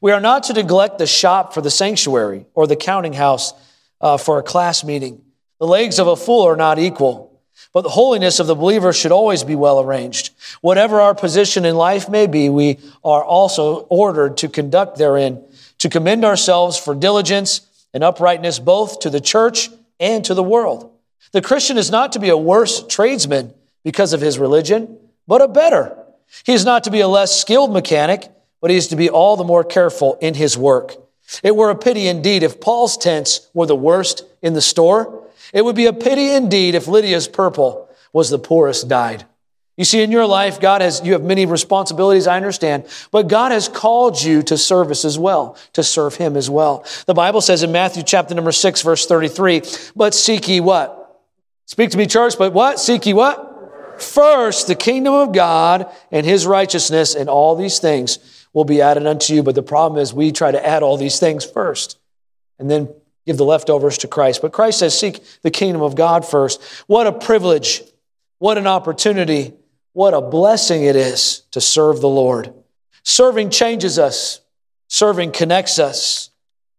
We 0.00 0.12
are 0.12 0.20
not 0.20 0.44
to 0.44 0.52
neglect 0.52 0.98
the 0.98 1.06
shop 1.06 1.54
for 1.54 1.60
the 1.60 1.70
sanctuary 1.70 2.46
or 2.54 2.66
the 2.66 2.76
counting 2.76 3.14
house 3.14 3.52
uh, 4.00 4.16
for 4.16 4.38
a 4.38 4.42
class 4.42 4.84
meeting. 4.84 5.22
The 5.58 5.66
legs 5.66 5.98
of 5.98 6.06
a 6.06 6.16
fool 6.16 6.46
are 6.46 6.56
not 6.56 6.78
equal, 6.78 7.40
but 7.72 7.82
the 7.82 7.90
holiness 7.90 8.38
of 8.40 8.46
the 8.46 8.54
believer 8.54 8.92
should 8.92 9.12
always 9.12 9.44
be 9.44 9.54
well 9.54 9.80
arranged. 9.80 10.30
Whatever 10.60 11.00
our 11.00 11.14
position 11.14 11.64
in 11.64 11.76
life 11.76 12.08
may 12.08 12.26
be, 12.26 12.48
we 12.48 12.80
are 13.04 13.24
also 13.24 13.86
ordered 13.88 14.36
to 14.38 14.48
conduct 14.48 14.98
therein, 14.98 15.42
to 15.78 15.88
commend 15.88 16.24
ourselves 16.24 16.76
for 16.76 16.94
diligence 16.94 17.62
and 17.94 18.04
uprightness 18.04 18.58
both 18.58 19.00
to 19.00 19.10
the 19.10 19.20
church 19.20 19.70
and 20.00 20.24
to 20.24 20.34
the 20.34 20.42
world. 20.42 20.90
The 21.32 21.42
Christian 21.42 21.78
is 21.78 21.90
not 21.90 22.12
to 22.12 22.18
be 22.18 22.28
a 22.28 22.36
worse 22.36 22.86
tradesman 22.86 23.54
because 23.84 24.12
of 24.12 24.20
his 24.20 24.38
religion, 24.38 24.98
but 25.26 25.40
a 25.40 25.48
better. 25.48 25.96
He 26.44 26.52
is 26.52 26.64
not 26.64 26.84
to 26.84 26.90
be 26.90 27.00
a 27.00 27.08
less 27.08 27.40
skilled 27.40 27.72
mechanic 27.72 28.30
but 28.64 28.70
he 28.70 28.78
is 28.78 28.88
to 28.88 28.96
be 28.96 29.10
all 29.10 29.36
the 29.36 29.44
more 29.44 29.62
careful 29.62 30.16
in 30.22 30.32
his 30.32 30.56
work. 30.56 30.96
It 31.42 31.54
were 31.54 31.68
a 31.68 31.76
pity 31.76 32.08
indeed 32.08 32.42
if 32.42 32.62
Paul's 32.62 32.96
tents 32.96 33.50
were 33.52 33.66
the 33.66 33.76
worst 33.76 34.24
in 34.40 34.54
the 34.54 34.62
store. 34.62 35.28
It 35.52 35.66
would 35.66 35.76
be 35.76 35.84
a 35.84 35.92
pity 35.92 36.30
indeed 36.30 36.74
if 36.74 36.88
Lydia's 36.88 37.28
purple 37.28 37.90
was 38.14 38.30
the 38.30 38.38
poorest 38.38 38.88
dyed. 38.88 39.26
You 39.76 39.84
see, 39.84 40.02
in 40.02 40.10
your 40.10 40.24
life, 40.24 40.60
God 40.60 40.80
has, 40.80 41.02
you 41.04 41.12
have 41.12 41.22
many 41.22 41.44
responsibilities, 41.44 42.26
I 42.26 42.38
understand, 42.38 42.86
but 43.10 43.28
God 43.28 43.52
has 43.52 43.68
called 43.68 44.22
you 44.22 44.42
to 44.44 44.56
service 44.56 45.04
as 45.04 45.18
well, 45.18 45.58
to 45.74 45.82
serve 45.82 46.14
Him 46.14 46.34
as 46.34 46.48
well. 46.48 46.86
The 47.04 47.12
Bible 47.12 47.42
says 47.42 47.62
in 47.62 47.70
Matthew 47.70 48.02
chapter 48.02 48.34
number 48.34 48.50
6, 48.50 48.80
verse 48.80 49.04
33, 49.04 49.60
but 49.94 50.14
seek 50.14 50.48
ye 50.48 50.60
what? 50.60 51.20
Speak 51.66 51.90
to 51.90 51.98
me, 51.98 52.06
church, 52.06 52.38
but 52.38 52.54
what? 52.54 52.80
Seek 52.80 53.04
ye 53.04 53.12
what? 53.12 54.00
First, 54.00 54.68
the 54.68 54.74
kingdom 54.74 55.12
of 55.12 55.32
God 55.32 55.86
and 56.10 56.24
His 56.24 56.46
righteousness, 56.46 57.14
and 57.14 57.28
all 57.28 57.56
these 57.56 57.78
things 57.78 58.33
will 58.54 58.64
be 58.64 58.80
added 58.80 59.06
unto 59.06 59.34
you. 59.34 59.42
But 59.42 59.56
the 59.56 59.62
problem 59.62 60.00
is 60.00 60.14
we 60.14 60.32
try 60.32 60.50
to 60.50 60.66
add 60.66 60.82
all 60.82 60.96
these 60.96 61.18
things 61.18 61.44
first 61.44 61.98
and 62.58 62.70
then 62.70 62.88
give 63.26 63.36
the 63.36 63.44
leftovers 63.44 63.98
to 63.98 64.08
Christ. 64.08 64.40
But 64.40 64.52
Christ 64.52 64.78
says, 64.78 64.98
seek 64.98 65.22
the 65.42 65.50
kingdom 65.50 65.82
of 65.82 65.96
God 65.96 66.26
first. 66.26 66.62
What 66.86 67.06
a 67.06 67.12
privilege. 67.12 67.82
What 68.38 68.56
an 68.56 68.66
opportunity. 68.66 69.52
What 69.92 70.14
a 70.14 70.20
blessing 70.20 70.84
it 70.84 70.96
is 70.96 71.42
to 71.50 71.60
serve 71.60 72.00
the 72.00 72.08
Lord. 72.08 72.54
Serving 73.02 73.50
changes 73.50 73.98
us, 73.98 74.40
serving 74.88 75.32
connects 75.32 75.78
us, 75.78 76.30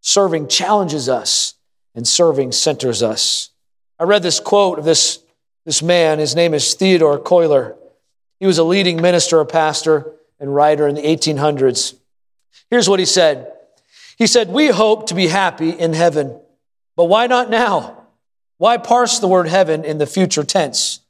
serving 0.02 0.48
challenges 0.48 1.08
us, 1.08 1.54
and 1.94 2.08
serving 2.08 2.52
centers 2.52 3.04
us. 3.04 3.50
I 4.00 4.04
read 4.04 4.24
this 4.24 4.40
quote 4.40 4.80
of 4.80 4.86
this, 4.86 5.20
this 5.66 5.82
man. 5.82 6.20
His 6.20 6.36
name 6.36 6.54
is 6.54 6.74
Theodore 6.74 7.20
Cuyler. 7.20 7.76
He 8.40 8.46
was 8.46 8.58
a 8.58 8.64
leading 8.64 9.02
minister, 9.02 9.40
a 9.40 9.46
pastor, 9.46 10.12
and 10.40 10.54
writer 10.54 10.88
in 10.88 10.96
the 10.96 11.02
1800s. 11.02 11.96
Here's 12.70 12.90
what 12.90 13.00
he 13.00 13.06
said 13.06 13.52
He 14.18 14.28
said, 14.28 14.50
We 14.50 14.68
hope 14.68 15.08
to 15.08 15.16
be 15.16 15.28
happy 15.28 15.70
in 15.70 15.94
heaven, 15.94 16.40
but 16.96 17.06
why 17.06 17.28
not 17.28 17.50
now? 17.50 18.04
Why 18.58 18.78
parse 18.78 19.20
the 19.20 19.28
word 19.28 19.48
heaven 19.48 19.84
in 19.84 19.98
the 19.98 20.06
future 20.06 20.44
tense? 20.44 21.02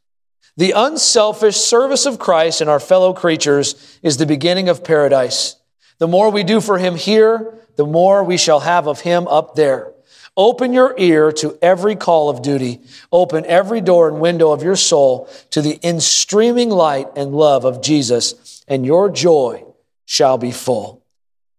The 0.57 0.71
unselfish 0.71 1.57
service 1.57 2.05
of 2.05 2.17
Christ 2.17 2.61
and 2.61 2.69
our 2.69 2.79
fellow 2.79 3.13
creatures 3.13 3.99
is 4.01 4.17
the 4.17 4.25
beginning 4.25 4.69
of 4.69 4.83
paradise. 4.83 5.57
The 5.97 6.07
more 6.07 6.29
we 6.29 6.43
do 6.43 6.61
for 6.61 6.77
him 6.77 6.95
here, 6.95 7.53
the 7.75 7.85
more 7.85 8.23
we 8.23 8.37
shall 8.37 8.61
have 8.61 8.87
of 8.87 9.01
him 9.01 9.27
up 9.27 9.55
there. 9.55 9.91
Open 10.37 10.73
your 10.73 10.93
ear 10.97 11.31
to 11.33 11.57
every 11.61 11.95
call 11.95 12.29
of 12.29 12.41
duty. 12.41 12.81
Open 13.11 13.45
every 13.45 13.79
door 13.79 14.09
and 14.09 14.19
window 14.19 14.51
of 14.51 14.63
your 14.63 14.75
soul 14.75 15.29
to 15.51 15.61
the 15.61 15.79
in-streaming 15.81 16.69
light 16.69 17.07
and 17.15 17.33
love 17.33 17.63
of 17.63 17.81
Jesus, 17.81 18.33
and 18.67 18.85
your 18.85 19.09
joy 19.09 19.63
shall 20.05 20.37
be 20.37 20.51
full. 20.51 21.03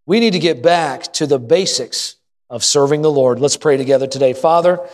We 0.06 0.20
need 0.20 0.32
to 0.32 0.38
get 0.38 0.62
back 0.62 1.12
to 1.14 1.26
the 1.26 1.38
basics 1.38 2.16
of 2.48 2.64
serving 2.64 3.02
the 3.02 3.10
Lord. 3.10 3.40
Let's 3.40 3.56
pray 3.56 3.76
together 3.76 4.06
today. 4.06 4.32
Father, 4.32 4.88